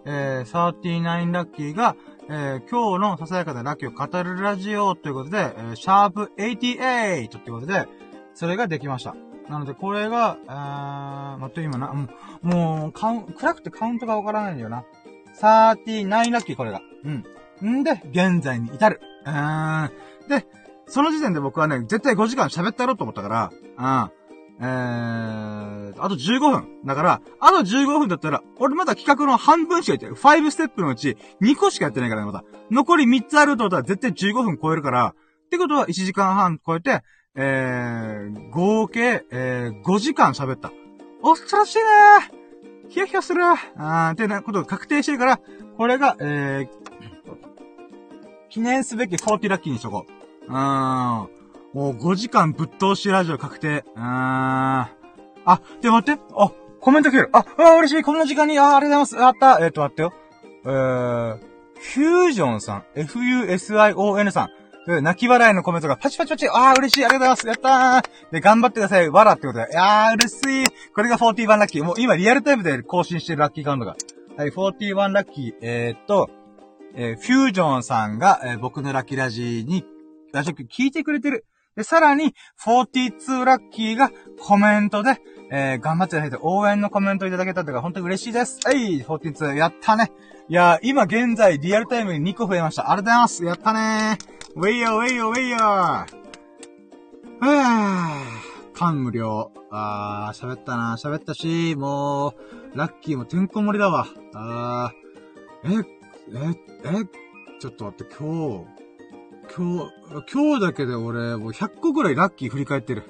[0.06, 1.96] えー、39ラッキーが、
[2.28, 7.88] えー、今日のささやかなラッキーを語るラジオということで、えー、シャープ88ということで、
[8.34, 9.16] それができました。
[9.50, 12.08] なので、これが、あー、待って、今な、も
[12.44, 14.84] う、もう、カウン、暗くてカウントがわからないんだよな。
[15.40, 16.82] 39ラッキー、これが。
[17.62, 17.80] うん。
[17.80, 19.02] んで、現在に至る。
[19.26, 19.92] うーん。
[20.28, 20.48] で、
[20.88, 24.12] その時点で僕はね、絶対5時間喋ってやろうと思ったから、うん。
[24.58, 26.86] えー、あと15分。
[26.86, 30.16] だから、あと15分だったら、俺まだ企画の半分しかやってない。
[30.16, 32.44] 5ステップのうち2個しかやってないからね、まだ。
[32.72, 35.14] 残り3つあるってことは絶対15分超えるから、
[35.46, 37.02] ってことは1時間半超えて、
[37.36, 40.72] えー、合計、えー、5時間喋った。
[41.22, 45.40] お、そらしいねーヒヤヒヤするあー、ってなことが確定してるから、
[45.78, 46.86] これが、えー、
[48.50, 50.46] 記念すべき40ラッキーにしとこう。
[50.48, 51.30] うーん。
[51.74, 53.84] もう5時間ぶっ通しラジオ確定。
[53.96, 54.04] うーん。
[54.04, 54.90] あ、
[55.82, 56.22] で、待って。
[56.38, 57.30] あ、コメント来る。
[57.34, 58.04] あ、あ、嬉しい。
[58.04, 59.26] こんな時間に、あ、ありがとうございます。
[59.26, 59.66] あった。
[59.66, 60.14] えっ、ー、と、待ってよ。
[60.64, 61.40] えー、
[61.78, 62.84] フュージョンさん。
[62.96, 64.50] F-U-S-I-O-N さん。
[64.88, 69.68] 泣き笑いのコメントがパチパチパチ、あー嬉しい、ありがとうございます、やったーで、頑張ってください、わらってことで。
[69.72, 70.94] いやー、嬉しい。
[70.94, 71.84] これが41ラッキー。
[71.84, 73.96] もう今リアルタイムで更新してるラッキーカウントが。
[74.38, 75.54] はい、41ラッキー。
[75.62, 76.30] えー、っと、
[76.94, 79.86] えー、フュージョンさんが、えー、僕のラッキーラジに、
[80.34, 81.46] ラジオ聞いてくれてる。
[81.76, 85.20] で、さらに、42ラッキーがコメントで、
[85.52, 88.60] えー、頑張っていただいて応援のコメントいただけたとか、本当に嬉しいです。
[88.64, 90.12] はい、42、やったね。
[90.48, 92.92] いやー、今現在リアルタイムに2個増えました。
[92.92, 93.46] ありがとうございます。
[93.46, 94.35] やったねー。
[94.58, 95.60] ウェイヨーウェイヨーウェイヨー。
[95.60, 99.52] はぁ、感無量。
[99.70, 102.30] あー、喋ったな喋ったし、も
[102.74, 104.08] う、ラッキーもてんこ盛りだわ。
[104.34, 105.86] あー、え、
[106.34, 107.06] え、え、
[107.60, 108.66] ちょっと待って、今日、
[109.58, 109.90] 今
[110.24, 113.04] 日、今日だけで俺、もう100個ぐらいラッキー振り返ってる。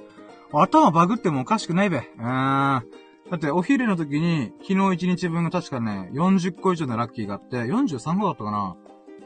[0.51, 1.97] 頭バグってもおかしくないべ。
[1.97, 2.23] うーん。
[2.23, 2.81] だ
[3.35, 8.75] ってお昼の時に、昨日1日分が確かね、40個以上のラッキーがあって、43個だったかな。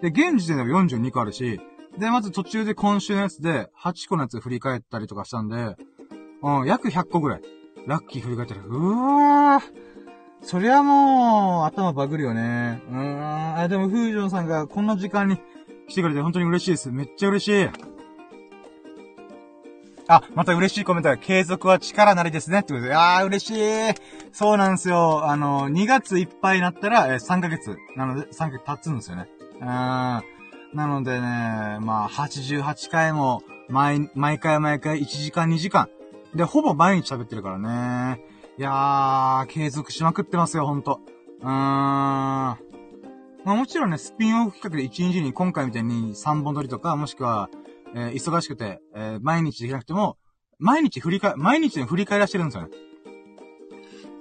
[0.02, 1.62] で、現時点でも42個あるし、
[2.00, 5.76] で、まず途中で今週のやつで、8個のやつ振り返ったりとかしたんで、
[6.42, 7.42] うん、約100個ぐらい。
[7.86, 8.62] ラッキー振り返ってる。
[8.66, 9.90] うわー。
[10.42, 12.82] そりゃもう、頭バグるよね。
[12.90, 13.58] うーん。
[13.58, 15.38] あ、でも、フージョンさんがこんな時間に
[15.90, 16.92] 来てくれて本当に嬉しいです。
[16.92, 17.70] めっちゃ嬉しい。
[20.08, 22.62] あ、また嬉しいコメントが、継続は力なりですね。
[22.62, 23.94] ってことで、あー、嬉しい。
[24.32, 25.30] そうなんですよ。
[25.30, 27.78] あの、2月いっぱいになったら、え、3ヶ月。
[27.96, 29.28] なので、3ヶ月経つんですよね。
[29.62, 30.39] うーん。
[30.74, 31.20] なのでね、
[31.82, 35.90] まあ、88回も、毎、毎回毎回1時間2時間。
[36.36, 38.22] で、ほぼ毎日喋ってるからね。
[38.58, 41.00] いやー、継続しまくってますよ、ほんと。
[41.42, 41.48] うーん。
[41.48, 42.58] ま
[43.46, 47.50] あもちろんね、スピンオフ企画で1日に今回みたいに3本撮りとか、もしくは、
[47.96, 50.18] えー、忙しくて、えー、毎日できなくても、
[50.60, 52.70] 毎日振り返、毎日で振り返らしてるんですよね。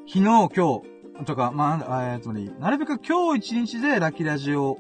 [0.07, 4.79] 昨日、今日、とか、まあ、えー、とに、なるべく今日一日でラッキーラジオ、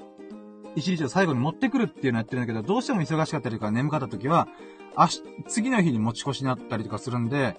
[0.76, 4.48] 一日を最後に持ってくるっていうのやってるんだけど、どうしても忙しかったりとか眠かった時は、
[4.96, 7.56] 明日、次の日に持ち越しになったりとかするんで、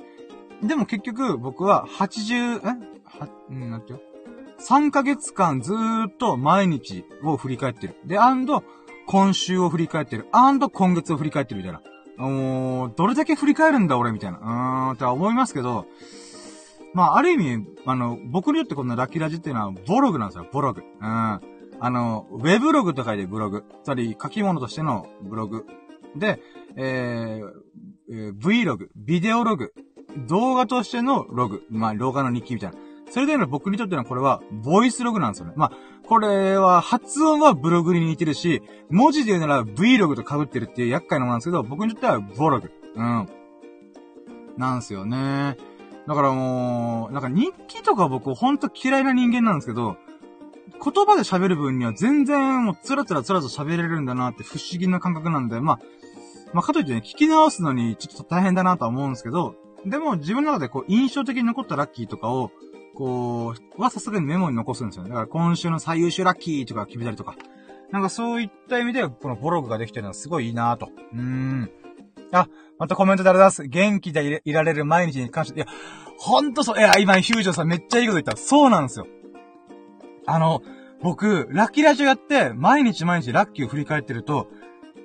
[0.64, 2.62] でも結局、僕は80、え？
[3.06, 4.02] は、んなんてよ。
[4.60, 7.96] 3ヶ月間ずーっと毎日を振り返ってる。
[8.06, 8.64] で、アンド、
[9.08, 10.28] 今週を振り返ってる。
[10.32, 11.82] アンド、今月を振り返ってるみたいな。
[12.18, 14.38] もう、どれだけ振り返るんだ俺みたいな。
[14.38, 15.86] うーん、とは思いますけど、
[16.94, 20.84] まあ、ある意味、あの、僕によってこのラッキーラジっていうのは、ボログなんですよ、ボログ。
[21.02, 21.42] うん。
[21.82, 23.64] あの、ウェブログと書いてブログ。
[23.84, 25.66] つまり、書き物としてのブログ。
[26.16, 26.42] で、
[26.76, 27.52] えー、
[28.12, 29.74] えー、Vlog、ビデオログ。
[30.28, 31.64] 動画としてのログ。
[31.70, 32.78] まあ、動画の日記みたいな。
[33.12, 35.54] それでの僕にとってはこれは、ボイスログなんですよね。
[35.56, 35.72] まあ、
[36.08, 42.72] これは、発音はブログに似てるし、文字で言うなら Vlog と被ってるっていう厄介なものなんですけど、僕にとってはボログ。
[42.96, 43.28] うん。
[44.58, 45.58] なんすよね。
[46.08, 49.98] だからもう、なんか日記とか僕ほんと嫌いな人間なんですけど、
[50.84, 55.80] 言葉で喋る分には全然もうつらつらつらと喋れるんだなって不思議な感覚なんで、まあ、
[56.54, 62.52] まあかといってね、聞き直すのにちょっと大変だなとは思うんですけど、でも自分の中でこう印象的に残ったラッキーとかを、
[62.96, 65.10] こう、はさすがにメモに残すんですよね。
[65.10, 67.36] だから今週の最優秀ラッキーとか決めたりとか。
[67.92, 70.90] なんかそういった意味で、このブログができてるのはすごいいいなと。
[71.14, 71.72] うーん。
[72.32, 72.48] あ、
[72.78, 73.68] またコメントであります。
[73.68, 75.60] 元気でいられる毎日に関して。
[75.60, 75.68] いや、
[76.18, 76.78] ほんとそう。
[76.78, 78.38] いや、今、ヒュージョンさんめっちゃいいこと言った。
[78.38, 79.08] そうなんですよ。
[80.30, 80.62] あの、
[81.02, 84.48] 僕、ラッキーラジオやって、毎日毎日ラッキーを振り返ってると、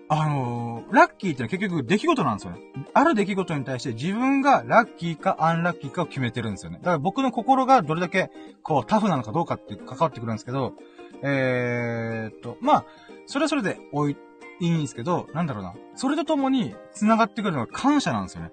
[0.09, 2.60] あのー、ラッキーってのは結局出来事なんですよね。
[2.92, 6.76] ある出来事に対して自分がラッキーかアンラッキーかを決めてるんですよね。
[6.78, 8.30] だから僕の心がどれだけ、
[8.62, 10.74] こう、タフなのかどうかって関わってくるんですけど、
[11.22, 12.84] えー、っと、まあ、
[13.26, 14.16] それはそれでおい、
[14.60, 15.74] いいんですけど、なんだろうな。
[15.94, 18.51] それとともに繋がってくるのが感謝なんですよね。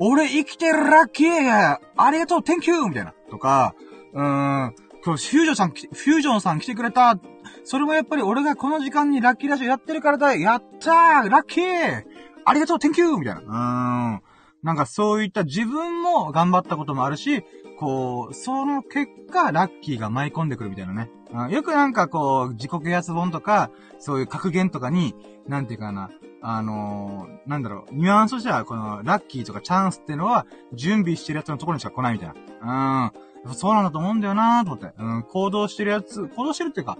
[0.00, 2.88] 俺生きてるラッキーありがとう !Thank you!
[2.88, 3.14] みたいな。
[3.30, 3.74] とか、
[4.12, 4.74] うーん、
[5.04, 7.18] 今日フュージョンさん、フュージョンさん来てくれた
[7.64, 12.04] それもやっぱり俺がこの時間にラッキーラジオやってるからだやったーラッキー
[12.44, 13.18] ありがとう !Thank you!
[13.18, 13.40] みたいな。
[13.40, 14.22] うーん。
[14.62, 17.44] なんかそういった自分も頑張ったこともあるし、
[17.78, 21.10] こう、その結果、ラッキーが舞い込んでくるみたいなね。
[21.32, 25.14] うん、よくなんかこう、自己啓発本とか、そういう格言とかに、
[25.46, 26.10] なんていうかな、
[26.40, 33.12] あのー、なんだろう、ニュアンスとしては、この、ラッキーとかチャンスっていうのは、準備してるやつのところにしか来ないみたいな。
[33.12, 33.27] うん。
[33.52, 34.92] そうなんだと思うんだよなと思って。
[34.98, 36.98] うん、行動してるやつ、行動してるっていうか、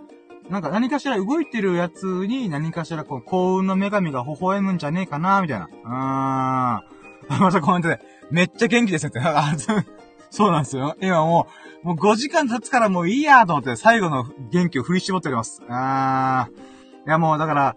[0.51, 5.67] なんか何かしら動いてるやつに何かしらこう、幸運の女神が微笑むんじゃねえかなみたいな。
[5.67, 7.41] うーん。
[7.41, 8.01] またコメントで、
[8.31, 9.21] めっちゃ元気ですって。
[10.31, 10.97] そうなんですよ。
[11.01, 11.49] 今も
[11.85, 15.63] う、もう5時間経つからもういいやと思って最後の元気を振り絞っております。
[15.69, 17.07] あー。
[17.07, 17.77] いやもうだから、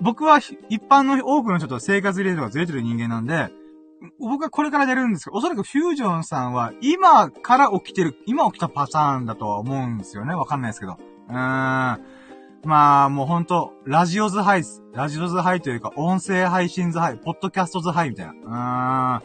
[0.00, 3.50] 僕は一般の多くの人と生活リレートがずれてる人間なんで、
[4.18, 10.34] 僕はこれから出るんですけど、おそらくフュージョンさんは今から起きてる、今起きたパターンだとは思うんですよね。
[10.34, 10.96] わかんないですけど。
[11.28, 12.00] うーん。
[12.62, 14.82] まあ、もうほんと、ラジオズハイス。
[14.92, 19.22] ラジオズハイというか、音声配信ズハイ、ポッドキャストズハイみたいな。
[19.22, 19.24] う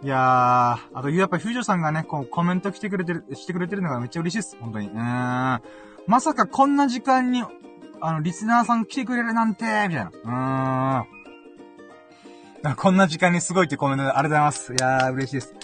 [0.00, 0.06] ーん。
[0.06, 4.58] いやー、あと、やっぱフュージョンさんがね、こう、コメント来てくれてる、してくれてるのがめっちゃ嬉しいです。
[4.60, 4.88] 本当に。
[4.88, 5.62] うーん。
[6.06, 7.44] まさかこんな時間に、
[8.02, 10.10] あの、リスナーさん来てくれるなんて、みたいな。
[11.02, 11.15] うーん。
[12.74, 14.72] こんな時間にすごいってコメントでありがとうございます。
[14.72, 15.54] いやー、嬉しいです。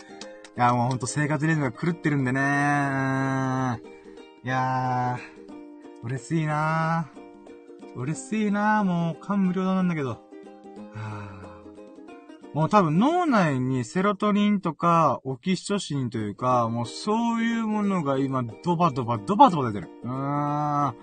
[0.57, 3.79] いやーもうほんと生活リズムが狂ってるんでねー。
[4.45, 7.99] いやー、嬉しいなぁ。
[7.99, 8.85] 嬉しいなぁ。
[8.85, 10.19] もう、感無量なんだけど。
[12.55, 19.91] もう多分脳内にセロトニンとか、オキシトシンというか、もうそういうものが今、ドバドバ、ドバドバ出てる。
[20.05, 20.95] うーん。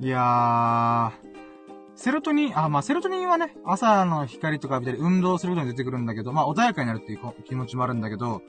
[0.00, 1.25] いやー。
[1.96, 8.42] セロトニン、あ、まあ、セロトニンはね、朝の光とか浴びたり運動することに出てくるんだけど、まあ、穏やかになるっていう気持ちもあるんだけど、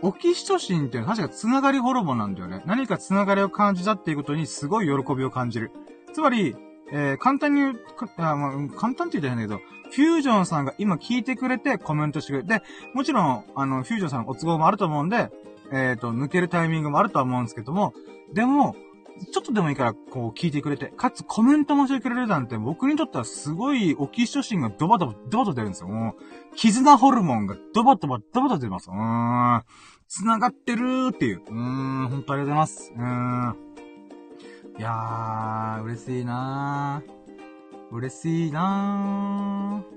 [0.00, 2.62] オキシトシンっていうのは確かつながりホルモンなんだよね。
[2.66, 5.72] 何かつながりを感じたっていうことにすごい喜びを感じる。
[6.12, 6.56] つまり、
[6.90, 7.80] えー、簡単に言う、
[8.18, 9.60] あまあ、簡単って言ったら変だけど、
[9.90, 12.62] フュージョンさんが今聞いてくれてコメントしてくれて、
[12.94, 15.30] もちろん、あの、フュージョンさんのお都合もあると思うんで、
[15.72, 17.94] えっ、ー、と、抜けるタイミングもあるとは思うんですけども、
[18.32, 18.76] でも、
[19.32, 25.88] ちょっとでもいいから、こう、聞いてくれて、かつコメントもしてくれるなんて、僕にとってはすごい、オキシトシンがドバドバ、ドバドバ出るんですよ。
[25.88, 28.90] もう、絆ホルモンがドバドバ、ドバドバ出ます。
[28.90, 29.64] うーん。
[30.08, 31.42] 繋がってるーっていう。
[31.46, 32.92] うーん、ほんとありがとうございます。
[32.94, 33.56] うーん。
[34.78, 37.94] いやー、嬉しいなー。
[37.94, 39.93] 嬉しいなー。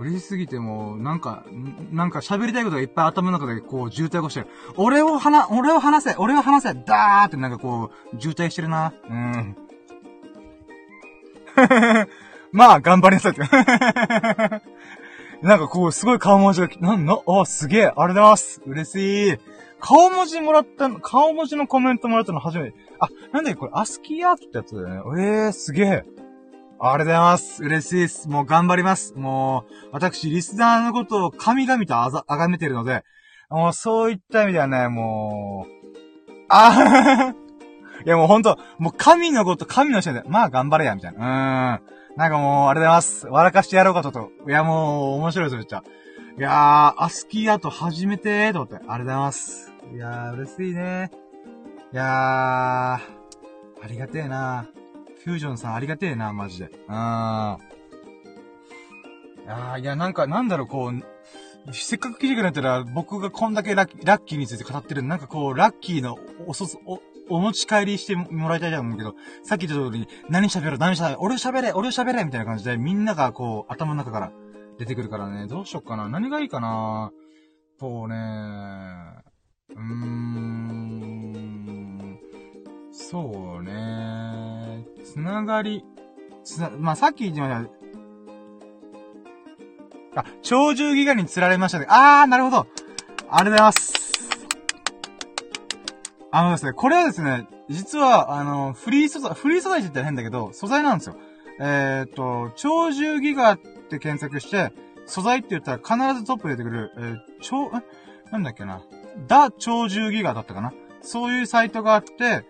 [0.00, 1.44] 嬉しすぎてもなんか、
[1.92, 4.46] なんか喋りたいことがいっぱい頭の中でこう渋滞をしてる。
[4.76, 8.94] 俺を話、俺を話せ俺を話せダーってなんかこう、渋滞してるな。
[9.08, 9.56] うん。
[12.52, 13.42] まあ、頑張りなさいって。
[15.46, 18.62] なんかこう、すごい顔文字が、なんの、あ、すげえ、ありがとうございます。
[18.66, 19.38] 嬉しい。
[19.80, 22.78] 顔文字もらったの、顔文字のコメントもらったの初めて。
[22.98, 25.22] あ、なんだっけ、これ、アスキーアートってやつだよね。
[25.22, 26.04] ええー、すげえ。
[26.82, 27.62] ありがとうございます。
[27.62, 28.28] 嬉しいです。
[28.28, 29.12] もう頑張ります。
[29.14, 33.04] もう、私、リスナーのことを神々とあざ、あがめてるので、
[33.50, 37.34] もうそういった意味ではね、もう、あ
[38.06, 41.78] いやもうほんと、もう神のこと、神の人で、まあ頑張れや、みたいな。
[41.78, 42.16] うーん。
[42.16, 43.26] なんかもう、あれでます。
[43.26, 44.30] 笑かしてやろうかとと。
[44.48, 45.82] いや、もう、面白いです、めっちゃ。
[46.38, 48.76] いやー、アスキーアート初めてと思って。
[48.76, 49.72] ありがとうございます。
[49.92, 51.10] いやー、嬉しいね。
[51.92, 53.00] いやー、あ
[53.86, 54.66] りがてえな。
[55.24, 56.66] フュージョンさんありがてえな、マジで。
[56.66, 56.94] うん。
[56.94, 61.02] あー、いや、なんか、なんだろう、こう、
[61.72, 69.14] せっかく来てくれたら、僕がこんだけラッラッキーについて語ってるなんかこう、ラッキーのおそ、お、お持ち帰りしてもらいたいと思うけど、
[69.44, 74.32] さっき言った通りに、何喋る何喋る俺喋れ俺喋れみたいな感じで、みんながこう、頭の中から
[74.78, 76.08] 出てくるからね、どうしよっかな。
[76.08, 77.12] 何がいいかな。
[77.78, 78.16] こうね。
[79.70, 82.18] うーん、
[82.90, 84.49] そうね。
[85.10, 85.84] つながり、
[86.44, 87.68] つな、まあ、さっき言ってまし
[90.14, 91.86] た、あ、鳥獣ギガに釣られましたね。
[91.88, 92.58] あー、なるほど。
[92.58, 92.70] あり
[93.30, 93.92] がとうございます。
[96.30, 101.16] あのですね、これはですね、実は、あの、フリー素材、フリー素材って言ったら変だけど、素材なんですよ。
[101.60, 104.72] えっ、と、超獣ギガって検索して、
[105.06, 107.72] 素材って言ったら必ずトップ出てくる、えー、超、
[108.30, 108.82] なんだっけな。
[109.26, 110.72] ダ超獣ギガだったかな。
[111.02, 112.44] そういうサイトがあって、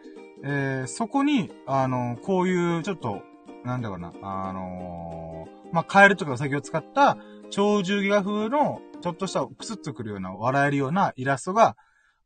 [0.44, 3.22] えー、そこに、あの、こういう、ちょっと、
[3.64, 7.18] なんだろうな、あのー、まあ、カエルとかウサギを使った、
[7.50, 11.76] 超獣ギガ風の、ちょっとしたクスッとくるような、笑えるようなイラストが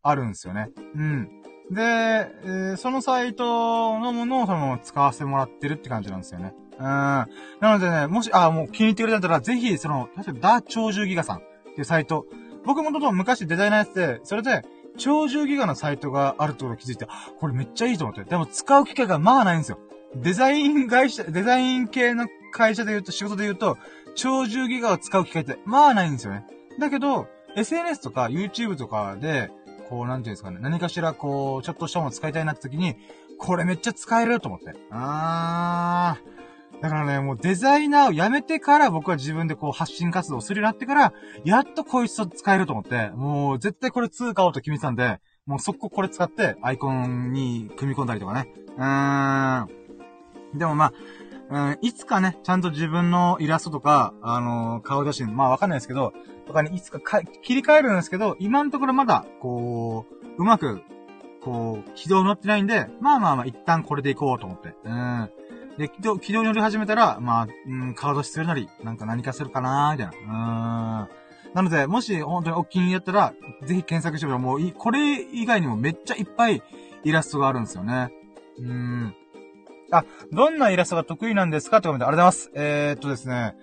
[0.03, 0.71] あるんですよね。
[0.95, 1.29] うん。
[1.71, 6.55] で、えー、そのサイトのものをその使わせてもらってるって感じなんですよね。
[6.79, 6.85] うん。
[6.85, 7.27] な
[7.61, 11.41] のでね、もし、あ、もう気に入ってくれたら、ぜひ、その、確かダー・超獣ギガさんっ
[11.75, 12.27] ていうサイト。
[12.65, 14.63] 僕もともと昔デザイナーやってて、それで、
[14.97, 17.07] 超獣ギガのサイトがあるってことを気づいて、
[17.39, 18.25] これめっちゃいいと思って。
[18.25, 19.79] でも使う機会がまあないんですよ。
[20.17, 23.77] デザイン会社、デザイン系の会社で言うと、仕事で言うと、
[24.15, 26.47] 超10ギガを使う機会って、まあないんですよね。
[26.79, 27.27] だけど、
[27.57, 29.51] SNS とか YouTube とかで、
[29.89, 32.97] こう、なんていうんですかね、何かしらこう、ちょっとしたものを使いたいなって時に、
[33.39, 34.75] これめっちゃ使えると思って。
[34.91, 36.44] あー。
[36.81, 41.13] だからね、もうデザイナーを辞めてから僕は自分でこう発信活動するようになってから、
[41.45, 48.53] やっとこいつと使えると思って、もう絶対これ通貨をと決めてたんで、もう速攻これ使ってアイコンに組み込んだりとかね。
[48.77, 50.59] うーん。
[50.59, 50.93] でもまあ、
[51.51, 56.13] うん、いつかね、ちゃんと自分のイラストとか、あのー、顔写真、まあわかんないですけど、
[56.47, 60.83] とかにいつかか切り替えるんですけど、今のところまだ、こう、うまく、
[61.43, 64.75] こう、軌道乗ってないんで、まあまあまあ、一旦これでいこうと思って。
[64.85, 65.31] うん。
[65.79, 71.09] で、軌道、軌道に乗り始めたら、まあ、うん、顔出しするなり、なんか何かするかなー、みたいな。
[71.49, 71.55] うん。
[71.55, 73.35] なので、もし本当にお気に入りやったら、
[73.65, 76.63] ぜひ検索してみたら、もうい、これ以外にもめっちゃいっぱい
[77.05, 78.13] イラストがあるんですよね。
[78.59, 79.15] うん。
[79.91, 82.51] あ、どんなイラストが得意なんですかってコメントありがとうございます。
[82.55, 83.55] えー、っとですね。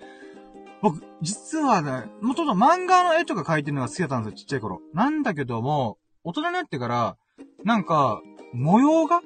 [0.80, 4.80] 僕、実はね、もともと漫画の絵とか描いてるのが好きだったんですよ、ちっちゃい頃。
[4.94, 7.16] なんだけども、大人になってから、
[7.64, 8.20] なんか、
[8.52, 9.20] 模様画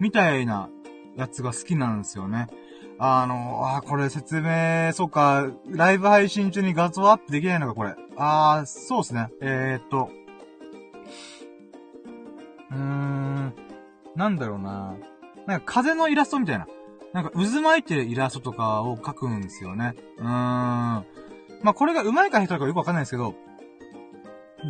[0.00, 0.68] みたいな
[1.18, 2.46] やつが好きなんですよね。
[3.00, 7.94] あの、あ、これ説明、そうか、ライブ配信中に画像アップできないのか、これ。
[8.16, 9.28] あー、そうですね。
[9.40, 10.10] えー、っと。
[12.70, 13.52] うーん、
[14.14, 14.96] なんだろうな。
[15.46, 16.66] なんか風のイラストみたいな。
[17.12, 19.94] なんか渦巻いてるイラストとかを描くんですよね。
[20.18, 20.26] うーん。
[20.26, 21.04] ま
[21.64, 23.34] あ、これが上手いか下手かよくわかんないですけど、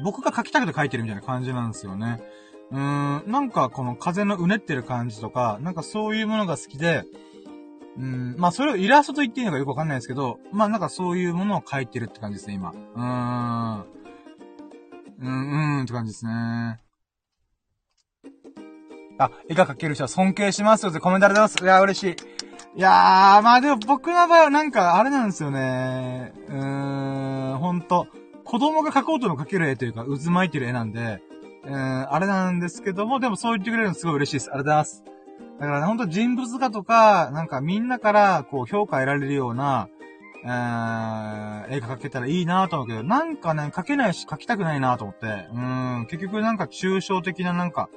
[0.03, 2.21] 僕が描きたくて描いてるみたいな感じなんですよね。
[2.71, 7.05] うーん、なんかこの風のうねってる感じとか、なんかそういうものが好きで、
[7.97, 12.71] うん、まあそれをイラストと言っていいのかよくわかんないですけど、まあなんかそういうものを描いてるって感じですね、今。
[12.71, 13.85] うーん。
[15.21, 16.81] うん、うんって感じですね。
[19.19, 21.65] あ、絵が描ける人は尊敬しますよってコメントありがとうございます。
[21.65, 22.79] いや、嬉しい。
[22.79, 26.33] いやー、まあでも僕の場合はなんかあれなんですよね。
[26.49, 28.07] うーん、ほんと。
[28.45, 31.21] 子供が描こうとも描ける絵というか、渦巻いてる絵なんで、
[31.65, 34.51] うーん、あれなんですけども、でもそう言ってくれるのすごい嬉しいです。
[34.51, 35.05] ありがとうございます。
[35.61, 39.89] だからね、ほんと人物画とか、なんかみんなからこう評価得られるような、
[40.45, 47.89] えー、絵が描けたらいいなと思うけど、なんかね、描けないし描きたくないなと思って、うん、結局なんか抽象的ななんか、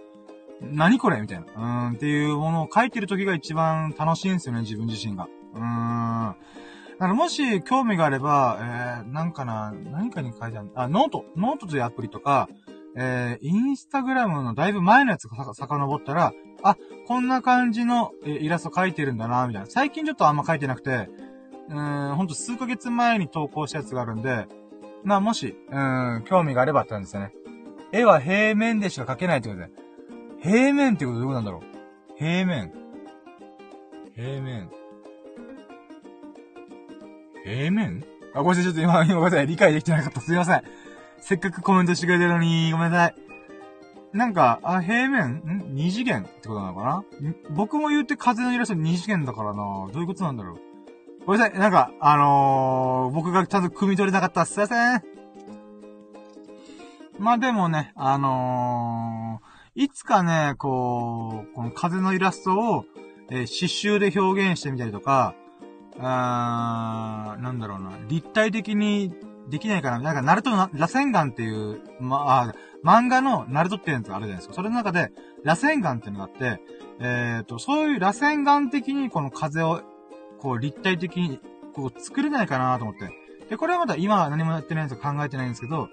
[0.61, 1.87] 何これみたいな。
[1.87, 5.27] うん、っていうものを書いてる時が一番楽しいんですよね、自分自身が。
[5.53, 5.61] うん。
[5.61, 6.35] だ
[6.97, 12.47] からもし興味があれば、えー、なんかな、何かに書いてある、あ、 note、note というアプリとか、
[12.95, 16.77] えー、インスタグラムのだいぶ前のやつがさ遡ったら、あ、
[17.07, 19.69] こんな感じの、イラスト描いてるんだな、みたいな。
[19.69, 21.09] 最近ちょっとあんま描いてなくて、
[21.69, 24.47] うーん、ほんと数ヶ月前に投稿したやつがあるんで、
[25.03, 27.33] まあもし、うーん、興味があればってなんですよね。
[27.91, 29.69] 絵は平面でしか描けないってことで。
[30.41, 32.17] 平面ってことどうなんだろう？
[32.17, 32.71] 平面。
[34.15, 34.69] 平面。
[37.43, 38.03] 平面？
[38.33, 38.63] あ、ごめんなさい。
[38.63, 39.47] ちょっと今、今ごめんなさい。
[39.47, 40.21] 理解できてなかった。
[40.21, 40.63] すいません。
[41.21, 43.15] せっかくコメントしてくれてるのに、ごめんなさい。
[44.11, 45.35] なんか、あ、平面？
[45.35, 45.73] ん？
[45.73, 47.03] 二次元ってことなのかな？
[47.51, 51.59] 僕も言って風のイラスト二次元だからなどういうことなんだろうごめんなさい。
[51.59, 54.45] なんか、あのー、僕がちゃんと汲み取れなかった。
[54.45, 55.03] すいません。
[57.19, 62.85] まあでもね、あのー、いつかね、こう、この風のイラストを、
[63.29, 65.35] えー、刺繍で表現してみたりとか、
[65.99, 69.13] あー、なんだろうな、立体的に
[69.51, 69.99] できないかな。
[69.99, 74.55] なんか、ナルトの螺旋岩っていう、まあ、漫画のナルトっていうやつがあるじゃないですか。
[74.55, 75.11] それの中で、
[75.43, 76.61] 螺旋岩っていうのがあって、
[76.99, 79.81] えっ、ー、と、そういう螺旋岩的にこの風を、
[80.39, 81.39] こう、立体的に、
[81.73, 83.11] こう、作れないかなと思って。
[83.49, 85.89] で、これはまだ今は何もやってないんです考えてないんですけど、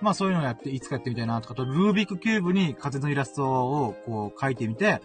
[0.00, 5.00] まあそういうのをやって、いつかやってみたいなとかと、ルービックキューブに風のイラストをこう書いてみて、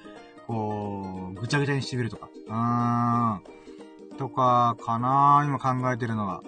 [0.45, 2.29] こう、ぐちゃぐちゃにしてみるとか。
[2.47, 4.17] うーん。
[4.17, 6.43] とか、かな今考えてるのは。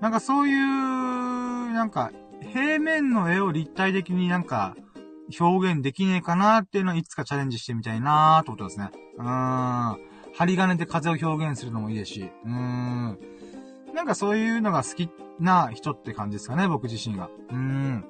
[0.00, 2.12] なんかそういう、なんか、
[2.52, 4.76] 平面の絵を立体的になんか、
[5.38, 8.90] 表現できねえかなっていうのをいつかチャレンジしてみたいなーってことですね。
[9.18, 9.98] うーん。
[10.34, 12.30] 針金で風を表現するのもいいですし。
[12.44, 13.18] うーん。
[13.94, 15.10] なんかそういうのが好き
[15.40, 17.28] な人って感じですかね、僕自身が。
[17.50, 18.04] うーん。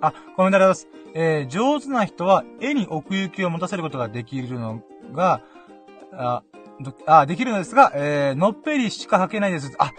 [0.00, 0.88] あ、コメントあります。
[1.14, 4.82] えー、上手な人は絵に奥行きを持たせることができるの
[5.12, 5.42] が、
[6.12, 6.42] あ、
[7.06, 9.72] あできるのですが、えー、のっぺりしか描けないです。
[9.78, 9.92] あ、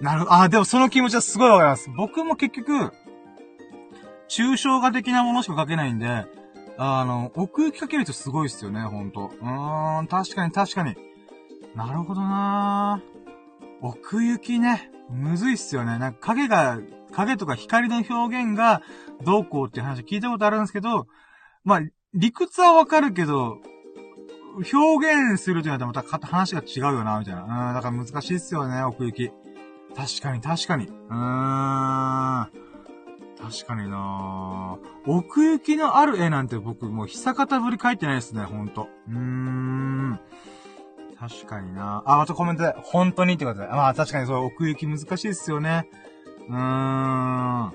[0.00, 0.32] なるほど。
[0.34, 1.90] あ、でもその気持ちはすごいわかります。
[1.96, 2.92] 僕も結局、
[4.28, 6.26] 抽象画的なものしか描けないんで、
[6.76, 9.30] あの、奥行き描ける人すごいっすよね、ほんと。
[9.40, 10.94] うーん、確かに確かに。
[11.74, 13.18] なるほどなー。
[13.80, 15.98] 奥行きね、むずいっすよね。
[15.98, 16.78] なんか影が、
[17.12, 18.82] 影とか光の表現が
[19.24, 21.06] どうこうっていう話聞いたことあるんですけど、
[21.64, 21.80] まあ、
[22.14, 23.58] 理屈はわかるけど、
[24.72, 27.42] 表現するというのはまた話が違うよな、みたいな。
[27.42, 29.30] うん、だから難しいっすよね、奥行き。
[29.96, 30.86] 確かに、確かに。
[30.86, 32.68] うーん。
[33.38, 38.88] 確かにな奥行きのある絵なんて僕もう久方ぶり描いてないですね、ほんと。
[39.08, 40.20] うーん。
[41.18, 43.66] 確かになあ、またコメントで、本当にってことで。
[43.66, 45.88] まあ確かにそう、奥行き難しいっすよね。
[46.48, 47.72] うーん。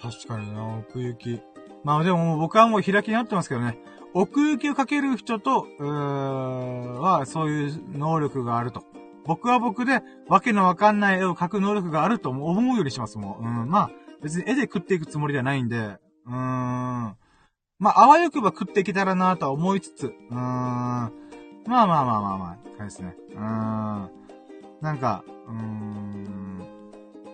[0.00, 1.40] 確かにな奥行き。
[1.84, 3.78] まあでも僕はもう開きになってますけどね。
[4.12, 8.84] 奥行きをかける人と、うーは、そういう能力があると。
[9.24, 13.62] 僕は僕で、わけのわかんない絵を描く能力があると思うようにしますもん。
[13.62, 13.90] うん、まあ、
[14.22, 16.34] 別に絵で食っていくつもりではないんで、うーん。
[17.78, 20.36] まあ、あわよくば食っていけたらなとは思いつつ、うーん。
[20.36, 21.10] まあ
[21.66, 23.16] まあまあまあまあ、かですね。
[23.30, 24.10] うーん。
[24.80, 26.66] なんか、うーん。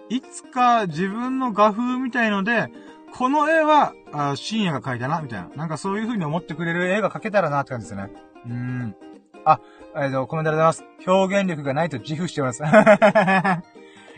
[0.09, 2.71] いつか自分の画風みたいので、
[3.19, 5.49] この絵は、あ深夜が描いたな、みたいな。
[5.57, 8.13] なんかそういう風に思ってくれる絵が描けたらなって感じですよね。
[8.45, 8.97] うん。
[9.45, 9.61] あ、
[9.97, 11.11] えっ、と、コメントありがとうございます。
[11.11, 12.63] 表現力がないと自負してます。
[12.63, 12.67] い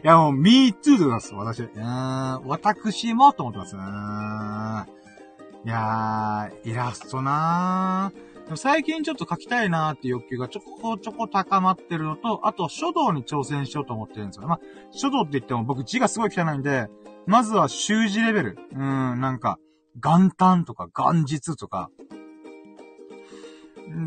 [0.03, 1.35] や、もう、me too でございます。
[1.35, 1.62] 私。
[1.62, 3.77] うん、私もと思ってます。
[5.65, 8.57] いやー、イラストなー。
[8.57, 14.49] 最近ちょっと描きたいなーって欲求がちょこちょこ高まってるのと、あと書道に挑戦しようと思ってるんですよ。
[14.49, 14.61] まあ、
[14.91, 16.89] 書道って言っても僕字がすごい汚いんで、
[17.29, 18.59] まずは習字レベル。
[18.73, 19.59] うん、なんか、
[20.03, 21.91] 元旦とか元日とか。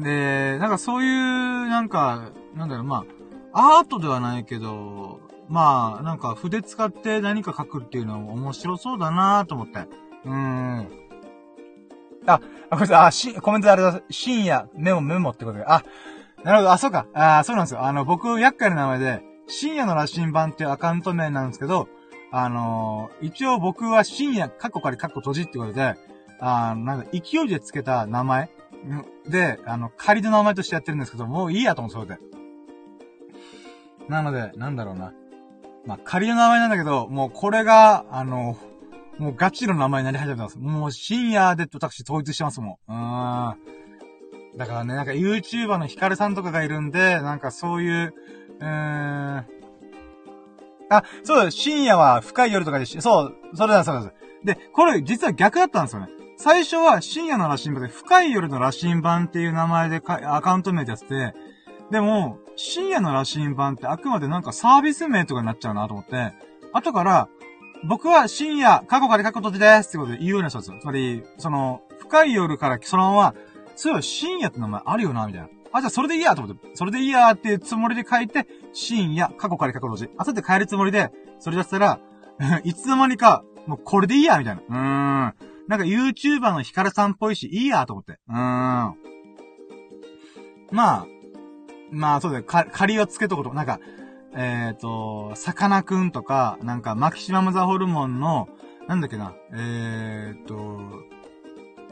[0.04, 3.06] で、なんかそういう、なんか、なんだろう、ま
[3.54, 9.88] あ、アートではないけど、まあ、なんか筆使って何か書くっていうのも面白そうだなと思って。
[10.26, 10.88] うーん。
[12.26, 12.42] あ、
[12.72, 15.66] あ、これあ、し、コメントあれだ、深夜、メモメモってことで。
[15.68, 15.84] あ、
[16.44, 17.06] なるほど、あ、そうか。
[17.14, 17.84] あ、そうなんですよ。
[17.84, 21.88] あの、僕、厄介な名前で、深夜の羅針盤っていうアカウント名なんですけど、
[22.32, 25.96] あのー、一応僕は深夜、カッコ仮カッコ閉じってことで、
[26.40, 28.50] あなんか勢いでつけた名前
[29.28, 32.18] で、あの、仮の名前としてやってるんですけど、もういいやと思う、それで。
[34.10, 35.14] なので、なんだろうな。
[35.86, 38.58] まあ、仮の名前なんだけど、もうこれが、あの、
[39.18, 40.58] もうガチの名前になり始めてます。
[40.58, 42.92] もう深夜で私統一してますもん。
[42.92, 44.58] うーん。
[44.58, 48.14] だからね、なんか YouTuber のヒカルさんとかがいるんで、なんかそういう、
[48.60, 49.46] うーん、
[50.92, 54.14] あ、そう、深夜は深い夜とかでし、そう、それだ、そうです。
[54.44, 56.10] で、これ実は逆だったんですよね。
[56.38, 61.34] 最初は深夜の羅針盤で、深い夜の羅針盤っていう名前でアカウント名でやってて、
[61.92, 66.34] でも、深夜の羅針盤ってあくまでなんかサービス名とかになっちゃうなと思って、
[66.74, 67.30] 後から、
[67.84, 70.74] 僕は深夜、過去から過去閉じですってことで言うようにしたんです。
[70.80, 73.36] つまり、その、深い夜からそのまま、
[73.76, 75.48] そういえば深夜って名前あるよな、みたいな。
[75.72, 80.10] あ、じゃあそれでいいやと思って、それでいいやっていうつもりで書いて、深夜、過去から過去の字。
[80.18, 82.00] あさって変えるつもりで、それだったら、
[82.64, 84.62] いつの間にか、もうこれでいいやみたいな。
[84.62, 85.52] うーん。
[85.68, 88.20] なんか YouTuber のヒカルさんっぽいし、いいやと思って。
[88.28, 88.38] うーん。
[88.38, 88.96] ま
[90.72, 91.06] あ、
[91.92, 92.44] まあそうだよ。
[92.44, 93.80] か、仮をつけとこと、なんか、
[94.34, 98.48] えっ、ー、と、さかなクンとか、なんか、マキシマムザホルモンの、
[98.88, 100.56] なんだっけな、えっ、ー、と、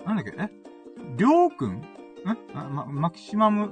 [0.06, 0.50] なんだっけ、え？
[1.18, 1.84] りょうくん？
[2.26, 2.38] ん？
[2.74, 3.72] ま、マキシマム、ん？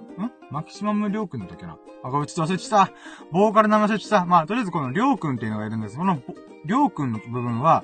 [0.51, 1.77] マキシマムりょうくんだっけな？
[2.03, 2.93] あ、ごめん、ちょっと忘れちゃった。
[3.31, 4.25] ボーカル名前忘れちゃった。
[4.25, 5.97] まあ、とりあえずこのりょうくんっていうのがいるんです。
[5.97, 6.21] この、
[6.65, 7.83] りょうくんの部分は、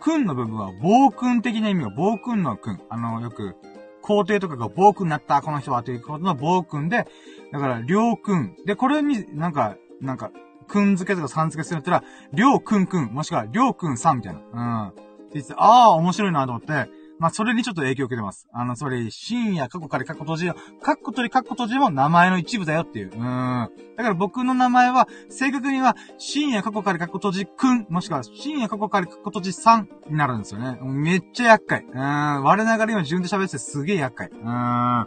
[0.00, 2.80] くんの部分は、暴君的な意味が暴君のくん。
[2.90, 3.56] あの、よく、
[4.02, 7.06] 皇帝とかが暴君になった、この人は、ということの暴君で、
[7.52, 8.56] だから、りょうくん。
[8.66, 10.30] で、これに、なんか、なんか、
[10.68, 14.40] くん付けとかさん付けするったら、りょうくんくん、もしくは、りょうくんさんみたいな。
[14.84, 14.88] うん。
[14.88, 15.02] って
[15.34, 18.48] 言って、ああ、面白いなと思って、まあ、それにちょっと影響を受けてます。
[18.52, 20.56] あの、それ、深夜、過去から過去閉じよ。
[20.82, 23.12] 過去取り過去閉じも名前の一部だよっていう。
[23.12, 23.68] うん。
[23.96, 30.78] だから僕の名前は、正確には、深夜過去から過去閉じくん、もしくは、深夜過去から過去閉じさんになるんですよね。
[30.82, 31.84] めっちゃ厄介。
[31.84, 32.00] うん。
[32.00, 34.30] 我ながら今自分で喋っててすげえ厄介。
[34.30, 34.44] うん。
[34.44, 35.06] ま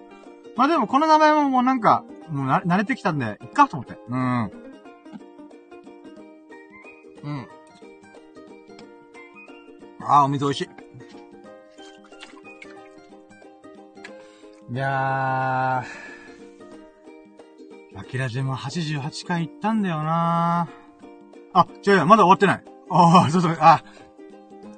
[0.64, 3.98] あでもこの名前ももうなんか、もう慣れてきたんで、いっかと思って。
[4.10, 4.52] うん。
[7.24, 7.48] うん。
[10.02, 10.87] ああ、お水美味しい。
[14.70, 20.68] いやー、アキラジも88回行ったんだよな
[21.54, 22.64] あ、違うよ、まだ終わってない。
[22.90, 23.84] ああ、そうそう、あ、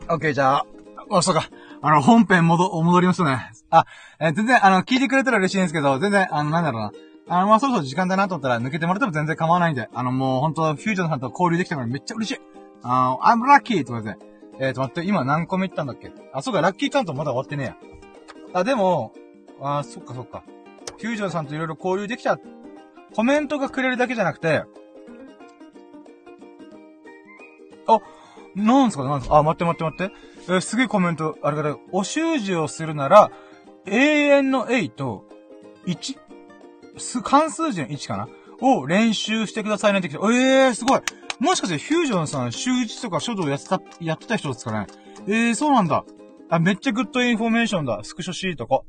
[0.10, 0.66] オッケー、じゃあ、
[1.12, 1.50] あ、そうか。
[1.82, 3.52] あの、本編戻、戻りますね。
[3.72, 3.86] あ、
[4.20, 6.92] えー、全然、あの、聞いてくれたら嬉しいんですけど、全然、あの、なんだろうな。
[7.28, 12.42] あの、まあ、そろそろ時間だなと思ったら抜けてもらっても全然構わないんで、あの、もう、本当フュージョンさんと交流できたからめっちゃ嬉しい。
[12.84, 13.84] あの、I'm lucky!
[13.86, 14.18] とかで、
[14.60, 16.12] えーと、待って、今何個目行ったんだっけ？
[16.34, 18.60] あ、そうか、ラッキーカウントまだ終わってねえや。
[18.60, 19.14] あ、でも、
[19.62, 20.44] ああ、そっかそっか。
[20.98, 22.40] フュージョンさんといろいろ交流できた。
[23.16, 24.64] コメントがくれるだけじゃなくて、
[27.88, 28.00] あ、
[28.56, 30.16] なんすかなんすかあ、待って待って待って。
[30.48, 33.32] えー、すげえコメント、あれから、お習字をするなら、
[33.86, 35.26] 永遠の 永と、
[35.86, 36.18] 1?
[36.98, 38.28] す、漢数字の一かな？
[38.62, 41.02] を練習してくださいねって来て、ええー、すごい
[41.40, 44.88] もしかしてフュージョンさん、習字とか書道やってた、やってた人ですかね？
[45.28, 46.04] ええー、そうなんだ。
[46.50, 48.02] あ、めっちゃ good information だ。
[48.04, 48.82] スクショしとこうか。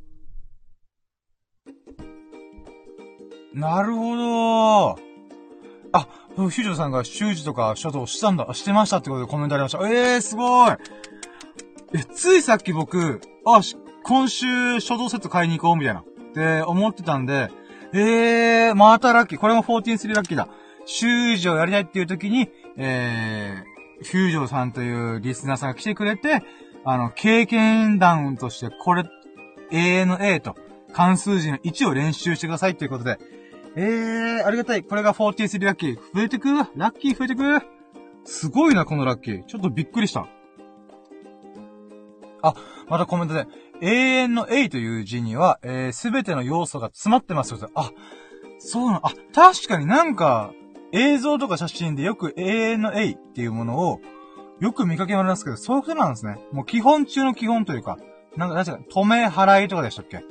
[3.54, 4.98] なるほど
[5.92, 6.06] あ、
[6.36, 9.88] フュージョンさんが習字とか書道したんだ、してましたってことでコメントありました。
[9.88, 10.76] ええー、すごい
[11.94, 13.60] え、ついさっき僕、あ、
[14.04, 16.04] 今週書道セット買いに行こうみたいな。
[16.30, 17.50] って思ってたんで、
[17.92, 19.38] ええー、またラッキー。
[19.38, 20.48] これも143ラッキーだ。
[20.86, 26.42] 習字をやりたいっていう時に、えー、フュージョンさんというリスナーさんが来てくれて、
[26.84, 29.04] あの、経験談として、これ、
[29.72, 30.56] A の A と、
[30.92, 33.18] 関数字の1を練習してくださいっていうことで、
[33.76, 34.82] えー、ありがたい。
[34.82, 35.96] これが43ラッキー。
[36.14, 36.48] 増えてく？
[36.52, 37.60] ラッキー増えてく？
[38.24, 39.44] すごいな、このラッキー。
[39.44, 40.26] ちょっとびっくりした。
[42.42, 42.54] あ、
[42.88, 43.46] またコメントで、
[43.82, 47.70] 永遠の A という字には、えす、べての要素が詰まってますよ。
[47.74, 47.90] あ、
[48.58, 50.52] そうなの、あ、確かになんか、
[50.92, 54.00] 映像とか写真でよく永遠の A っていうものを、
[54.58, 56.38] よく見かけますけど、そういうことなんですね。
[56.52, 57.98] もう基本中の基本というか、
[58.36, 60.22] なんか、なんか、止め払いとかでしたっけ？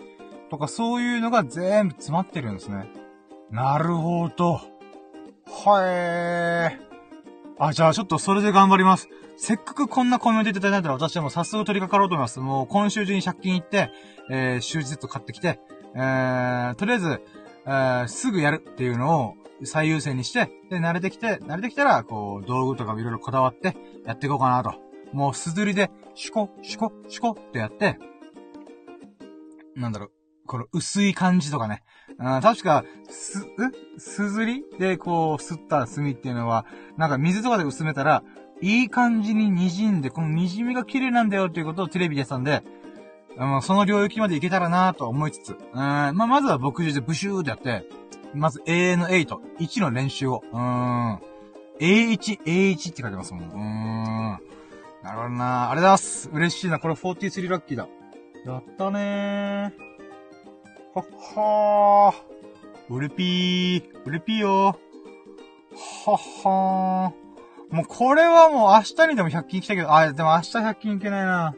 [0.52, 2.88] とか、そういうのが全部詰まってるんですね。
[3.52, 4.62] なるほど。
[5.46, 6.90] はえー。
[7.58, 9.10] あ、じゃあちょっとそれで頑張ります。
[9.38, 12.40] せっかくこんなコメントいただいたら私はもう早速取り掛かろうと思います。
[12.40, 13.92] もう今週中に借金行って、
[14.30, 15.60] えー、週日と買ってきて、
[15.96, 17.22] えー、とりあえず、
[17.66, 24.74] えー、すぐやるっていうのを最優先にして、で、慣れてきて、慣れてきたら、こう、道具とかもいろいろこだわってやっていこうかなと。
[25.12, 27.98] もう、すずりで、シュコ、シュコ、シュコってやって、
[29.76, 30.12] なんだろう、
[30.46, 31.84] この薄い感じとかね。
[32.18, 33.46] あ確か、す、
[33.98, 34.00] え？
[34.00, 34.64] すずり？
[34.80, 36.66] で、こう、すった墨っていうのは、
[36.98, 38.24] なんか水とかで薄めたら、
[38.62, 42.64] いい感じに滲んで、この滲みが綺麗なんだよっていうことをテレビでやったんで、
[43.38, 47.88] あその領域までいけたらなと思いつつ、うん、まあ、まずは僕自でブシューってやって、
[48.34, 49.28] まず A の8、
[49.60, 51.20] 1の練習を、うん。
[51.80, 53.44] A1、A1 って書いてますもん。
[53.44, 54.40] うん。
[55.02, 56.30] なるほどなありがとうございます。
[56.34, 56.80] 嬉しいな。
[56.80, 57.88] これ43ラッキーだ。
[58.46, 59.89] やったねー。
[60.96, 61.06] はっ
[61.36, 62.94] はー。
[62.94, 64.04] うれぴー。
[64.06, 64.76] うれぴーよはっ
[66.44, 67.76] はー。
[67.76, 71.56] もうこれはもう明日にでも100均来たけど、あ、でも明日100均いけないな。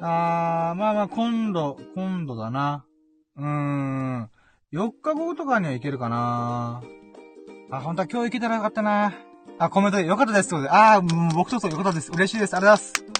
[0.00, 2.84] あー、まあまあ今度、今度だな。
[3.36, 4.30] うーん。
[4.72, 6.82] 4日後とかには行けるかな
[7.70, 9.14] あ、本当は今日行けたらよかったな
[9.58, 10.70] あ、コメントでよかったですってことで。
[10.70, 12.10] あー、僕とそうよかったです。
[12.10, 12.56] 嬉しいです。
[12.56, 13.18] ありがとうございます。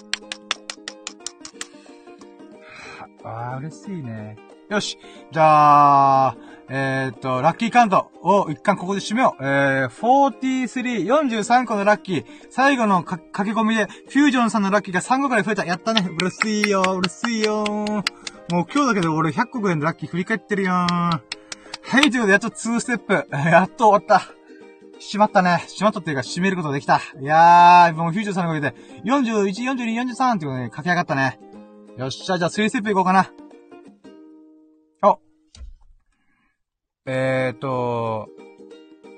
[3.24, 4.47] あー、嬉しいね。
[4.70, 4.98] よし。
[5.32, 6.36] じゃあ、
[6.68, 9.42] えー、っと、ラッキーカウントを一貫ここで締めよう。
[9.42, 12.24] えー、43、43個のラッキー。
[12.50, 15.64] 最後のか駆け込みで、フュージョンさんのラッキーが3個くらい増えた。
[15.64, 16.06] やったね。
[16.20, 17.64] 嬉しいよ、嬉しいよ。
[17.66, 18.04] もう
[18.50, 20.72] 今日だけで俺100個ぐらいのラッキー振り返ってるよ。
[20.72, 21.22] は
[22.00, 23.26] い、ということで、やっと2ステップ。
[23.30, 24.30] やっと終わった。
[25.00, 25.64] しまったね。
[25.68, 27.00] しまったっていうか、締めることができた。
[27.18, 31.40] いやー、もうフュージョンさんのおかげで、41、42、43ってことで、駆け上がったね。
[31.96, 33.30] よっしゃ、じゃあ3ステップいこうかな。
[37.10, 38.28] えーと、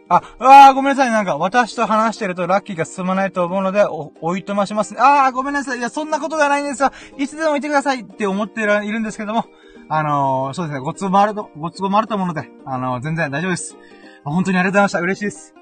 [0.09, 1.11] あ、うわーごめんなさい。
[1.11, 5.01] なんか、私と話してるとラッキーが進まないと思うので、お、おいとまします、ね。
[5.01, 5.79] あーごめんなさい。
[5.79, 6.91] いや、そんなことがないんですよ。
[7.19, 9.45] いつでもいてくださいって思っているんですけども、
[9.89, 13.77] あのー、そうですね、ご都合もあると、ご都合もあると思うので、あのー、全然大丈夫です。
[14.25, 15.01] 本当にありがとうございました。
[15.01, 15.55] 嬉しいです。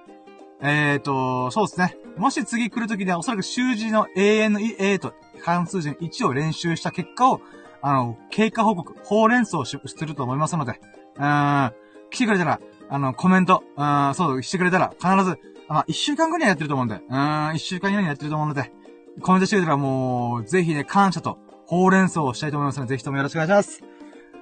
[0.60, 1.96] えーと、そうですね。
[2.16, 7.40] もし次来るときには、おそらく習字の永遠の A と関数字の1を練習した結果を、
[7.80, 10.80] あの、経過報告、ほうれん草をすると思いますので、
[11.16, 11.72] うーん、
[12.10, 12.60] 来てくれたら、
[12.90, 18.72] あの、コメント、うん、そう、してくれたら、必ず、まあ、一週間後にはやってると思うんで、うん、一週間以内にやってると思うので、
[19.20, 23.82] コメントしてくれたらもう、ぜひね、感謝と、ほうれん草をしたいと思いますので、ぜひともよろしくお願いします。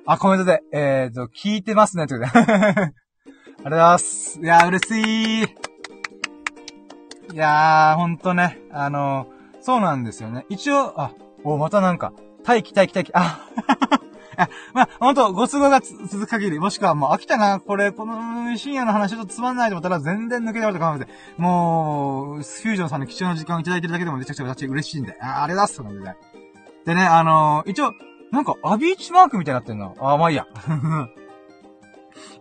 [0.07, 2.41] あ、コメントで、えーと、聞いてますね、ということで。
[2.47, 4.41] ありがとうございます。
[4.41, 5.43] いやー、嬉しい。
[5.43, 10.47] いやー、ほんとね、あのー、そうなんですよね。
[10.49, 11.11] 一応、あ、
[11.43, 12.13] お、またなんか、
[12.47, 13.41] 待機待機待機、あ、
[14.37, 26.17] あ、 まあ、ほんと、ご都合が続く限り、もしくはもう飽きたな、これ、この深夜の話ちょっとつまんないと思ったら全然抜けてもらって構わないで、もう、スフュージョンさんの貴重な時間をいただいてるだけでもめちゃくちゃ私嬉しいんで、あ、あれだっすのでね。
[26.85, 27.93] でね、あのー、一応、
[28.31, 29.97] なんか、アビーチマークみたいになってんの。
[30.01, 30.47] あ、まあいいや。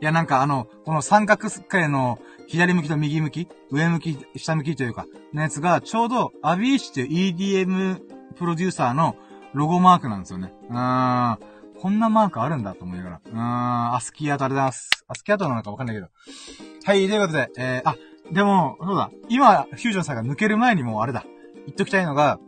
[0.02, 8.00] いや、なんかあの、この三角形の左向きと右向き、上向き、下向きというか、のやつが、ちょうど、アビーチっていう EDM
[8.36, 9.16] プロデューサーの
[9.54, 10.54] ロゴマークなんですよね。
[10.70, 11.40] うーん。
[11.86, 13.22] こんなマークあるんだと思いながら。
[13.24, 15.06] うーん、アスキーアートありがとうございます。
[15.08, 16.08] アスキーアートなのかわかんないけど。
[16.84, 17.96] はい、ということで、えー、あ、
[18.32, 21.24] でも、そうだ、今、フュージョンさんが抜ける前にもうあれだ。
[21.68, 22.40] 言っときたいのが、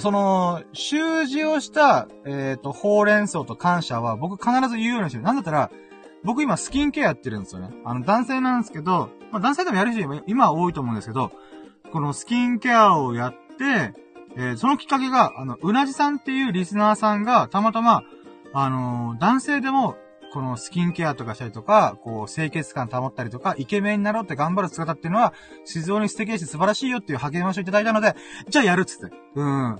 [0.00, 5.24] その、習字をした、えっ、ー、と、ほうれん草と感謝は僕必ず言うようにしてる。
[5.24, 5.70] なんだったら、
[6.22, 7.70] 僕今スキンケアやってるんですよね。
[7.82, 11.32] あの、男性なんですけど、まあ男性でもやる人今は多いと思うんですけど、
[11.94, 13.94] このスキンケアをやって、
[14.36, 18.02] えー、そのきっかけが、あの、うなじさんっていうリスナーさんが、たまたま、
[18.52, 19.96] あの、男性でも、
[20.32, 25.32] このスキンケアとかしたりとか、こう、清潔感保ったりとか、イケメンになろうって頑張る姿っていうのは、
[25.64, 28.14] 非常に素敵だし素晴らしいよっていう励ましをいただいたので、
[28.48, 29.16] じゃあやるっつって。
[29.34, 29.78] うん。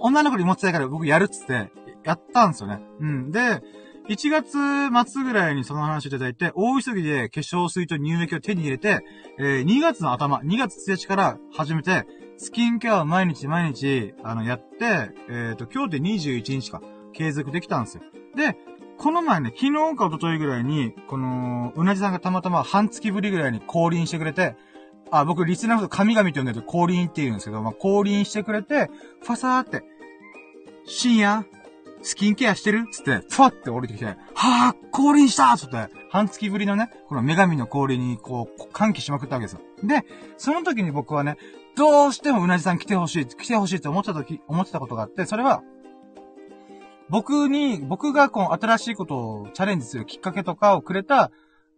[0.00, 1.70] 女の子に持ってたいから僕やるっつって、
[2.04, 2.80] やったんですよね。
[3.00, 3.30] うん。
[3.30, 3.62] で、
[4.08, 9.04] 1月末ぐらいにその話をいただいて、大急ぎで化粧水と乳液を手に入れて、
[9.38, 12.06] えー、2月の頭、2月1日から始めて、
[12.38, 16.82] スキンケアを毎日毎日、あの、やって、えっ、ー、と、今日で21日か、
[17.12, 18.02] 継続できたんですよ。
[18.36, 18.56] で、
[18.98, 24.56] この前ね、昨日か一昨日ぐらいに、この、うなじさんがたまたま半月ぶりぐらいに降臨してくれて、
[25.10, 28.90] あ、僕、リスナーのと神々って呼んでる降臨って言うんですけど、まあ、降臨してくれて、
[29.22, 29.82] ファサーって、
[30.86, 31.44] 深夜、
[32.02, 39.60] スキンケアしてるつって、ふわって降りてきて、はぁ、降臨したつって、半月ぶりのね、この女神の降臨に、こう、歓喜しまくったわけですよ。
[39.82, 40.04] で、
[40.38, 41.36] その時に僕はね、
[41.76, 45.62] どうしてもうなじさん来てほしい、来てほしいって思ってた時、思ってたことがあって、それは、
[47.12, 51.30] 僕に、僕がこう、新しいことをチャレンジするきっかけとかをくれた、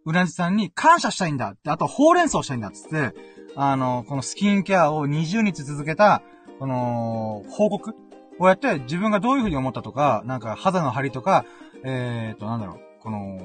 [0.05, 3.13] うなじさんに感謝したいんだって、あと、ほうれん草したいんだっつって、
[3.57, 6.21] あの、このスキンケアを20日続けた、
[6.57, 7.93] この、報告
[8.37, 11.45] こうやって自分がどういう風に思ったとか、なんか肌の張りとか、
[11.83, 13.37] えーと、なんだろう、この、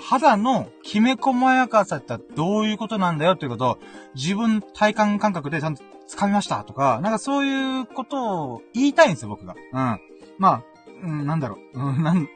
[0.00, 3.78] 肌のきめ細やかさってどういうことなんだよっていうことを、
[4.16, 9.54] 自分体感感覚でちゃんと掴みましたとか、なんかそういうことを言いたいんですよ、僕が。
[9.54, 10.00] うん。
[10.38, 10.62] まあ、
[11.02, 11.80] うん、なんだろう。
[11.80, 12.28] うん、なん、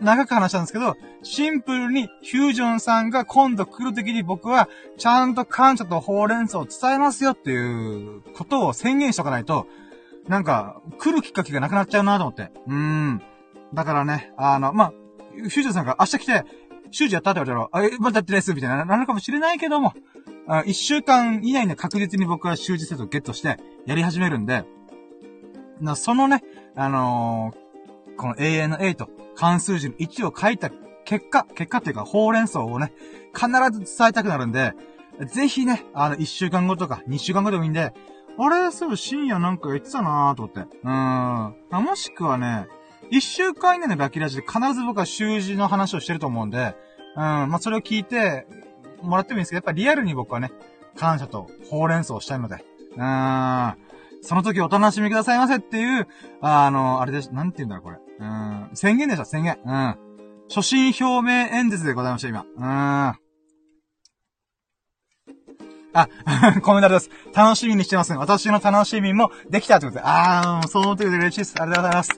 [0.00, 9.66] 長く話したんですけど、シンプルにフュージョンさんが今度来る時に僕は、ちゃんと感謝とほうれん草を伝えますよっていうことを宣言しとかないと、
[10.28, 12.50] なんか、来るきっかけがなくなっちゃうなと思って。
[12.66, 13.22] うん。
[13.74, 14.92] だからね、あの、まあ、
[15.32, 16.44] フュージョンさんが明日来て、
[16.90, 19.92] 習字やったって言われたら、あ、え、まだやってないっす、みたいな、なるかもしれないけども、
[20.46, 24.64] あ一週間以内で確実に僕は習字セットをゲットして、やり始めるんで、
[25.80, 26.42] な、そのね、
[26.76, 27.63] あのー、
[28.16, 30.70] この永遠の A と関数字の1を書いた
[31.04, 32.92] 結果、結果っていうか、ほうれん草をね、
[33.34, 34.72] 必ず伝えたくなるんで、
[35.26, 37.92] ぜひね、あの、1週間後とか、2週間後でもいいんで、
[38.36, 40.60] あれ、そう、深夜なんか言ってたなーと思って。
[40.60, 41.54] うーん。
[41.70, 42.66] あもしくはね、
[43.10, 46.74] 一週間以内のラッキーラジで必ず僕は習字の話をしてると思うんで、
[47.16, 48.46] うん、まあ、それを聞いて、
[49.02, 50.50] もらってもいいんですけど、やっぱリアルに僕はね、
[50.96, 52.64] 感謝とほうれん草をしたいので、
[52.96, 53.76] うーん。
[54.22, 56.08] その時お楽しみくださいませっていう、
[56.40, 57.98] あの、あれです、なんて言うんだろう、これ。
[58.18, 58.70] うん。
[58.74, 59.58] 宣言でした、宣言。
[59.64, 59.96] うん。
[60.48, 62.44] 初心表明演説でございました、今。
[62.56, 63.24] うん。
[65.94, 66.08] あ、
[66.62, 67.08] コメントです。
[67.34, 68.12] 楽しみにしてます。
[68.14, 70.02] 私の楽しみもできたってことで。
[70.04, 71.54] あー、そう思ってくれて嬉しいです。
[71.62, 72.10] ありがとうございます。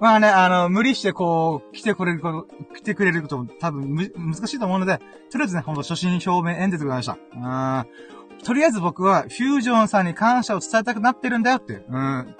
[0.00, 4.98] まあね、あの、無理してこう、来てくれること、来てくれることも多分む、難しいと思うので、
[5.30, 7.18] とりあえずね、ほんと初心表明演説でございました。
[7.34, 8.44] うん。
[8.44, 11.84] とりあえず僕は、フュージョンさんに感謝を伝えたくなってるんだよっていう。
[11.88, 12.36] うん。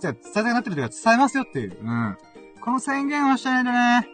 [0.00, 1.78] 伝えたくなってるというか、伝えますよっていう。
[1.82, 2.16] うん。
[2.60, 4.08] この宣言をしないとね、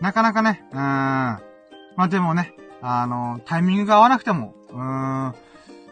[0.00, 0.76] なかなかね、うん。
[0.76, 1.40] ま
[1.96, 5.34] あでもね、あの、タイミングが合わなくても、うーん、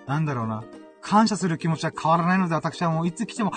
[0.06, 0.64] なんだろうな。
[1.00, 3.56] 感謝する気持ちは変わらないので、私はもういつ来ても、フ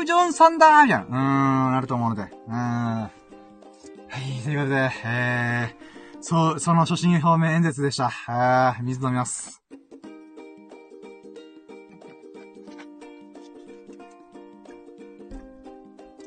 [0.00, 2.22] ュージョンさんだーみたいな、うーん、なると思うので。
[2.22, 2.54] うーん。
[2.54, 3.10] は
[4.18, 8.10] い、ということで、えー、そう、その初心表明演説でした。
[8.26, 9.62] あー、水飲みます。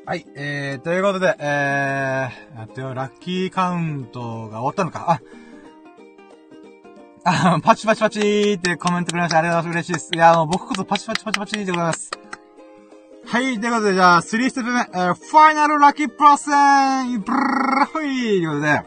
[0.06, 5.20] はい、えー、ということで、えー、っと、ラッキーカウントが終わったのか。
[7.22, 9.38] あ、あ、 パチパチパチーってコメントくれました。
[9.38, 9.86] ありがとうございます。
[9.86, 10.10] 嬉しいです。
[10.14, 12.10] いや、もう僕こそパチパチパチパチーでございます。
[13.26, 18.82] はい、ということで、じゃあ、3ステップ目、えー、ファイナルラッキープラスンブラフィーということで、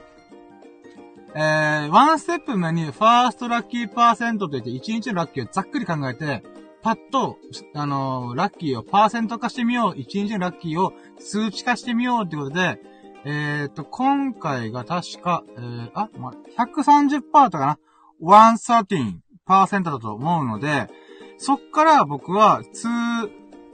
[1.36, 6.44] えー、1ステップ目に、ファーストラッキーパーセントといって、1日のラッキーをざっくり考えて、
[6.84, 7.38] パッと、
[7.74, 10.00] あのー、ラッキーをパーセント化してみよう。
[10.00, 12.80] 1日のラッキーを数値化してみようってことで、
[13.26, 17.80] えーと、今回が確か、えー、あ、ま130%だったかな
[18.22, 20.90] ？113%だと思うので、
[21.38, 23.30] そっから僕は2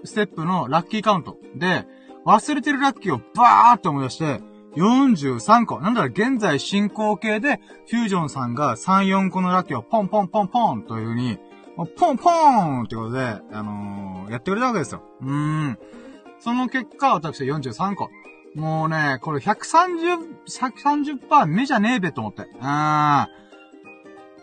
[0.06, 1.88] ステップのラッキーカウントで、
[2.26, 4.42] 忘れてるラッキーをバーっと思い出して、
[4.76, 5.80] 43個。
[5.80, 11.40] なんだろ、現在進行形で、フュージョンさんが3、4個のラッキーをポンポンポンポンという風に、
[11.86, 12.34] ポンポー
[12.82, 13.20] ンってことで、
[13.52, 15.04] あのー、やってくれたわけですよ。
[15.22, 15.80] うーん。
[16.40, 18.10] その結果、私は43個。
[18.56, 22.48] もうね、これ130、130%目じゃねえべと思って。
[22.62, 23.30] あ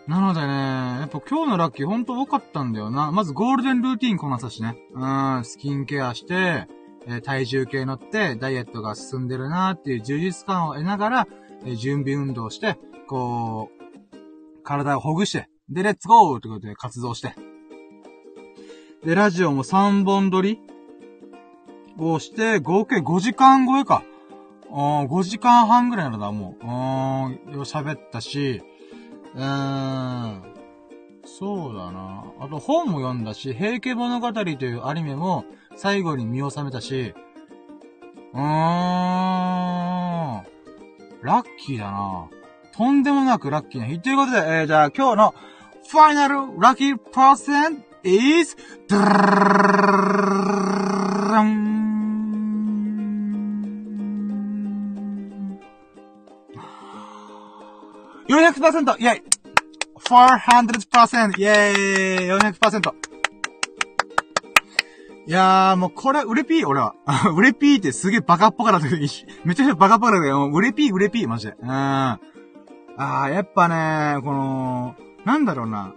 [0.07, 0.09] ー。
[0.09, 3.11] なのでね、やっぱ今日のラッキーほんと多かったんだよな。
[3.11, 4.77] まずゴールデンルーティンこなさしね。
[4.93, 6.67] うん、スキンケアして、
[7.07, 11.27] え、体重計乗って、ダイエットが進んでるなっていう充実感を得ながら、
[11.65, 17.35] え、準備運動して、こう、体をほぐして、で、レッツゴーってことで活動して。
[19.03, 20.61] で、ラジオも3本撮り？
[21.99, 24.03] をして、合計5時間超えか。
[24.69, 26.63] 5時間半ぐらいなんだ、もう。
[26.63, 28.61] うん、喋ったし、
[29.35, 30.43] うーん、
[31.25, 32.23] そうだな。
[32.39, 35.43] あと本も読んだし、平家物語というアニメも
[35.75, 37.13] 最後に見納めたし、
[38.33, 38.43] うーん、
[41.23, 42.29] ラッキーだな。
[42.73, 43.99] とんでもなくラッキーな日。
[43.99, 45.35] ということで、えー、じゃあ今日の
[45.89, 48.57] ファイナルラッキーパーセント is,
[48.89, 49.05] ドラ
[51.43, 51.67] ン
[58.27, 58.97] 400%!
[58.99, 59.21] イェイ
[60.09, 61.39] !400%!
[61.39, 62.93] イェーイ !400%!
[65.25, 66.95] いやー、もうこれ、売れピー、俺は。
[67.33, 69.07] 売れピーってすげえ バカっぽかった時に、
[69.45, 71.55] めちゃくちゃバカっぽかったけど、売れピー、売れピー、マジで。
[71.61, 71.69] うん。
[71.69, 74.95] あー、やっぱね、この、
[75.27, 75.93] なんだろうな。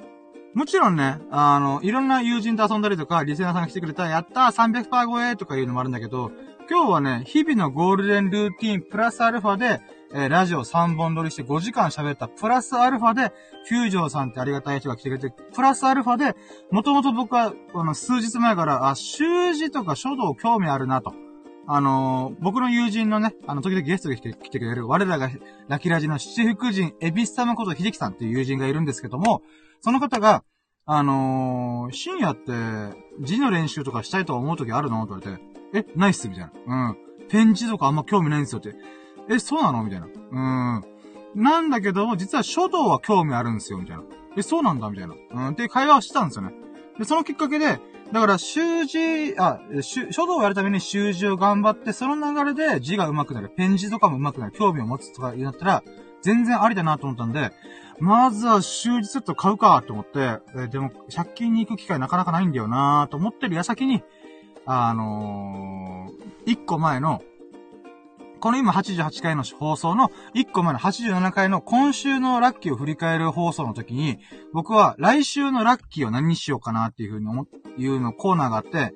[0.55, 6.33] もちろんね、あの、いろんな友人と遊んだりとか、リセナーさんが来てくれたら、やったー300%超えとかいうのもあるんだけど、
[6.69, 9.81] 今日はね、日々のゴールデンルーティンプラスアルファで、
[10.13, 13.33] えー、ラジオ3本撮りして5時間喋った、プラスアルファで、
[13.69, 16.35] フュージョンさんってありがたい人が来てくれて、プラスアルファで、
[16.73, 21.15] もともと僕は、この数日前から、あ、習字とか書道興味あるなと。
[21.73, 25.31] あのー、僕の友人のね、あの、時々ゲストで来て来てくれる、我らが、
[25.69, 29.43] ラキラジの七福神、エビス様こと秀樹さんっていう友人がいるんですけども、
[29.81, 30.43] その方が、
[30.85, 32.53] あのー、深夜って、
[33.21, 35.07] 字の練習とかしたいと思う時あるの？
[35.07, 35.39] と言わ
[35.73, 36.89] れて、え、ないっす、みたいな。
[36.89, 36.97] うん。
[37.29, 38.75] ペン字とかあんま興味ないんですよって。
[39.31, 39.85] え、そうなの？
[39.85, 40.09] みたいな。
[40.09, 41.41] うん。
[41.41, 44.03] なんだけども、実は書道は興味あるんですよ、みたいな。
[44.37, 45.15] え、そうなんだ、みたいな。
[45.35, 45.49] うん。
[45.51, 46.53] って会話をしてたんですよね。
[46.99, 47.79] で、そのきっかけで、
[48.13, 55.83] だから、習字、あ、書道をやるために習字を頑張って、その流れで字が上手くなる、ペン字とかも上手くなる、興味を持つとか言ったら、
[56.23, 57.53] 全然ありだなと思ったんで、
[58.01, 64.03] まずは習字セット買うかと思って、えでも、借金に行く機会なかなかないんだよなと思ってる矢先に、
[64.67, 67.23] あのー、一個前の、
[68.41, 74.19] この今88回の放送の1個前の87回の今週のラッキーを振り返る放送の時に、
[74.55, 77.47] 僕は来週のラッキーを何にしようかなっていうふうに思っ、
[77.77, 78.95] いうのコーナーがあって、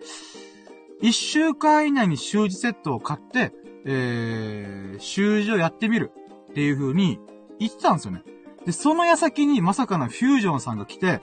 [1.02, 3.52] 1週間以内に習字セットを買って、
[3.84, 6.10] えー、習字をやってみる
[6.50, 7.18] っていう風に
[7.58, 8.22] 言ってたんですよね。
[8.64, 11.20] で、その矢先にまさかのフュージョンさんが来て、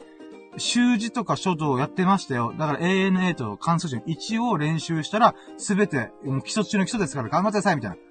[0.58, 2.54] 習字とか書道をやってましたよ。
[2.56, 8.11] だから ANA と関数字の1を練習したら、すべて、もう基礎中の基礎ですから頑張ってください、みたいな。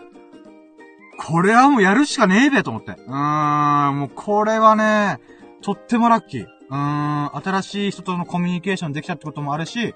[1.23, 2.93] これはもうやるしかねえべと思って。
[2.93, 5.21] うーん、もうこれはね、
[5.61, 6.45] とってもラッキー。
[6.45, 9.95] うーん、新しい人とのコミュニケーションできたってこともあるし、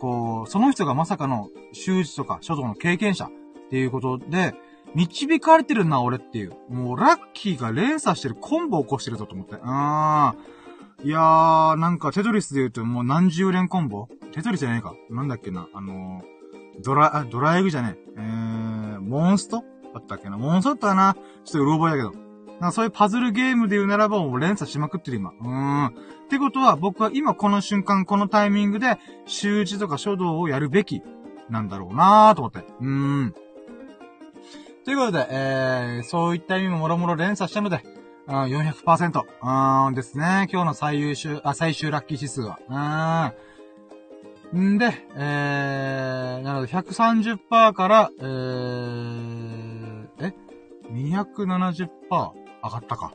[0.00, 3.30] こう、その人がまさかの習字とか書道の経験者っ
[3.70, 4.54] ていうことで、
[4.94, 6.52] 導かれてるな、俺っていう。
[6.68, 9.54] もう、ラッキーが連鎖してるコンボを起こしてるぞと思って。
[9.54, 10.36] うーん。
[11.04, 14.08] いやー、なんかテトリスで言うともう何十連コンボ？
[14.32, 14.94] テトリスじゃねえか。
[15.10, 15.68] なんだっけな。
[15.74, 18.14] あのー、ドラ、ドラエグじゃねえ。
[18.16, 19.64] えー、モンスト？
[19.98, 21.14] だったっけなもうちょっとだな。
[21.14, 22.26] ちょっとうろ覚えだけど。
[22.60, 25.30] なそういうパズルゲームで言うならばもう連鎖しまくってる今。
[25.30, 25.86] うーん。
[25.86, 25.92] っ
[26.28, 31.02] てことは僕は今この瞬間このタイミングで習字とか書道をやるべき
[31.50, 32.60] なんだろうなーと思って。
[32.80, 33.34] うーん。
[34.84, 37.82] ということで、えー、そういった意味ももろもろ連鎖したので、
[38.28, 39.20] うん、400%。
[39.20, 40.48] うーんですね。
[40.50, 42.58] 今日の最優秀、あ、最終ラッキー指数は。
[42.68, 43.46] うーん。
[44.54, 49.55] んで、えー、なので130%から、えー、
[50.92, 53.12] ?270% 上がったか。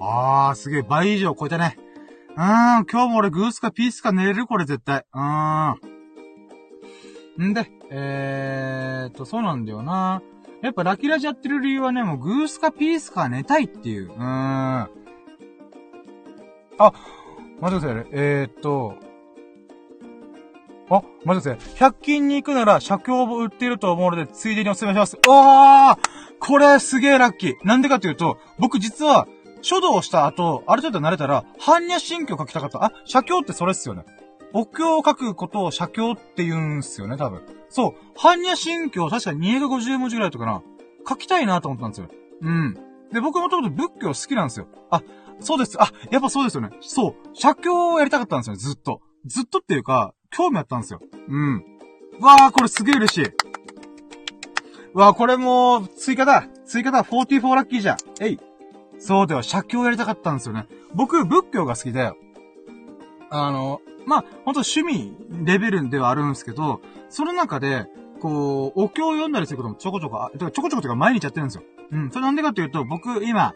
[0.00, 1.76] あー、すげえ、倍以上超えたね。
[2.36, 2.44] うー
[2.82, 5.04] ん、今日も俺グースかピースか寝れるこれ絶対。
[5.12, 5.74] うー
[7.44, 7.50] ん。
[7.50, 10.22] んで、えーと、そうなんだよな。
[10.62, 14.10] やっぱラキラジやってる理由はね、もうグースかピースか寝たいっていう。
[14.10, 14.18] うーん。
[14.20, 14.88] あ、
[17.60, 18.06] 待ってください。
[18.12, 18.94] えー、っと、
[20.90, 21.90] あ、待ってください。
[21.90, 25.18] 100均に行くなら、写経を売っていると思うので、ついでにお勧めします。
[25.26, 25.98] おー
[26.40, 27.54] これすげえラッキー。
[27.64, 29.26] なんでかっていうと、僕実は、
[29.60, 32.84] 書道をした後、ある程度慣れたら、般若心経書きたかった。
[32.84, 34.04] あ、写経ってそれっすよね。
[34.52, 37.42] お経を書くことを写経って言うんすよね、多分。
[37.68, 38.18] そう。
[38.18, 40.62] 般若心経、確か250文字ぐらいとかな。
[41.08, 42.08] 書きたいなと思ったんですよ。
[42.42, 42.74] うん。
[43.12, 44.68] で、僕もともと仏教好きなんですよ。
[44.90, 45.02] あ、
[45.40, 45.80] そうです。
[45.82, 46.70] あ、やっぱそうですよね。
[46.80, 47.14] そう。
[47.34, 49.00] 写経をやりたかったんですよね、ずっと。
[49.26, 51.00] ずっとっていうか、興味あったんですよ。
[51.28, 51.64] うん。
[52.20, 53.32] わー、これすげえ嬉しい。
[54.94, 56.46] わ、これも、追加だ。
[56.64, 57.04] 追加だ。
[57.04, 57.96] 44ラッキーじゃん。
[58.20, 58.38] えい。
[58.98, 60.66] そうでは、写経やりたかったんですよね。
[60.94, 62.12] 僕、仏教が好きで、
[63.30, 67.86] あの、まあ、ほんと趣味レベルではあるんですけど、その中で、
[68.20, 71.62] こう、お経を読んだりすることもちょこちょこ、あちょこちょこというか毎日やってるんですよ。
[71.92, 72.10] うん。
[72.10, 73.54] それなんでかっていうと、僕、今、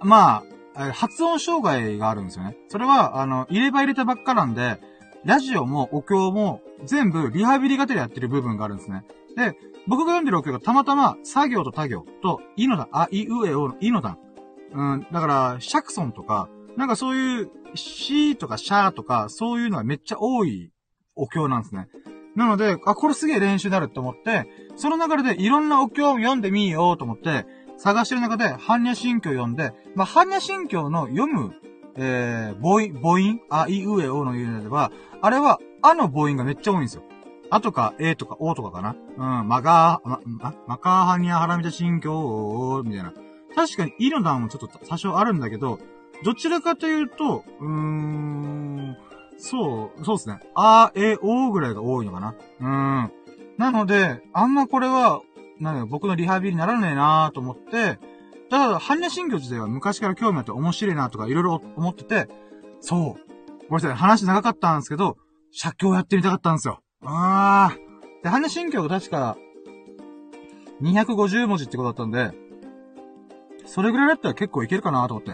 [0.00, 0.42] ま
[0.74, 2.56] あ、発音障害があるんですよね。
[2.68, 4.80] それは、あの、入れ歯入れたばっかなんで、
[5.24, 9.04] ラジオもお経も全部リハビリがてでやってる部分があるんですね。
[9.36, 9.56] で、
[9.86, 14.18] 僕が読んでるお経がたまたま作業と他行と、いの段、あ、い、うえおのいの段。
[14.72, 20.70] うん、だから、シャクソンとか、なんかそういう、しーとかシャーとか、そういうのがめっちゃ多い
[21.16, 21.88] お経なんですね。
[22.36, 24.46] なので、あ、これすげえ練習になると思って、
[24.76, 27.46] その流れでいろんなお経を読んでみようと思って、
[27.76, 31.54] 探してる中で、般若心経を読んで、まあ、般若心経の読む、
[31.96, 37.02] えー、母音、母音、あ、い、うえ、おの言うのでは、あれは、あの母音がめっちゃ多いんですよ。
[37.52, 38.96] あとか、えとか、おとかかな。
[39.40, 43.12] うん、まがー、ま、まかーはにゃはらみた心経、みたいな。
[43.54, 45.78] 確かに、いの段もちょっと多少あるんだけど、
[46.24, 48.96] どちらかというと、うーん、
[49.36, 50.40] そう、そうですね。
[50.54, 52.34] あ、え、おぐらいが多いのかな。
[52.60, 53.12] うーん。
[53.58, 55.20] なので、あんまこれは、
[55.60, 57.98] なんだ僕のリハビリにならねえなーと思って、
[58.48, 62.28] ただ、般若心経自体は昔から興味あって面白いなとかいろいろ思ってて、
[62.80, 62.98] そう。
[63.68, 65.18] ごめんなさい、話長かったんですけど、
[65.50, 66.80] 写経やってみたかったんですよ。
[67.04, 68.22] あー。
[68.22, 69.36] で、般若心経が確か、
[70.82, 72.36] 250文字ってことだったんで、
[73.66, 75.30] それぐらいだったら結構いけるかなと思って。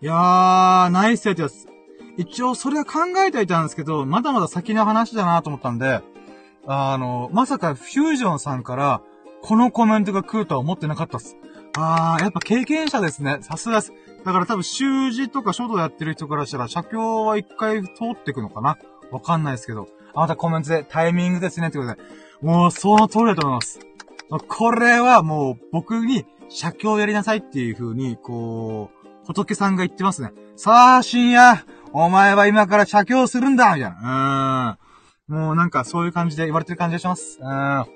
[0.00, 1.68] いやー、ナイスやつです。
[2.16, 6.00] 一応それは考えていたんですけど、まだまだ先の話だなと思ったんで、
[6.66, 9.02] あの、まさかフュージョンさんから、
[9.42, 11.36] このコメントが来るとは思ってなかったっす。
[11.76, 13.38] あー、やっぱ経験者ですね。
[13.40, 13.92] さすがです。
[14.24, 18.78] だから多分習字とか書道やってる人からしたら、写経は一回通ってくのかな
[19.10, 19.88] わかんないですけど。
[20.14, 22.00] あ、またコメントでタイミングですねってことで。
[22.40, 23.80] もう、その通りだと思います。
[24.48, 30.32] これはもう僕に写経をやりなさいっていう風に、こう、仏さんが言ってますね。
[30.56, 34.78] さあ、深夜お前は今から写経するんだみたいな。
[35.28, 35.36] うん。
[35.36, 37.38] もうなんかそういう感じで言われてる感じがします。
[37.40, 37.86] うん。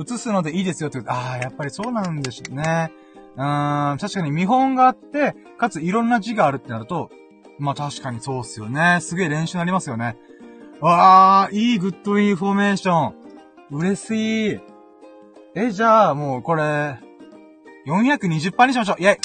[0.00, 2.92] 映すのでいいですよって言うと、ああ、やっぱりそうなんですね。
[3.36, 7.10] うん、確かに見本があって、かついろんな字があるってなると、
[7.58, 8.98] まあ確かにそうっすよね。
[9.00, 10.16] すげえ練習になりますよね。
[10.80, 13.14] わあ、いい good information。
[13.70, 14.60] 嬉しい。
[15.56, 16.98] え、じゃあ、もうこれ、
[17.86, 19.02] 420%にしましょう。
[19.02, 19.18] イェイ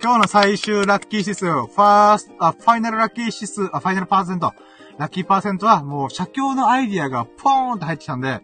[0.00, 4.52] 今日の最終ラッキー指数、ファースト、あ、ファイナルラッキー指数、あ、ファイナルパーセント。
[4.98, 8.40] ラッキーパーセントは、もう、写経のアイディアがポーンと入ってきたんで、はぁ、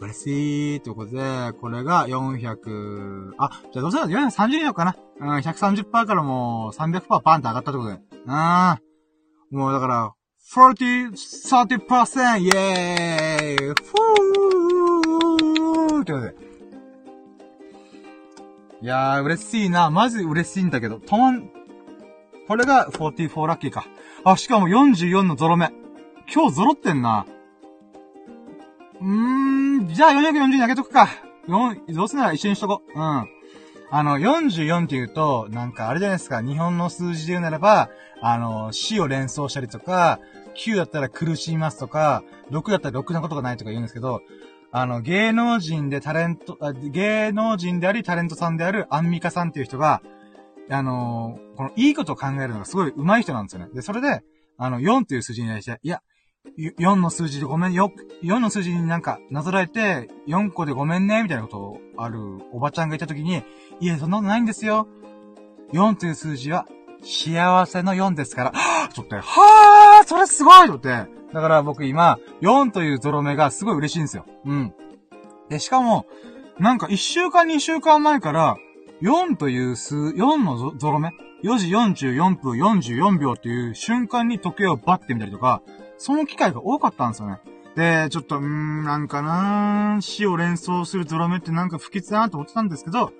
[0.00, 4.96] 嬉しいということで、これが400、あ、じゃあどうせだ ?430 にしようかな。
[5.20, 8.00] うん、130%からもう300%パンって上がったってことで。
[8.26, 9.58] うん。
[9.58, 10.12] もうだから、
[10.52, 16.34] 40、30%イェーイフーってことで。
[18.82, 19.90] いやー、嬉しいな。
[19.90, 21.50] まず嬉しいんだけど、止まん、
[22.48, 23.86] これが44ラッキーか。
[24.24, 25.70] あ、しかも44のゾロ目。
[26.34, 27.26] 今日ゾロってんな。
[29.00, 29.06] うー
[29.82, 31.10] ん、じゃあ440に上げとくか。
[31.46, 32.98] 4、どうせなら一緒にしとこう。
[32.98, 33.28] うん。
[33.92, 37.90] あの、44って言うと、なんかあれじゃないですか、日本の数字で言うならば、
[38.22, 40.20] あの、死を連想したりとか、
[40.60, 44.20] 9だったら苦しみますとか、6だったらろくなことがないとか言うんですけど、
[44.72, 46.58] あの、芸能人でタレント、
[46.90, 50.02] 芸能人でありタレントさんであるアンミカさんっていう人が、
[50.68, 53.70] あのー、このいいことを考えるのがすごい上手い人なんですよね。
[53.74, 54.22] で、それで、
[54.58, 56.02] あの、4っていう数字に対して、いや、
[56.78, 57.92] 4の数字でごめん、よ、
[58.22, 62.20] 4の数字になんかなぞらえて、4個でごめんね、みたいなことをある
[62.52, 63.42] おばちゃんがいたときに、
[63.80, 64.86] いえ、そんなことないんですよ。
[65.72, 66.66] 4という数字は、
[67.02, 68.52] 幸せの4ですから、
[68.92, 74.26] ちょっと、はぁそれすごいとって、だから僕今、4というゾロ目がすごい嬉しいんですよ。
[74.44, 74.74] うん。
[75.48, 76.06] で、しかも、
[76.58, 78.56] なんか1週間2週間前から、
[79.02, 81.10] 4という数、4のゾロ目
[81.42, 85.62] ?4 時44分44秒っていう瞬間に時計をバッて見たりとか、
[85.96, 87.40] その機会が多かったんですよね。
[87.76, 93.12] で、ちょっと、うー、なんかなー死を連想するゾロ目ってなんか不吉だなと思ってたんですけど、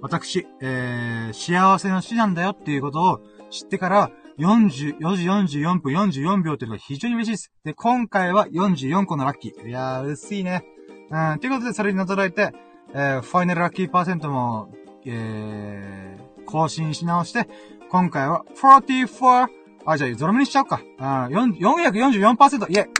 [0.00, 3.20] 私、えー、幸せの死なんだよっていうことを
[3.50, 7.52] 知ってから、40、4時44分44秒っていうのが非常に嬉しいです。
[7.64, 9.68] で、今回は44個のラッキー。
[9.68, 10.64] いやー、嬉しいね。
[11.10, 12.52] うん、ということで、それになぞらえて、
[12.94, 14.70] えー、ファイナルラッキーパーセントも、
[15.04, 17.48] えー、更新し直して、
[17.90, 19.48] 今回は44、
[19.86, 20.80] あ、じゃあ、ゾロ目にしちゃおうか。
[20.98, 21.06] うん、
[21.54, 22.90] 444%、イェイ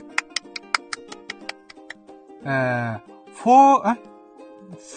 [2.43, 2.99] えー、
[3.35, 4.01] 4、え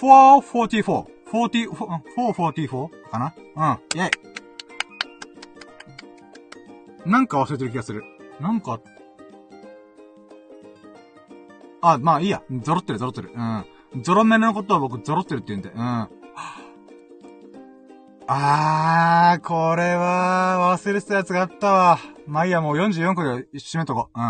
[0.01, 1.22] ?444。
[1.33, 3.35] 40、444かな？
[3.57, 4.11] うん、イェイ
[7.09, 8.05] なんか忘れてる気がする。
[8.41, 8.81] なんか、
[11.81, 12.43] あ、まあいいや。
[12.63, 13.33] ゾロってる、ゾロってる。
[13.35, 13.65] うん。
[14.03, 15.71] ゾロ目のことは僕ゾロってるって言うんで。
[15.71, 16.09] うん。
[18.29, 21.99] あー、これは、忘れてたやつがあったわ。
[22.27, 24.21] まあいいや、もう44個で締めとこう。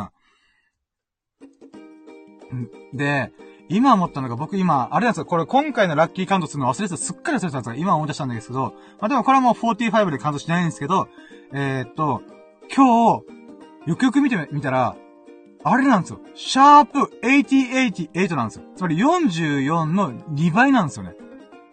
[2.53, 2.71] うん。
[2.97, 3.33] で、
[3.69, 11.09] 今思ったのが、僕今、あれなんですよ、これ今回のラッキーカウントするの忘れてた、すっかり忘れてたんですが、今思い出したんですけど、まあでもこれはもう45でカウントしないんですけど、
[11.53, 12.23] えー、っと、
[12.75, 13.25] 今日、
[13.87, 14.97] よくよく見てみたら、
[15.65, 16.21] あれなんですよ。
[16.35, 18.65] シャープ8088なんですよ。
[18.77, 21.15] つまり44の2倍なんですよね。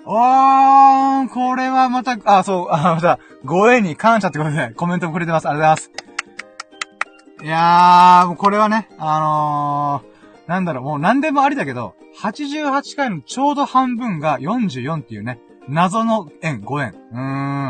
[0.05, 5.49] あー、これはまた、あ、そう、あ、また、ご縁に感謝ってことで、コメントもくれてます。
[5.49, 7.45] ありがとうございます。
[7.45, 10.08] いやー、もうこれはね、あのー、
[10.49, 11.93] なんだろう、もう何でもありだけど、
[12.23, 16.95] 88回のちょうど半分が44っていうね、謎の円、5円。
[17.11, 17.19] うー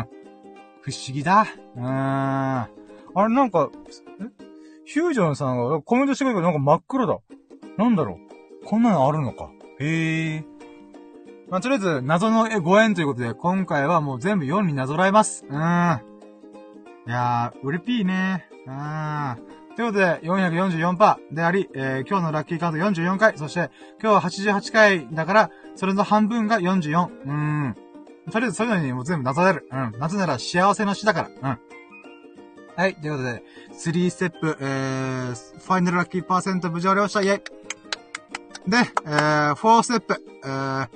[0.04, 0.08] ん。
[0.80, 1.46] 不思議だ。
[1.76, 1.86] うーん。
[1.86, 2.68] あ
[3.14, 3.68] れ、なんか、
[4.18, 4.24] え？
[4.92, 7.18] フュージョンさんがコメントしてくれるけどなんか真っ黒だ。
[7.76, 8.18] なんだろ
[8.62, 8.64] う。
[8.64, 9.50] こんなのあるのか。
[9.78, 10.44] へえ。
[11.50, 15.44] まあ、とりあえず、謎のご縁ということで、今回はもう全部4になぞらえます。
[15.46, 15.58] うーん。
[17.06, 18.48] いやー、うれぴーね。
[18.66, 19.59] うーん。
[19.80, 27.08] ということで、444%であり、えー、今日のラッキーカード44回、そして、今日は88回だから、それの半分が44。
[27.24, 27.76] うん。
[28.30, 29.66] とりあえずそういうのにもう全部なぞれる。
[29.72, 29.98] うん。
[29.98, 31.28] なぜなら幸せの死だから。
[31.28, 31.58] うん。
[32.76, 32.94] はい。
[32.94, 33.42] ということで、
[33.72, 37.22] 3ステップ、えー、ファイナルラッキーパーセント無事終了した。
[37.22, 38.70] イェイ。
[38.70, 38.76] で、
[39.06, 40.88] えー、4ステップ、えー、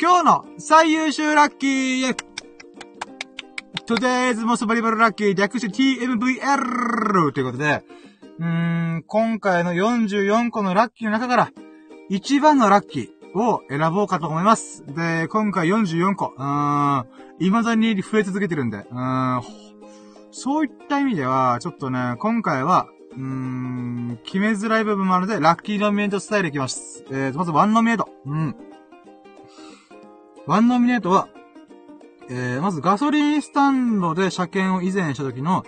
[0.00, 2.16] 今日の最優秀ラッキーイェイ
[3.84, 7.84] Today's most valuable lucky 略して TMVL ということで、
[8.38, 11.52] うーん、今回の44個のラッキーの中から、
[12.08, 14.84] 一番のラッキーを選ぼうかと思います。
[14.86, 17.06] で、今回44個、うーん、
[17.38, 19.42] 未だに増え続けてるんで、うーん、
[20.30, 27.04] そういった意味では、ちょっとね、今回は、うーん、決めづらい部分もあるので、ラッキーノミネートスタイルいきます。
[27.10, 28.08] えー、まずワンノミネート。
[28.26, 28.56] うん。
[30.46, 31.28] ワンノミネートは、
[32.30, 35.64] えー、まずガソリンスタンドで車検を以前した時の、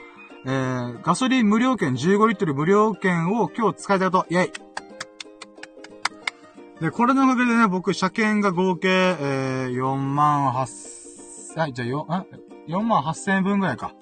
[0.47, 4.53] えー、ガソリン無料券、15リットル無料券を今日使いたいと、イェイ
[6.81, 12.25] で、これのおかげでね、僕、車検が合計、えー、4万8、はい、じゃあ4、
[12.69, 13.95] 4万8千円分ぐらいか。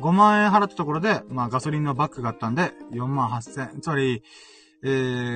[0.00, 4.22] 5万円払ったところで、まあガソリンのバッグがあったんで、4万8000、つまり、
[4.82, 4.88] え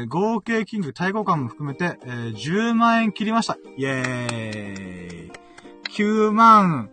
[0.07, 3.57] ー、合計金額、対抗感も含めて、えー、10万円切りました。
[3.77, 5.33] イェーイ。
[5.97, 6.91] 9万、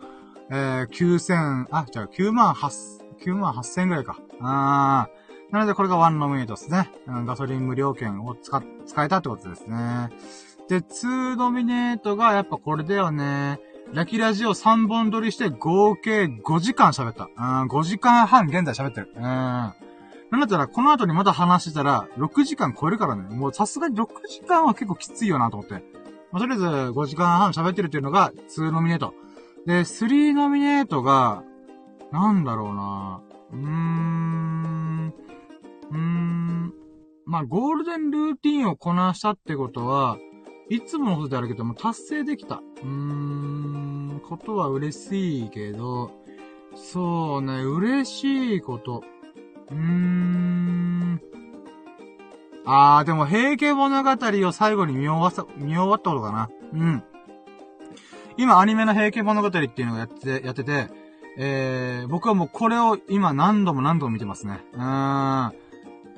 [0.52, 4.20] えー、9000、あ、じゃあ9万8、9万8000ぐらいか。
[4.42, 5.54] あー。
[5.54, 6.92] なのでこれがワンノミネートですね。
[7.08, 10.10] ガソリン無料券を使、使えたってことですね。
[10.68, 13.60] で、2ノミネートがやっぱこれだよね。
[13.94, 17.30] ラキラジオ3本撮りして合計5時間喋った。
[17.38, 19.12] うん、5時間半現在喋ってる。
[19.16, 19.22] うん。
[19.22, 19.74] な
[20.38, 23.24] んだったら、この後にまた話してたら、6時間超えるからね。
[23.36, 25.76] もうさすがに6時間は結構きついよなと思って。
[26.32, 29.14] まあ、とりあえず5時間半喋ってるっていうのが2ノミネート。
[29.68, 31.44] で、3ノミネートが、
[32.16, 33.22] なんだろうな
[33.52, 35.14] うーん。
[35.92, 36.74] うーん。
[37.26, 40.18] まあ、ゴールデンルーティンをこなしたってことは、
[40.70, 42.62] いつものことであるけども、達成できた。
[42.84, 46.12] うーん、ことは嬉しいけど、
[46.74, 49.04] そうね、嬉しいこと。
[49.72, 51.22] うーん。
[52.66, 54.10] あー、でも、平家物語
[54.48, 56.50] を最後に見終わっ、見終わったことかな。
[56.72, 57.04] うん。
[58.38, 61.05] 今、アニメの平家物語っていうのをやって、やってて、
[61.38, 64.62] えー、僕はもうこれを今何度も何度も見てますね。
[64.74, 65.54] うーん。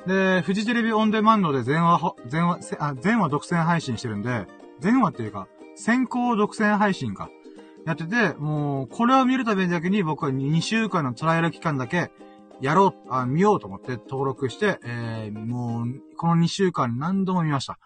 [0.07, 4.47] で、フジテレビオンデマンドで全話、全話、あ、全話独占配信してるんで、
[4.79, 7.29] 全話っていうか、先行独占配信か。
[7.85, 12.11] やってて、もう、これを見るためにだけに僕は2週間のトライアル期間だけ、
[12.61, 17.77] やろう、あ、見ようと思って登録して、えー、もう、この2週間何度も見ました。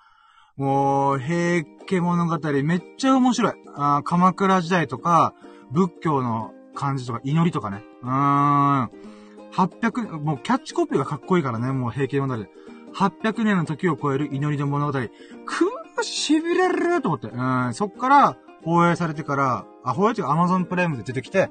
[0.57, 3.53] もう、平家物語めっちゃ面白い。
[3.75, 5.33] あ鎌倉時代とか、
[5.71, 7.83] 仏教の感じとか、祈りとかね。
[8.03, 8.91] うーん。
[9.53, 12.45] 800、もうキャッチコピーがかっこいいからね、もう平気物語。
[12.93, 14.93] 800年の時を超える祈りの物語。
[14.93, 15.09] くー、
[15.99, 17.27] 痺れると思って。
[17.27, 21.49] うん、そっから、放映されてから、あ、放映っていうか Amazon プライムで出てきて、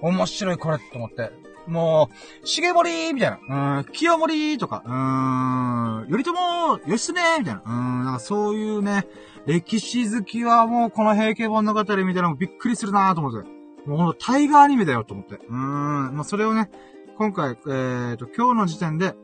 [0.00, 1.30] 面白いこれと思って。
[1.66, 2.10] も
[2.42, 3.78] う、しげもりみたいな。
[3.78, 7.62] うん、清盛とか、うん、頼朝義経みたいな。
[7.64, 9.06] うん、なんかそういうね、
[9.46, 13.61] 歴史好きはもうこの平家物語みたいなのもびっくりするなと思って。
[13.86, 15.36] もうほんとタイガーアニメだよと思って。
[15.36, 16.70] うーん、まあそれをね、
[17.18, 19.14] 今回、えーと、今日の時点で、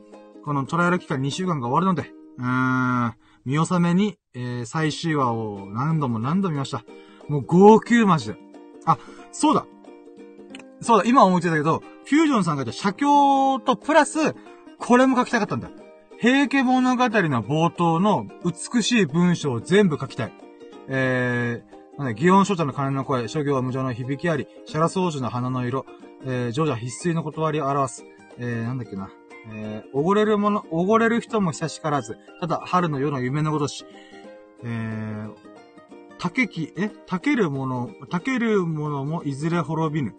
[0.44, 3.14] このトライアル期間2週間が終わるので、うーん、
[3.44, 6.84] 見納めに、えー、最終話を何度も何度見ました。
[7.28, 8.38] もう号泣マジで。
[8.84, 8.98] あ、
[9.32, 9.66] そうだ
[10.80, 14.34] そうだ、今思いついたけど、フュージョンさんが言った写経とプラス、
[14.78, 15.70] これも書きたかったんだ。
[16.20, 20.32] 平家物語の冒頭の美しい文章を全部書きたい。
[20.88, 25.84] えー、なんだ、祇園少女の鐘の声、諸行は無常の響きあり、シャラ掃除の花の色、
[26.24, 28.04] えー、常者必須の断りを表す。
[28.38, 29.10] えー、なんだっけな。
[29.50, 33.84] えー、おごれるもの、おごれる人も久しからず、ただ春の夜の夢のごとし、
[34.62, 35.34] えー、
[36.18, 36.90] 竹き、え？
[37.06, 40.14] 竹けるもの、竹けるものもいずれ滅びぬ。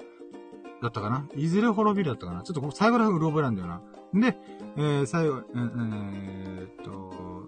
[0.81, 1.27] だったかな？
[1.35, 2.43] いずれ滅びるだったかな？
[2.43, 3.81] ちょっと最後ら辺うろ覚えなんだよな。
[4.13, 4.37] で、
[4.75, 7.47] えー、最後、えー、えー、っと、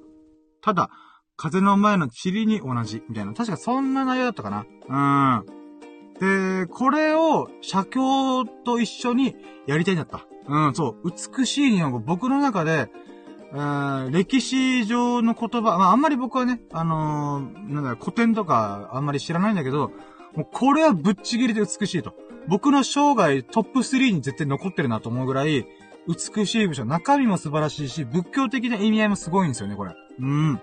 [0.61, 0.89] ただ、
[1.41, 3.33] 風の前の塵に同じ、みたいな。
[3.33, 5.41] 確かそんな内容だったかな。
[5.41, 6.67] うん。
[6.67, 9.35] で、これを、写経と一緒に
[9.65, 10.27] やりたいんだった。
[10.47, 11.11] うん、そう。
[11.39, 11.99] 美しい日本語。
[11.99, 12.91] 僕の中で、
[13.55, 19.91] え、歴史上の言葉、まあ、あんまり僕はね、あのー、なんだ、古典とかあんまり知らないんだけど、
[20.35, 22.13] もうこれはぶっちぎりで美しいと。
[22.47, 25.65] 僕の生涯トップ3に絶対残ってるなと思うぐらい、
[26.07, 29.95] 美しい文章、中身も素晴らしいし、仏教的な意味合いもすごいんですよね、これ。
[30.19, 30.61] うん。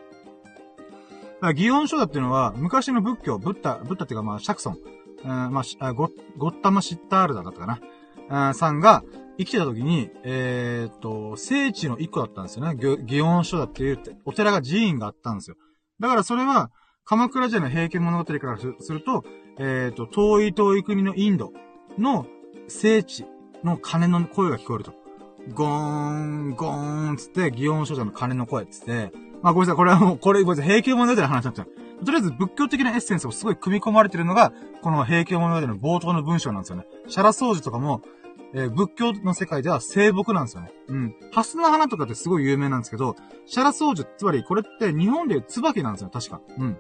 [1.41, 4.79] だから、祇園書だっていうのは、昔の仏教、ブッダ、ブッダっていうかまあ、シャクソン、
[5.25, 7.81] えー、まあ、ゴッタマシッタールだったかな、
[8.29, 9.05] えー、さんが、
[9.39, 12.71] 生きてた時に、えー、っと、聖地の一個だったんですよね。
[12.73, 15.57] 祇園書だっていう、お寺が寺院があったんですよ。
[16.01, 16.73] だからそれは、
[17.05, 19.25] 鎌倉時代の平家物語からすると、
[19.59, 21.53] えー、っと、遠い遠い国のインド
[21.99, 22.27] の
[22.67, 23.27] 聖地
[23.63, 24.93] の鐘の声が聞こえると。
[25.55, 29.13] ゴーン、ゴーンつって、祇園書者の鐘の声つって、
[29.43, 32.05] まあごめんなさい、これはもう、これごめんなさい、平家物語の話になっちゃう。
[32.05, 34.53] とりあえず仏教的なエッセンスをすごい組み込まれてるのが、
[34.83, 36.87] この平家物語の冒頭の文章なんですよね。
[37.09, 38.03] シャラ掃除とかも、
[38.55, 40.73] えー、仏教の世界では聖木なんですよね。
[40.89, 41.15] うん。
[41.33, 43.17] ハスの花とかってすごい有名なんですけど、
[43.47, 46.41] シャラソウジュ、つまりこれって日本で椿なんですよ、確か。
[46.59, 46.79] うん。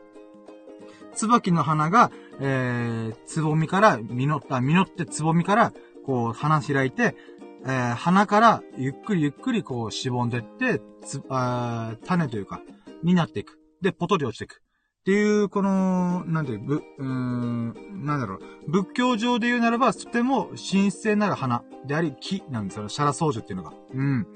[1.15, 2.11] 椿の花が、
[2.41, 5.73] えー、つぼみから実った、実ってつぼみから、
[6.07, 7.17] こう、花開いて、
[7.65, 12.61] えー、花からゆっくりゆっくりこう、しぼんでって、つ、あ種というか、
[13.03, 13.59] になっていく。
[13.83, 14.63] で、ポトリ落ちていく。
[15.01, 22.89] っていう、この、なんていう、ぶ、うーん、なんだろう、仏教上で言うならば、とても神聖なる花であり、木なんですよ。
[22.89, 23.73] シャラソウジュっていうのが。
[23.95, 24.27] うん。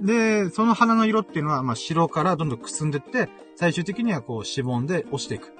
[0.00, 5.52] で、その花の色っていうのは、まあ、白からどんどんくすんでって、最終的にはこう、しぼんで落ちていく。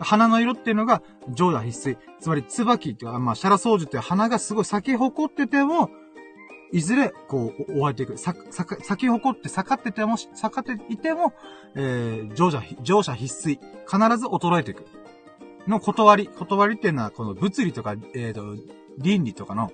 [0.00, 1.02] 花の色っていうのが、
[1.32, 1.96] 上打必須。
[2.18, 5.90] つまり、椿っていうか、まあ、シャラソウジュっていう花がすごい咲き誇ってても、
[6.72, 8.16] いずれ、こう、終わっていく。
[8.16, 11.32] さ、さ、咲き誇って咲かってても、咲かっていても、
[11.74, 13.58] えー、乗車、乗車必須。
[13.58, 14.86] 必ず衰えていく。
[15.66, 16.28] の断り。
[16.28, 18.56] 断りっていうのは、この物理とか、えっ、ー、と、
[18.98, 19.72] 倫理とかの、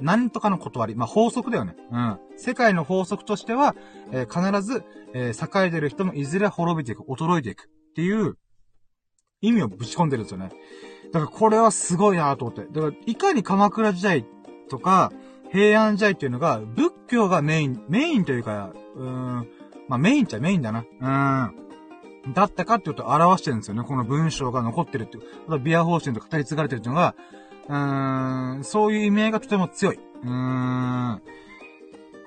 [0.00, 0.94] 何とかの断り。
[0.94, 1.76] まあ、法則だよね。
[1.90, 2.18] うん。
[2.36, 3.76] 世界の法則としては、
[4.12, 7.64] えー、必ず、えー、栄えてる人もいずれ滅びていく、衰えていく。
[7.64, 8.38] っていう、
[9.40, 10.50] 意味をぶち込んでるんですよね。
[11.12, 12.66] だからこれはすごいなと思って。
[12.72, 14.24] だから、いかに鎌倉時代
[14.68, 15.12] とか、
[15.50, 19.48] 平安時代っていうのが、仏教がメイン、メインというか、うーん、
[19.88, 20.84] まあメインっちゃメインだな。
[21.00, 22.34] うん。
[22.34, 23.82] だったかっていうと表してるんですよね。
[23.82, 25.22] この文章が残ってるっていう。
[25.48, 27.14] あとビア方針と語り継がれてるっていうのが、
[27.68, 29.96] うーん、そういう意味合いがとても強い。
[29.96, 31.22] うーん。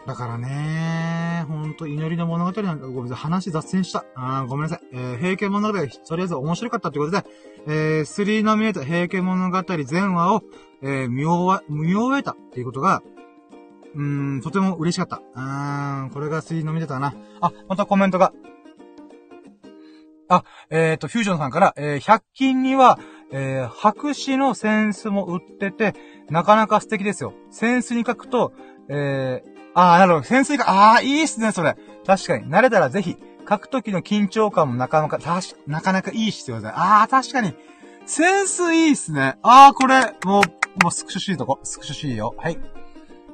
[0.08, 4.06] だからねほんと祈りの物語なんか、ごめんなさい、話雑戦した。
[4.16, 4.80] あごめんなさい。
[4.94, 7.24] えー、平家物語、とりあえず面白かったってことで、
[7.68, 10.44] えー、スリーの見えた平家物語全話を、
[10.82, 13.04] えー、見終わ、見終えたっていうことが、
[13.96, 15.22] うーん、とても嬉しかった。
[15.36, 17.14] あーん、これがスリーの見てたな。
[17.42, 18.34] あ、またコメントが。
[20.30, 23.00] あ、えっ、ー、と、フュージョンさんから、えー、100均には、
[23.34, 25.94] えー、白紙のセンスも売ってて、
[26.30, 27.34] なかなか素敵ですよ。
[27.50, 28.54] センスに書くと、
[28.88, 30.26] えー、あー、なるほど。
[30.26, 31.76] センスに書く、あー、いいっすね、それ。
[32.06, 32.50] 確かに。
[32.50, 33.18] 慣れたらぜひ、
[33.50, 36.72] 書くときの緊張感もなかなか、たし、なかなかいいっすよね。
[36.74, 37.54] あー、確かに。
[38.06, 39.38] センスいいっすね。
[39.42, 41.60] あー、これ、もう、もうスクショしいとこ。
[41.64, 42.34] スクショしいよ。
[42.38, 42.58] はい。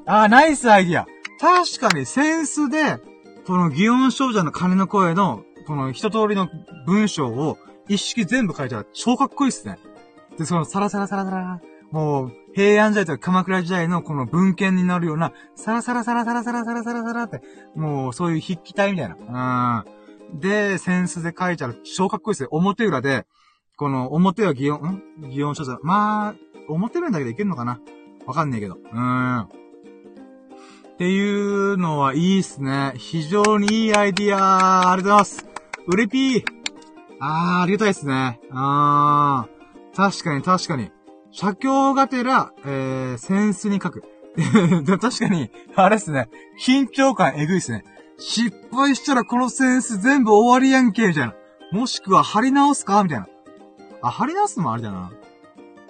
[0.10, 1.06] あー、ナイスアイディア。
[1.38, 2.98] 確かに、センスで、
[3.46, 6.48] この祇園少女の鐘の声の、この一通りの
[6.86, 7.58] 文章を
[7.90, 9.78] 一式全部書いたら超かっこいいっすね。
[10.38, 11.62] で、そのサラサラサラサラ、
[11.92, 17.42] もう、平安時代とか鎌倉時代のこの文献になるような、サラサラサラサラサラサラサラサラって、
[17.76, 19.86] もうそういう筆記体みたいな。
[20.32, 20.40] うん。
[20.40, 22.50] で、センスで書いたら超かっこいいっすよ。
[22.54, 23.26] 表裏で、
[23.76, 25.04] この表は祇園、ん？
[25.30, 25.78] 祇園書者。
[25.84, 26.36] まあ、
[26.70, 27.82] 表面だけでいけるのかな？
[28.26, 28.76] わかんねえけど。
[28.76, 29.48] うん。
[30.98, 32.94] っていうのはいいっすね。
[32.96, 35.46] 非常にいいアイディアありがとうございます。
[35.86, 36.44] うれぴー。
[37.20, 38.40] あー、ありがたいっすね。
[38.52, 39.96] あー。
[39.96, 40.90] 確かに確かに。
[41.30, 44.06] 写経がてら、えー、センスに書く。
[45.00, 46.30] 確かに、あれっすね。
[46.60, 47.84] 緊張感えぐいっすね。
[48.18, 51.36] 失敗したらこのセンス全部終わりやんけ、みたいな。
[51.72, 53.28] もしくは貼り直すかみたいな。
[54.02, 55.12] あ、貼り直すのもありだな。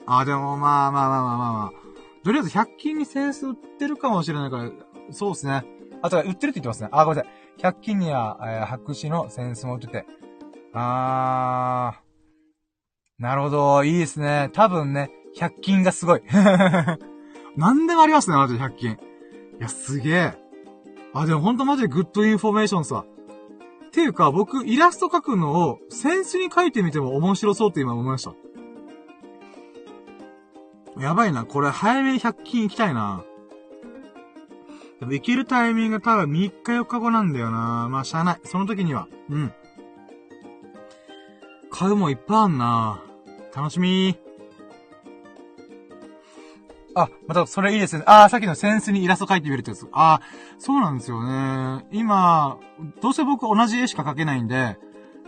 [0.05, 1.87] あ、でもまあまあまあまあまあまあ。
[2.27, 4.69] とりあえず100均に扇子売ってるかもしれないから、
[5.11, 5.63] そうですね。
[6.01, 6.89] あ、とは売ってるって言ってますね。
[6.91, 7.71] あ、ごめんなさい。
[7.73, 10.05] 100均には、えー、白紙の扇子も売ってて。
[10.73, 12.07] あー
[13.21, 14.51] なるほど、いいですね。
[14.53, 16.21] 多分ね、100均がすごい。
[17.57, 18.91] 何でもありますね、マジで100均。
[18.91, 18.97] い
[19.59, 20.33] や、すげえ。
[21.13, 23.05] あ、でもほんとマジで good information さ。
[23.87, 28.35] っていうか、僕、イラスト描くのを、扇子に描いてみても面白そうって今思いました。
[30.99, 33.23] やばいな、これ早めに100均行きたいな。
[34.99, 37.87] でも行けるタイミングが多分3日4日後なんだよな。
[37.89, 38.39] まあ、しゃあない。
[38.43, 39.07] その時には。
[39.29, 39.53] うん。
[41.69, 43.03] 買うもいっぱいあんな。
[43.55, 44.17] 楽しみ。
[46.95, 48.03] あ、また、それいいですね。
[48.07, 49.87] ああ、さっきのセンスにイラスト描いてみるってやつ。
[49.91, 50.21] ああ、
[50.57, 51.85] そうなんですよね。
[51.91, 52.57] 今、
[53.01, 54.79] どうせ僕同じ絵しか描けないんで、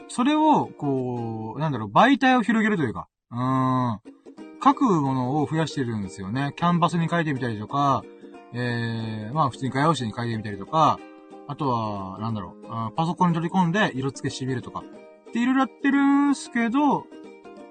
[0.08, 4.00] それを、こう、なんだろう、媒体を広げるというか、うーん、
[4.64, 6.54] 書くものを増やしてるんですよね。
[6.56, 8.04] キャンバスに書いてみたりとか、
[8.54, 11.00] ええー、まあ普通に画用紙に書いてみたりとか、
[11.48, 14.84] あとは、なんだろう、パソコンに取り込んで色付けしてみるとか。
[15.30, 17.06] っていろいろやってるんすけど、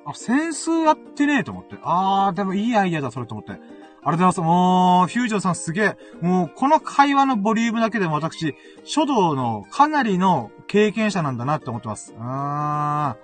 [0.05, 1.77] あ、センスやってねえと思って。
[1.83, 3.53] あー、でもいいアイデアだ、それと思って。
[3.53, 4.41] ありがとうございます。
[4.41, 5.97] もう、フュージョンさんすげえ。
[6.21, 12.15] もう、この会話のボリュームだけでも私、書道のかなりの経験者なんだなって思ってます。
[12.19, 13.17] あ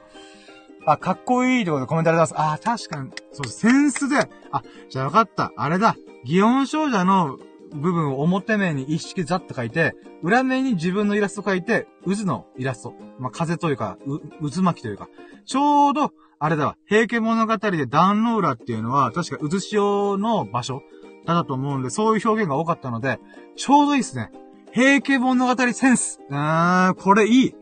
[0.86, 0.90] ー。
[0.92, 2.64] あ、かっこいいってことでコメントありがとうございます。
[2.66, 4.28] あー、確かに、そう、センスで。
[4.52, 5.52] あ、じゃあわかった。
[5.56, 5.96] あれだ。
[6.24, 7.38] 祇園少女の
[7.74, 12.94] 部分を表面に一式ザッと書いて、裏面に自分のイラスト書いて、渦のイラスト。
[13.18, 13.98] まあ、風というか、
[14.40, 15.08] 渦巻きというか、
[15.44, 20.82] ちょうど、あれだわ、平家物語で壇の浦っていうのは、確か渦潮の場所
[21.26, 23.18] だったと思うんで、そういう表現が多かったので、
[23.56, 24.30] ちょうどいいっすね。
[24.72, 26.20] 平家物語センス。
[26.30, 27.54] あーん、これいい。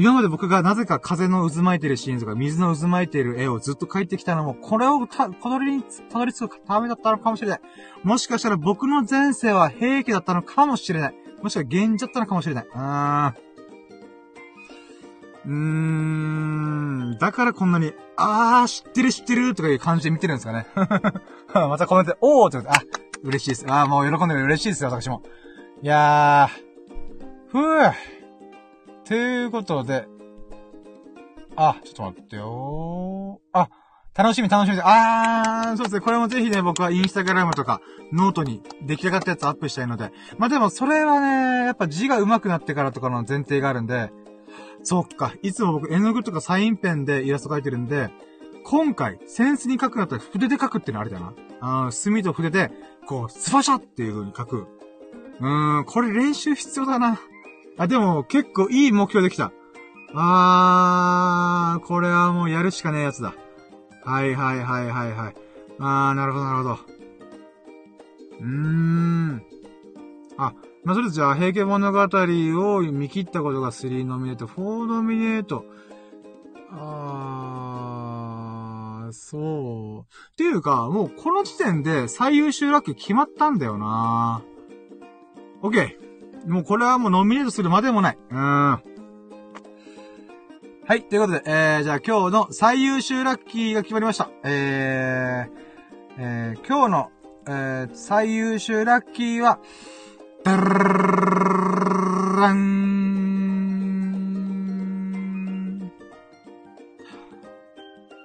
[0.00, 7.60] 今まで僕がなぜか風の渦巻いてるシーンとか水の渦巻いてる絵をずっと描いてきたのも、これをた、こどりにたどり着くためだったのかもしれない。
[8.02, 11.14] もしかしたら僕の前世は平家だったのかもしれない。
[11.42, 12.66] もしくは現実だったのかもしれない。
[12.72, 15.52] あーん。
[15.52, 20.66] うーん、だからこんなに、あー、知ってる知ってるとかいう感じで見てるんですかね。
[21.52, 22.80] またコメントで、おーってあ、
[23.22, 23.66] 嬉しいです。
[23.68, 25.20] あー、もう喜んでる嬉しいですよ、私も。
[25.82, 28.19] いやー、ふぅ。
[29.10, 30.06] ということで、
[31.56, 33.58] あ、ちょっと待ってよー。
[33.58, 33.68] あ、
[34.14, 36.00] 楽しみ楽しみで、あー、そうですね。
[36.00, 37.80] これもぜひね、僕はインスタグラムとか、
[38.12, 40.12] ノートに出来上がったやつアップしたいので。
[40.38, 44.12] まあ、でもそれはね、やっぱ字が上手くなってからとかの前提があるんで、
[44.84, 45.34] そっか。
[45.42, 48.10] いつも僕絵の具とかサインペンでイラスト描いてるんで、
[48.62, 51.34] 今回、扇子に描くんだったら筆で描くってのあれだな。
[51.60, 52.70] あ墨と筆で、
[53.08, 54.68] こう、スパシャっていう風に描く。
[55.40, 57.18] うーん、これ練習必要だな。
[57.78, 59.52] あ、でも、結構いい目標できた。
[60.14, 63.34] あー、これはもうやるしかねえやつだ。
[64.04, 65.34] はいはいはいはいはい。
[65.78, 66.78] あー、なるほどなるほど。
[68.40, 69.42] うーん。
[70.36, 75.64] あ、まあ、それじゃあ、平家物語を見切ったことが3ノミネート、4ノミネート。
[76.72, 80.12] あー、そう。
[80.32, 84.42] っていうか、もうこの時点で最優秀ラッキー決まったんだよな
[85.62, 86.09] OK。
[86.46, 88.18] もうこれはもうノミネートするまでもない。
[88.30, 88.38] うん。
[88.38, 88.82] は
[90.96, 94.28] い、ということで、えー、じゃあ今日の最優秀ラッキーが決まりました。
[94.42, 95.50] えー、
[96.18, 97.10] えー、今日の、
[97.46, 99.60] えー、最優秀ラッキーは、
[100.42, 102.90] ダラン。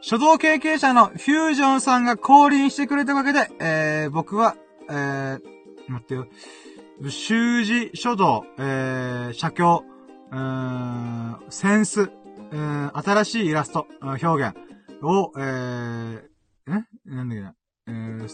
[0.01, 4.55] 書道経験者のフュージョンさんが降臨してくれたわけで、えー、僕は、
[4.89, 5.41] えー、
[5.87, 6.27] 待ってよ。
[7.09, 9.83] 習字、書道、えー、写経、
[10.31, 12.09] うーん、センス、
[12.51, 14.55] えー、新しいイラスト、表現
[15.03, 16.21] を、えー、
[16.67, 16.85] え？
[17.05, 17.53] なんだっけな、
[17.87, 18.27] えー、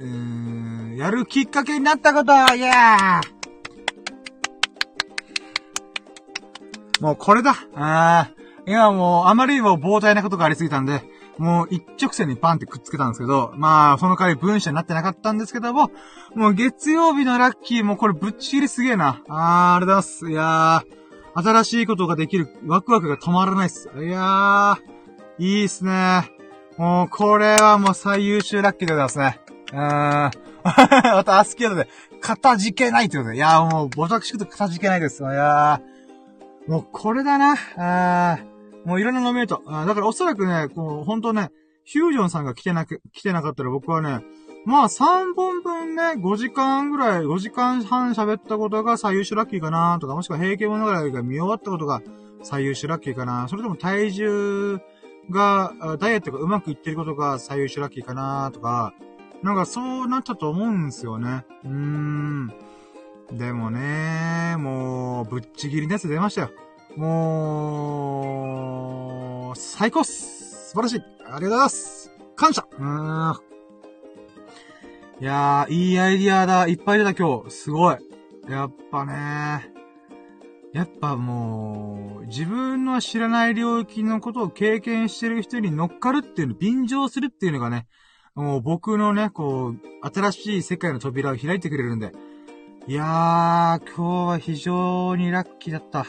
[0.00, 3.20] うん、やるきっかけになったことイエー
[7.00, 7.54] もうこれだ。
[7.74, 8.70] あー。
[8.70, 11.02] 今もう、あまりにも膨大なことがありすぎたんで、
[11.38, 15.90] もう一直線にパンってくっつけたんですけど、まあ、その代わり文章になってなかったんですけども、
[16.34, 19.22] もう月曜日のラッキーもうこれぶっちぎりすげえな。
[19.28, 20.30] あー、ありがとうございます。
[20.30, 23.90] いやー、新しいことができるワクワクが止まらないっす。
[23.98, 24.78] いやー、
[25.38, 26.30] いいっすね。
[26.78, 29.40] もう、これはもう最優秀ラッキーでございますね。
[29.72, 30.30] うーん。
[31.14, 31.88] また、アスキードで、
[32.20, 33.36] かたじけないってことで。
[33.36, 35.22] いやーもう、ボタクシクとかたじけないです。
[35.22, 37.56] いやー、もうこれだな。
[37.76, 38.55] あー
[38.86, 39.62] もういろんなノミネート。
[39.66, 41.50] だからおそらくね、こう、ほんとね、
[41.84, 44.24] ヒュージョンさんが来てなく、来てなかったら僕はね、
[44.64, 52.00] まあ3本分ね、5時間ぐらい、5時間半喋ったことが最優秀ラッキーかなとか、もしくは平家物語が見終わったことが
[52.42, 54.80] 最優秀ラッキーかなそれとも体重
[55.30, 58.94] が、ダイエットがうまくいってることが最優秀ラッキーかなとか、
[59.42, 61.44] なんかそうなったと思うんですよね。
[61.64, 62.52] うーん。
[63.32, 66.50] でもね、もう、ぶっちぎりのやつ出ましたよ。
[66.96, 68.32] も
[69.54, 70.70] う、最高っす。
[70.70, 71.00] 素晴らしい。
[71.00, 72.10] ありがとうございます。
[72.34, 73.36] 感謝うーん。
[75.20, 76.66] いやー、いいアイディアだ。
[76.66, 77.50] いっぱい出た今日。
[77.50, 77.96] すごい。
[78.48, 79.72] やっぱね
[80.72, 87.86] やっぱもう、自分の知らない領域のことを経験してる人に乗っかるっていうの、便乗するっていうのがね、
[88.34, 92.12] もう僕のね、こう、新しい世界の扉を開いてくれるんで。
[92.86, 96.06] いやー、今日は非常にラッキーだった。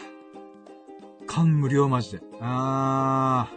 [1.27, 2.21] 感無量マジで。
[2.41, 3.51] あ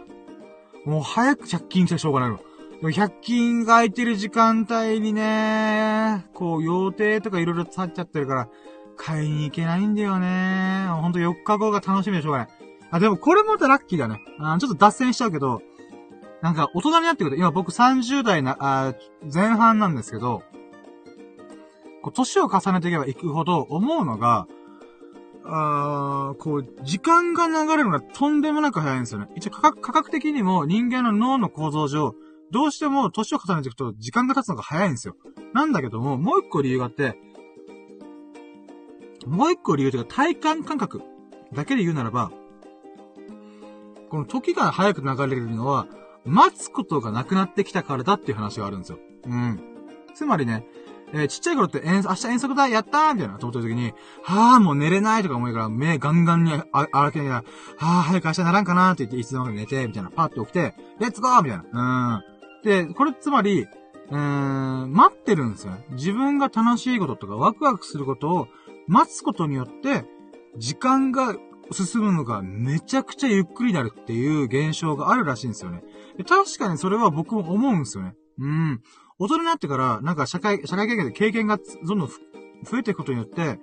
[0.85, 0.89] ー。
[0.89, 2.39] もう早く借金来たらしょうがないわ。
[2.83, 8.49] 100均が空いてる時間帯にね、こう、予定とかいろいろ立っちゃってるから、
[8.97, 10.87] 買いに行けないんだよね。
[10.89, 12.47] ほんと4日後が楽しみでしょうがない。
[12.91, 14.19] あ、でもこれもまたラッキーだね。
[14.39, 15.61] あちょっと脱線しちゃうけど、
[16.41, 18.95] なんか大人になってくると、今僕30代な、あ
[19.31, 20.43] 前半なんですけど、
[22.01, 24.47] こう、年を重ねていけばいくほど思うのが、
[25.53, 29.27] あこう、時間が流れるのがとんでもなく早いんですよね。
[29.35, 32.15] 一応価格、価格的にも人間の脳の構造上、
[32.51, 35.15] どうしても年を重ねていくと時間が経つのが早いんですよ。
[35.53, 37.17] なんだけども、もう一個理由があって、
[39.25, 41.01] もう一個理由というか体感感覚
[41.53, 42.31] だけで言うならば、
[44.09, 45.87] この時が早く流れるのは、
[46.23, 48.99] 待つことがなくなってきたからだっていう話があるんですよ。
[49.25, 49.59] うん。
[50.13, 50.65] つまりね、
[51.13, 53.93] えー、ちっちゃい頃ってえ明日遠足だやったーみたいなと思った時に、
[54.23, 57.35] はぁ、もう寝れないとか思いから目ガンガンにあ、荒けながら、
[57.77, 62.23] はぁ、早く明日ならんかなーって言っていつでも寝て、みたいな、パッと起きて、レッツゴーみたいな。
[62.63, 62.87] うん。
[62.87, 65.73] で、これつまり、うーん、待ってるんですよ。
[65.91, 68.47] 自分が楽しいこととかワクワクすることを
[68.87, 70.05] 待つことによって、
[70.57, 71.35] 時間が
[71.71, 75.83] 進むのがめちゃくちゃゆっくりになるっていう現象があるらしいんですよね。
[76.27, 78.15] 確かにそれは僕も思うんですよね。
[78.39, 78.81] うん。
[79.21, 83.59] 大人になってから、なんか社会、社会経験で経験がどんどん増えていくことによって、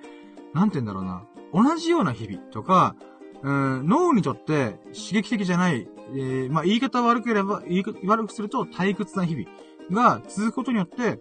[0.54, 1.26] なんて言うんだろうな。
[1.52, 2.94] 同じような日々とか、
[3.42, 9.48] うん、脳にとって刺激的じゃない、えー、まあ、言い方悪ければ、言い悪くすると退屈な日々
[9.90, 11.18] が続くことによって、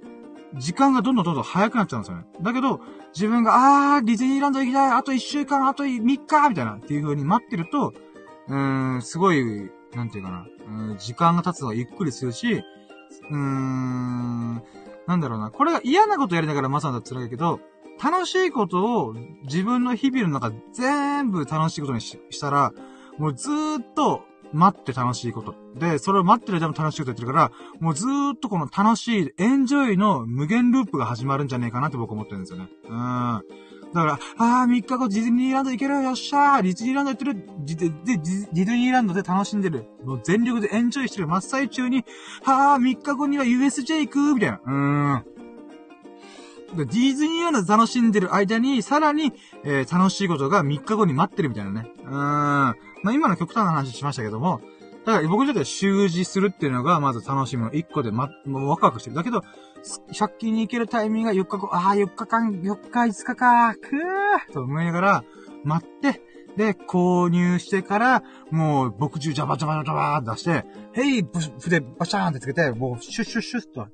[0.54, 2.26] 時間がどんどんどんどん早くなっちゃうんですよね。
[2.42, 2.80] だけど、
[3.16, 7.94] 自分が、あー、ディズニーランド行きたい、あと1週間、あと3日みたいな、っていう風に待ってると、
[8.48, 10.48] うん、すごい、なんていうかな、
[10.90, 12.64] うん、時間が経つのがゆっくりするし、
[13.30, 14.64] うーん、
[15.08, 17.60] なんだろうな、これが嫌なことやりながら待つんだったらいいけど、
[18.04, 22.74] 楽しいことを自分の日々の中全部楽しいことにしたら、
[23.18, 24.22] もうずーっと
[24.54, 25.56] 待って楽しいこと。
[25.76, 32.70] で、それを待ってる間も楽しいことやってるから、もうずーっとこの楽しい、エンジョイの無限ループが始まるんじゃねえかなって僕思ってるんですよね。
[32.88, 33.44] うん。
[33.94, 39.86] だから、あー、3日後ディズニーランド行けるよっしゃーディズニーランド行ってるディディズニーランドで楽しんでる。
[40.04, 42.06] もう全力でエンジョイしてる真っ最中に、
[42.44, 44.60] はー、3日後には USJ 行くみたいな。
[44.66, 44.74] うー
[45.18, 45.26] ん。
[46.76, 49.32] ディズニーランド楽しんでる間に、さらに、
[49.64, 51.90] えー、楽しいことが3日後に待ってるみたいなね。
[52.04, 52.12] うーん。
[52.12, 52.76] ま
[53.06, 54.62] あ、今の極端な話しましたけども、
[55.06, 59.16] だから僕にとっては習字するっていうのが、まず楽しみの1個で、ま、もうワクワクしてる。
[59.16, 59.42] だけど、
[60.12, 65.24] 100均に行けるタイミングが4日後、ああ、4日間、4日5日か、くーと思いながら、
[65.64, 66.22] 待って、
[66.58, 71.24] で、購入してから、もう、僕中ジャバジャバジャバー出して、へい、
[71.60, 73.88] 筆バシャーンってつけて、もう、シュッシュッシュッと、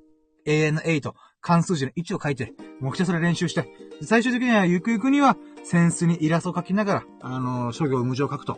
[0.45, 3.67] 永遠の8、関数字の1を書いて、もうひたすら練習して、
[4.01, 8.57] 最終的にはゆくゆくには、センスにイラストを描きながら、あのー、商業無常を書くと。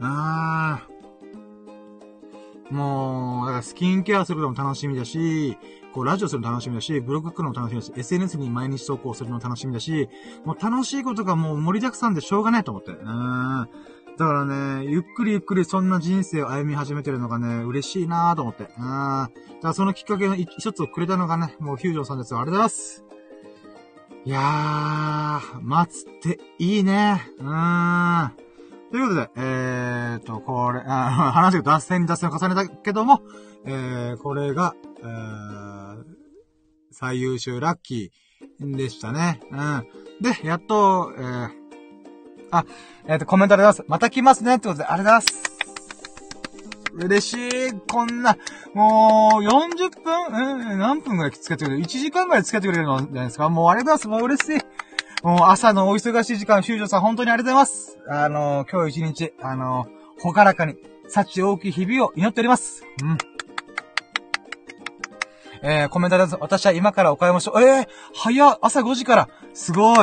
[0.00, 0.96] あー。
[2.74, 5.56] もう、だからスキンケアするのも楽しみだし、
[5.96, 10.10] こう、ラジオするの楽しみだし、ブログ書くのも楽しみだし、SNS に毎日投稿するのも楽しみだし、
[10.44, 12.90] もう楽しいことがもう盛りだくさんでしょうがないと思って。
[12.90, 13.68] うん。
[14.18, 18.64] だからね、ゆっくりゆっくりそんな人生を歩み始めてるのがね、嬉しいなぁと思って。
[18.64, 18.68] うん。
[18.68, 19.30] だか
[19.62, 22.40] らそのきっかけの一つをくれたのがね、もうフュージョンさんですよ。
[22.40, 23.04] ありがとうございます。
[24.26, 27.22] いやー、待つっていいね。
[27.38, 28.46] うーん。
[28.90, 33.22] ということで、えーと、これ、あ 話が脱線脱線を重ねたけども、
[33.64, 35.75] えー、これが、えー、
[36.98, 39.40] 最優秀ラッキーでしたね。
[39.50, 39.86] うん。
[40.22, 41.50] で、やっと、えー、
[42.50, 42.64] あ、
[43.06, 43.90] えっ、ー、と、コメントありがとうございます。
[43.90, 45.56] また来ますねってことで、ありがとうございます。
[47.06, 47.34] 嬉し
[47.68, 47.72] い。
[47.90, 48.38] こんな、
[48.72, 53.50] もう、40分うん、何分ぐらい付き合ってくれる ?1 時間ぐらい付き合ってくれるのじゃないですか？
[53.50, 54.48] もうありがとうございます。
[54.48, 55.22] もう嬉しい。
[55.22, 57.98] もう朝のお忙しい時間、修女さん本当にありがとうございます。
[58.08, 60.76] あのー、今日一日、あのー、ほからかに、
[61.08, 62.84] 幸大きい日々を祈っております。
[63.02, 63.35] うん。
[65.62, 66.36] えー、コメントです。
[66.40, 67.60] 私は今からお買い物しよう。
[67.62, 69.28] えー、早っ朝5時から。
[69.54, 69.96] すごい。
[69.98, 70.00] い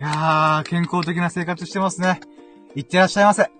[0.00, 2.20] やー、健康的な生活してますね。
[2.74, 3.50] いってらっしゃいませ。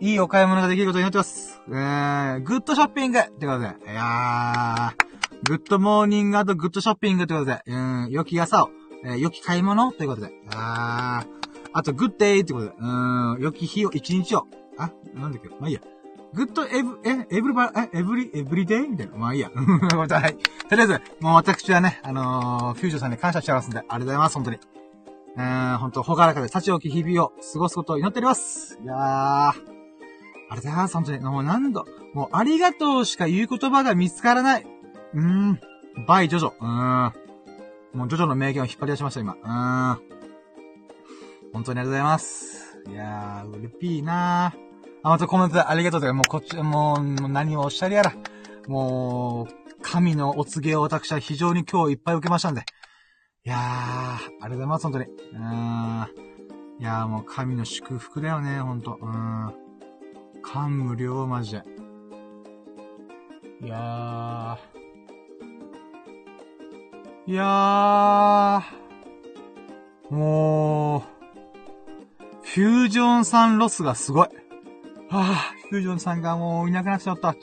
[0.00, 1.60] いいお買い物ができることになってます。
[1.68, 3.66] えー、 good shopping ってことで。
[3.66, 7.62] いやー、 good morning good shopping ってことで。
[7.66, 8.70] うん、良き朝を、
[9.04, 10.32] えー、良き買い物ということで。
[10.54, 11.28] あー、
[11.72, 12.72] あと、グッデイってことで。
[12.78, 14.46] うん、良き日を、一日を。
[14.78, 15.48] あ、なんだっけ？
[15.60, 15.80] まあいいや。
[16.34, 19.16] グッドエブ、え、エブリバ、え、エブリ、エブリデイみたいな。
[19.16, 19.50] まあいいや。
[19.54, 20.36] ごめんなさい。
[20.68, 24.58] とりあえず、もう私はね、あのー、フュージョンさんに感謝してますんで、ありがとうございます、本当に。
[25.36, 28.78] うん、本当ほがらかで幸き日々を過ごすことを祈っております。
[28.82, 31.20] いやー、ありがとうございます、本当に。
[31.20, 34.66] もう何度、もうありがとうしか言う言葉が見つからない。
[35.14, 35.60] うーん、
[36.06, 36.48] バイジョジョ。
[36.48, 37.12] うーん。
[37.92, 39.34] もうジョジョの名言を引っ張り出しました、今。
[39.34, 40.00] うーん。
[41.52, 42.78] 本当にありがとうございます。
[42.88, 44.65] いやー、うれぴーなー。
[45.06, 48.12] あ、またコメントありがとうとか、もうこっち、もう、もう何をおっしゃりやら。
[48.66, 52.62] もう、神のお告げを私は非常に今日いっぱい受けましたんで。
[53.44, 55.04] いやー、ありがとうございます、本当に。
[55.04, 56.08] うーん。
[56.80, 58.98] いやーもう神の祝福だよね、ほんと。
[59.00, 59.54] うーん。
[60.42, 61.62] 感無量、マジで。
[63.62, 67.30] いやー。
[67.30, 70.14] いやー。
[70.14, 71.02] もう、
[72.42, 74.28] フュージョンさんロスがすごい。
[75.08, 77.34] はぁ、フュージョンさんがもういなくなっちゃった。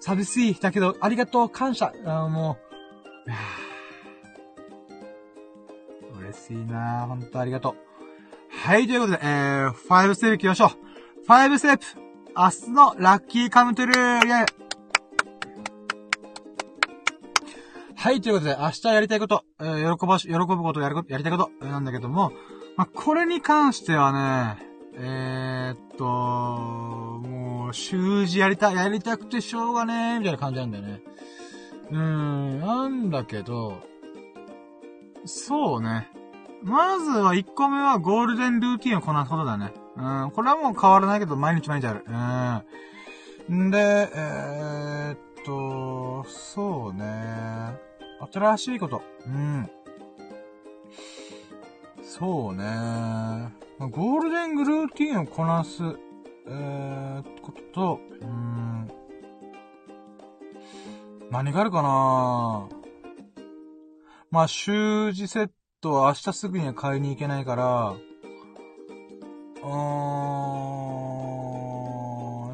[0.00, 0.54] 寂しい。
[0.54, 1.92] だけど、ありがとう、感謝。
[2.06, 2.58] あも
[6.14, 7.06] う、嬉しいなぁ。
[7.06, 7.90] ほんとありがとう。
[8.50, 11.26] はい、ということで、えー、5ステップ行きましょう。
[11.28, 11.84] 5ステップ
[12.36, 14.46] 明日のラッキーカムトゥルーイェイ
[17.96, 22.32] はい、ということで、明日やりたいこと、えー、喜ばし、喜ぶことやること、やりたいこと、なんだけども、
[22.76, 31.02] まあ、これに関してはね、えー、っと、もう、習字やりた、やりたくてしょうがねー、みたいな感じなんだよね。
[31.90, 33.80] うーん、なんだけど、
[35.24, 36.08] そうね。
[36.62, 39.72] まずは1個目はゴールデンルーティンをこなすことだね。
[39.96, 42.04] うん、これはもう変わらないけど、毎日毎日ある。
[43.48, 43.70] うん。
[43.70, 47.04] で、えー、っと、そうね。
[48.32, 49.02] 新しいこと。
[49.26, 49.70] うん。
[52.12, 52.64] そうね。
[53.78, 55.80] ゴールデングルーティンをこなす、
[56.48, 58.90] えー、ことと、うん、
[61.30, 62.68] 何があるかな？
[64.32, 69.68] まあ、習字セットは明日すぐには買いに行けないから、うー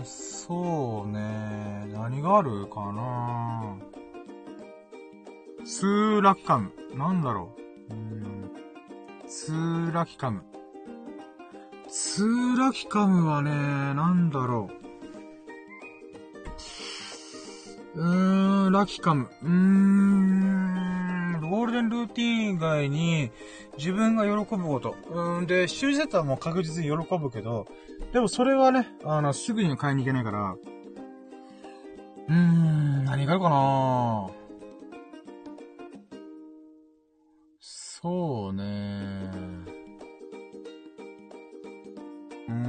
[0.02, 3.78] ん、そうね、何があるかな？
[5.64, 6.72] スーラキカム。
[6.94, 7.65] なんだろう。
[9.26, 10.44] うん、スーラキカム。
[11.88, 14.70] ツーラキカムはね、なんだろ
[17.94, 18.00] う。
[18.00, 19.28] うーん、ラキカム。
[19.42, 23.30] うーん、ゴールデンルーティン以外に
[23.76, 24.94] 自分が喜ぶこと。
[25.10, 27.66] うん、で、修正はもう確実に喜ぶけど、
[28.12, 30.56] でもそれはね、あの、すぐに買いに行けないから、
[32.28, 34.28] うーん、何があるかな
[38.06, 38.62] そうね
[42.48, 42.66] うーん。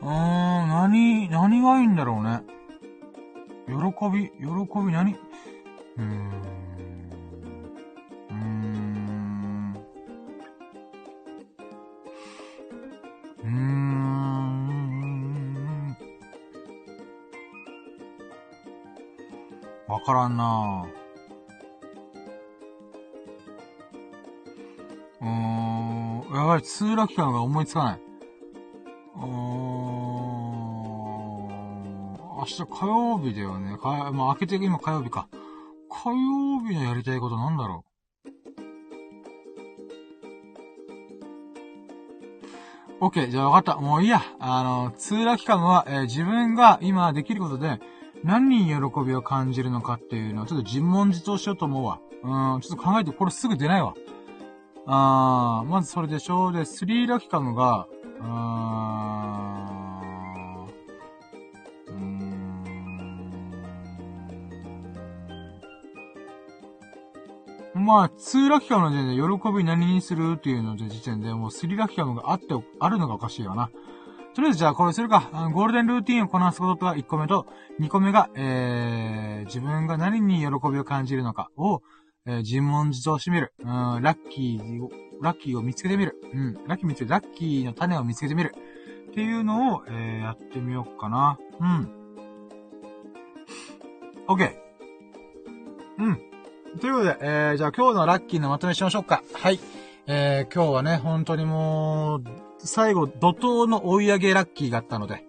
[0.00, 2.44] うーん、何、何がいいんだろうね。
[3.66, 3.74] 喜
[4.16, 4.38] び、喜
[4.86, 5.12] び何？
[5.12, 6.06] うーん。
[8.30, 9.74] うーん。
[13.42, 13.98] うーん。
[19.88, 21.07] わからんなぁ。
[25.20, 26.34] うーん。
[26.34, 28.00] やばい、通絡期間が思いつかない。
[29.16, 29.58] うーん。
[32.38, 33.76] 明日火曜日だよね。
[33.78, 35.28] か、まあ、開けて今火曜日か。
[35.90, 37.84] 火曜日のやりたいことなんだろ
[43.00, 43.04] う。
[43.06, 43.30] OK。
[43.30, 43.80] じゃあ分かった。
[43.80, 44.22] もういいや。
[44.38, 47.80] あの、通絡期間は、えー、自分が今できることで、
[48.24, 48.74] 何に喜
[49.04, 52.00] びを感じるのかっていうのをちょっと自問自答しようと思うわ。
[52.22, 53.94] うん、ちょっと考えて、これすぐ出ないわ。
[54.90, 57.86] あー、まずそれでしょうで、スリーラキカムが、
[58.22, 61.94] あー、うー
[67.78, 67.84] ん。
[67.84, 72.46] まあ、ツーラキカムの時点で喜び何にするっていうので時点でもうスリーラキカムがあって、
[72.80, 73.70] あるのがおかしいよな。
[74.34, 75.28] とりあえずじゃあこれするか。
[75.52, 77.46] ゴールデンルーティンをこなすことが1個目と、
[77.78, 81.82] 2個目が、えー、自分が何に喜びを感じるのかを、
[82.28, 83.52] えー、尋問自答してみる。
[83.60, 83.66] うん、
[84.02, 84.90] ラッキーを、
[85.22, 86.20] ラッキーを見つけてみる。
[86.34, 88.54] うん、ラッキー見つけて、ラッキーの種を見つけてみる。
[89.10, 91.38] っていうのを、えー、やってみようかな。
[91.58, 91.90] うん。
[94.28, 94.52] OK。
[95.98, 96.20] うん。
[96.78, 99.22] ということで、えー、じゃあ今日のラッキーのまとめしましょうか。
[99.32, 99.58] はい。
[100.06, 102.24] えー、今日はね、本当にもう、
[102.58, 105.24] 最後、怒涛の追い上げラッキーがあったので。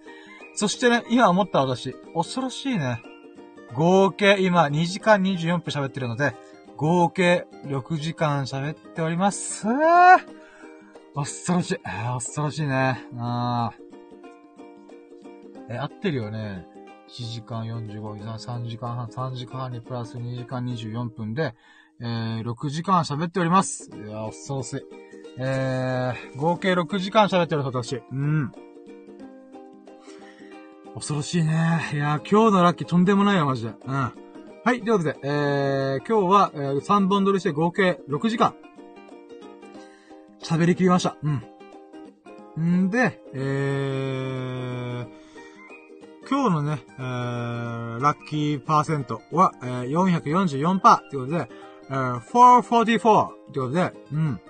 [0.53, 3.02] そしてね、今思った私、恐ろしいね。
[3.74, 6.36] 合計今2時間24分喋ってるので、
[6.80, 9.66] 合計6時間喋っております。
[11.14, 11.77] 恐ろしい。
[11.83, 13.06] 恐ろしいね。
[13.17, 13.74] あ
[15.69, 16.66] え、合ってるよね。
[17.09, 21.53] 1時間45分、3時間半、3時間半にプラス2時間24分で、
[21.99, 23.90] えー、6時間喋っております。
[23.93, 24.82] いや、恐ろしい。
[25.38, 28.01] えー、合計6時間喋っております、私。
[28.09, 28.53] うん。
[30.95, 31.91] 恐ろしいね。
[31.91, 33.74] いや、今日のラッキーとんでもないよ、マジで。
[33.85, 34.28] うん。
[34.62, 38.56] はい、ということで、えー、今日は、えー、3本撮りして合計6時間。
[40.44, 41.16] 喋りきりました。
[42.58, 42.86] うん。
[42.86, 51.50] んで、えー、今日のね、えー、ラッキーパーセントは、えー、444%ってことで、
[51.90, 54.42] えー、444ってことで、うん。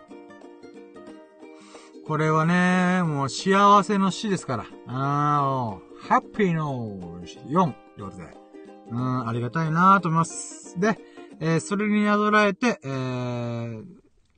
[2.08, 4.66] これはね、もう幸せの死ですから。
[4.88, 6.98] あー、ハッピーの
[7.48, 8.49] 4ってことで。
[8.92, 10.80] うん、ありがたいなと思います。
[10.80, 11.00] で、
[11.40, 13.84] えー、それに宿られて、えー、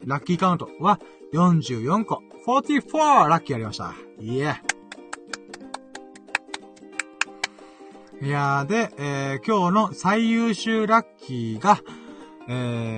[0.06, 1.00] ラッキーカウントは
[1.34, 2.22] 44個。
[2.48, 3.28] 44!
[3.28, 3.94] ラッキーありました。
[4.20, 4.56] いえ。
[8.22, 11.80] いやーで、えー、今日の最優秀ラッキーが、
[12.48, 12.52] え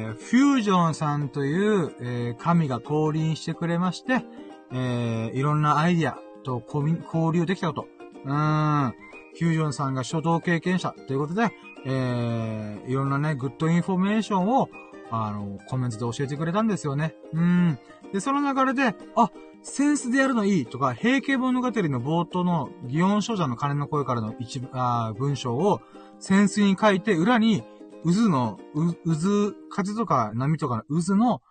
[0.10, 4.26] ー、フュージョンさんという、えー、神が降臨してくれまして、
[4.74, 7.88] えー、いろんなアイディアと交流できたこと。
[8.26, 9.03] うーん。
[9.34, 11.52] フュージョンさんが書道経験者ということで、
[11.86, 14.70] えー、いろんなね、 good information を、
[15.12, 17.16] あの、コメントで教えてくれたんですよね。
[17.34, 17.78] うん。
[18.12, 19.32] で、その流れで、あ、
[19.64, 25.82] 扇子でやるのいいとか、平家物語の冒頭の祇園精舎の鐘の声からの一部、あ文章を、
[26.20, 27.64] センスに書いて、裏に、
[28.04, 28.60] 渦の、
[29.06, 31.42] 渦、風とか波とかの渦の、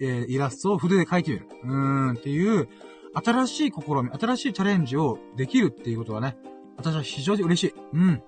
[0.00, 1.48] えー、イラストを筆で描いてみる。
[1.64, 2.68] うーん、っていう、
[3.14, 6.36] 新しい試み、新しいチャレンジをできるっていうことはね、
[6.82, 7.74] 私は非常に嬉しい。
[7.92, 8.22] うん。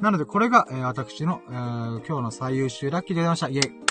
[0.00, 3.48] なので、これが、えー、私の、えー、今日の最優秀ラッキーでございました。
[3.48, 3.86] イェイ。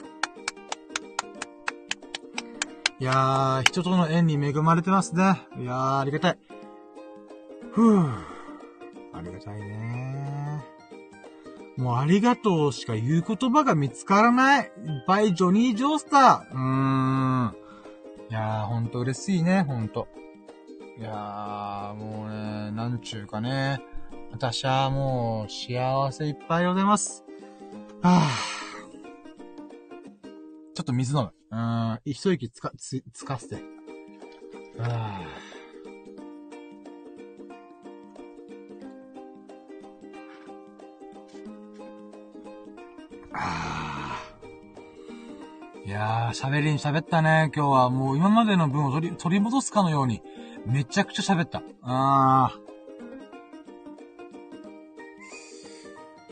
[2.97, 5.41] いやー、人との縁に恵まれてますね。
[5.59, 6.37] いやー、ありがたい。
[7.73, 8.09] ふぅ。
[9.13, 10.63] ありがたいね
[11.77, 14.71] もうありがとうしか言う言葉が見つからない。
[15.07, 16.53] バイジョニー・ジョースター。
[16.53, 17.55] うーん。
[18.29, 20.07] いやー、ほんと嬉しいね、ほんと。
[20.97, 23.81] いやー、もうね、なんちゅうかね。
[24.35, 27.23] 私はもう幸せいっぱいでございます。
[28.01, 28.25] はぁ。
[30.73, 31.31] ちょっと水飲む。
[31.51, 33.63] うん、一息つか、つ、つかせて。
[34.77, 35.21] あ
[43.31, 43.45] あ。
[45.85, 47.89] いやー、喋りに喋ったね、今日は。
[47.89, 50.21] もう今までの分を取り、取り戻すかのように、
[50.65, 51.59] めちゃくちゃ喋った。
[51.83, 52.64] ああ。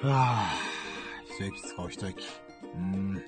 [0.03, 0.53] はあ。
[1.25, 2.25] 一息使おう、一息。
[2.75, 3.23] うん。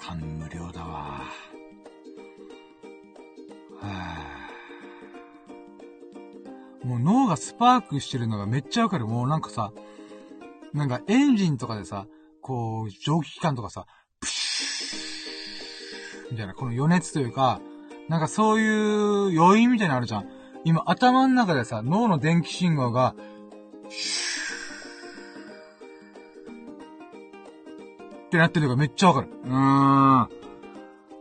[0.00, 1.22] 感無量だわ。
[3.80, 4.48] はあ、
[6.84, 9.06] もう脳がスパークしてるのがめっちゃわかる。
[9.06, 9.72] もうなんかさ、
[10.72, 12.06] なんかエンジンとかでさ、
[12.40, 13.86] こう、蒸気機関とかさ、
[14.20, 17.60] プシューみたいな、この余熱というか、
[18.08, 20.43] なんかそういう余韻みたいなのあるじゃん。
[20.64, 23.14] 今頭の中でさ、脳の電気信号が、
[23.90, 24.54] シュー
[28.26, 29.28] ってなってるのがめっちゃわかる。
[29.44, 30.28] うーん。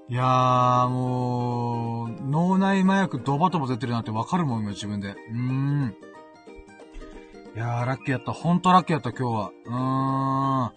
[0.10, 5.10] いやー、もう、脳内麻薬ドバドバ出てるなってわかるもん、今自分で。
[5.10, 5.94] うーん。
[7.56, 8.32] いやー、ラッキーやった。
[8.32, 9.52] ほんとラッキーやった、今日は。
[9.66, 9.74] うー
[10.72, 10.74] ん。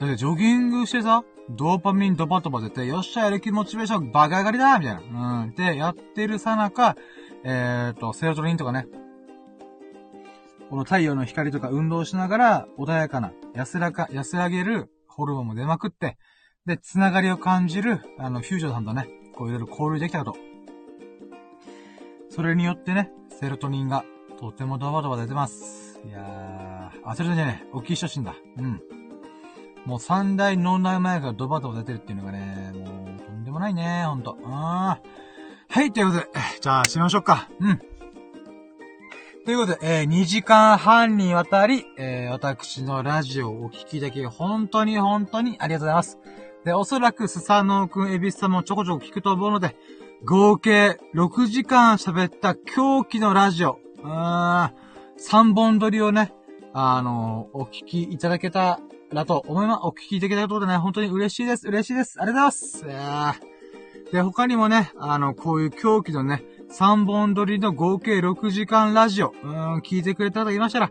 [0.00, 5.42] だってジョギングしてさ、ドーパミンドバドバ出て、よっしゃ、やる気モチベーションバカ上がりだみたいな。
[5.42, 5.54] うん。
[5.54, 6.96] で、やってるさなか、
[7.44, 8.86] えーと、セロトニンとかね。
[10.70, 16.16] この太陽の光とか運動しながら、穏やかな、安らか、安らげるホルモンも出まくって、
[16.64, 20.34] で、つながりを感じる、あの、フュージョンさんとね、こういろいろ交流できたと。
[22.30, 24.04] それによってね、セロトニンが
[24.38, 26.00] とてもドバドバ出てます。
[26.06, 28.34] いやー、あ、それでね、お聞きしてほしいんだ。
[28.56, 28.80] うん。
[29.84, 34.38] もう三大脳内前がドバドバ出てるっていうのがね、もう、とんでもないね、ほんと。
[34.44, 35.31] あー。
[35.74, 36.28] はい、ということで、
[36.60, 37.48] じゃあ、締めましょうか。
[37.58, 37.78] うん。
[39.46, 46.18] ということで、えー、2時間半にわたり、えー、私のラジオをお聞きだけ、本当に本当にありがとうございます。
[46.66, 49.74] で、おそらくスサノオくん、エビスさんもちょこちょこ聞くと思うので、
[50.26, 54.74] 合計6時間喋った狂気のラジオ、うーん、
[55.18, 56.34] 3本撮りをね、
[56.74, 58.78] あのー、お聞きいただけた
[59.10, 59.80] らと思います。
[59.84, 61.66] お聞きいただけたことでね、本当に嬉しいです。
[61.66, 62.20] 嬉しいです。
[62.20, 63.51] ありがとうございます。
[64.12, 70.90] で、他にもね、あの、こういう狂気のね、3本撮りの合計6時間ラジオ、うん、聞いてくれた方いましたら、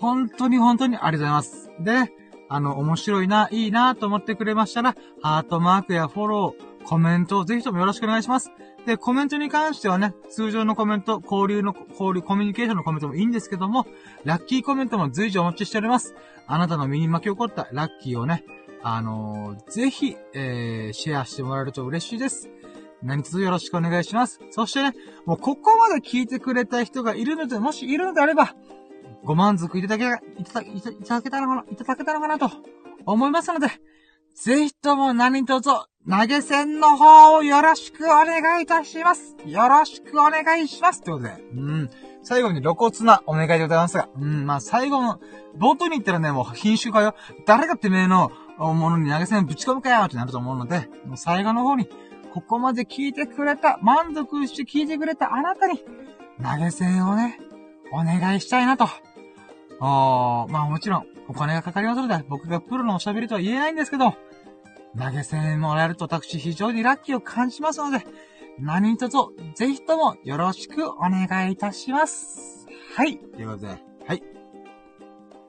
[0.00, 1.70] 本当に本当にありがとうございます。
[1.80, 2.12] で、
[2.48, 8.50] あの、面白いな、いいなと思ってくれましたら、ハートマークやフォロー、コメントをぜひともよろしくお願いします。
[8.86, 13.86] で、コメントに関してはね、通常のコメント、交流の、交流、コミュニケーションのコメントもいいんですけども、
[14.24, 16.14] ラッキーコメントも随時お待ちしております。
[16.46, 18.44] あなたの身に巻き起こったラッキーをね、
[18.90, 22.48] あのー、ぜひ、えー、シェアしてもらえると嬉しいです。
[23.02, 24.40] 何卒よろしくお願いします。
[24.50, 24.94] そしてね、
[25.26, 28.54] もうここまで聞いてくれた人がいるので、もしいるのであれば、
[29.24, 30.04] ご満足いただけ、
[30.40, 32.50] いただ、いただけたのかな、いただけたのかなと
[33.04, 33.68] 思いますので、
[34.34, 35.68] ぜひとも何卒、
[36.08, 39.36] 投げ銭の方をよろしくお願いいたします。
[39.44, 41.02] よろしくお願いします。
[41.02, 41.90] ということで、うん。
[42.22, 45.20] 最後に露骨なお願いでございますが、うん、まあ最後の、
[45.58, 47.14] 冒頭に言ったらね、もう品種かよ。
[47.44, 51.88] 誰がてめえのものに投げ銭ぶち込むかよってなると思うので、もう最後の方に、
[52.32, 55.78] ここまで聞いてくれた、満足して聞いてくれたあなたに、
[56.42, 57.38] 投げ銭をね、
[57.92, 58.86] お願いしたいなと。
[59.80, 64.14] あまあもちろん、お金がかかりますので、僕がプロのおしゃべりとは言えないんですけど、
[64.98, 68.04] 投げ銭もらえると私非常にラッキーを感じますので、
[68.58, 69.16] 何卒、
[69.54, 72.66] ぜひともよろしくお願いいたします。
[72.96, 73.18] はい。
[73.18, 73.87] ということで、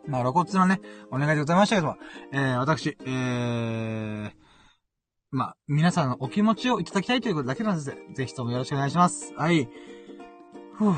[0.09, 0.81] まあ、露骨なね、
[1.11, 1.97] お願いでございましたけども、
[2.33, 4.31] えー、私、えー、
[5.31, 7.95] まあ、皆さんのお気持ちをいただきたいということだけなんです。
[8.13, 9.33] ぜひともよろしくお願いします。
[9.35, 9.69] はい。
[10.73, 10.95] ふぅ。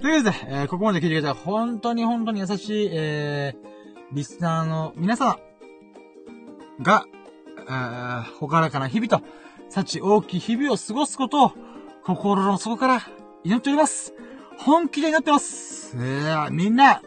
[0.00, 5.38] ということで、えー、ここまで聞いてくれた本当に本当に優しい、えー、リスナーの皆様
[6.80, 7.04] が、
[7.68, 9.24] えー、ほからかな日々と、
[9.68, 11.52] 幸大きい日々を過ごすことを、
[12.04, 13.00] 心の底から
[13.44, 14.14] 祈っております。
[14.58, 15.96] 本気で祈ってます。
[15.96, 17.02] えー、みんな、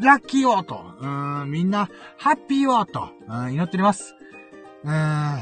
[0.00, 1.88] ラッキーをと、うん、みんな、
[2.18, 4.16] ハッピーをと、うん、祈っております。
[4.82, 5.40] うん。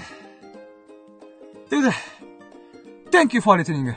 [1.68, 1.92] ということ
[3.10, 3.94] で、Thank you for listening.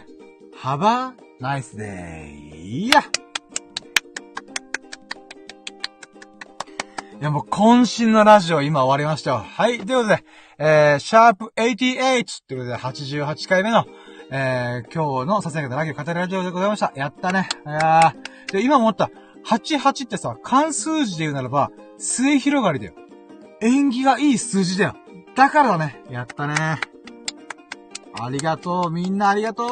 [0.61, 2.55] Have a nice day.
[2.55, 3.01] いや
[7.19, 9.37] いやもう渾身のラジオ今終わりましたよ。
[9.37, 9.79] はい。
[9.79, 10.23] ということで、
[10.57, 13.85] えー、シャープ88ということで88回目の、
[14.31, 16.93] えー、今日のささやかなラジオ語りラジオでございました。
[16.95, 17.49] やったね。
[17.65, 18.53] いやー。
[18.53, 19.11] で、今思った。
[19.45, 22.93] 88ってさ、関数字で言うならば、末広がりだよ。
[23.61, 24.95] 縁起がいい数字だよ。
[25.35, 26.03] だからだね。
[26.09, 26.79] やったね。
[28.19, 28.91] ありがとう。
[28.91, 29.67] みんなありがとう。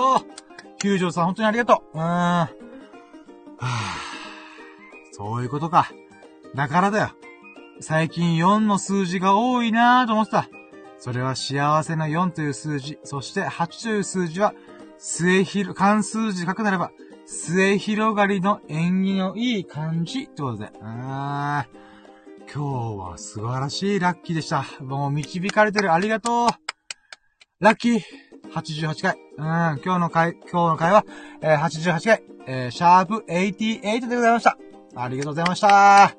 [0.82, 1.98] 九条さん本当にありがとう。
[1.98, 2.04] うーん。
[2.04, 3.70] はぁ。
[5.12, 5.92] そういうことか。
[6.56, 7.10] だからだよ。
[7.82, 10.50] 最近4の数字が多いなぁと思ってた。
[10.98, 14.54] それは幸せな4という数字、そして8という数字は、
[14.98, 16.92] 末広、関数字書くならば、
[17.32, 20.72] 末広がりの縁起のいい感じってことで。
[20.82, 21.80] あー
[22.52, 24.66] 今日は素晴らしいラッキーでした。
[24.82, 25.94] もう導かれてる。
[25.94, 26.50] ありがとう。
[27.60, 28.02] ラッキー。
[28.52, 29.18] 88回。
[29.38, 31.06] うん、今日の回、今日の回は、
[31.42, 34.58] えー、88回、えー、シャープ88でございました。
[34.96, 36.16] ありがとうございました。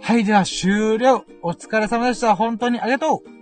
[0.00, 1.26] はい、では終了。
[1.42, 2.34] お疲れ様でした。
[2.34, 3.35] 本当にありがとう。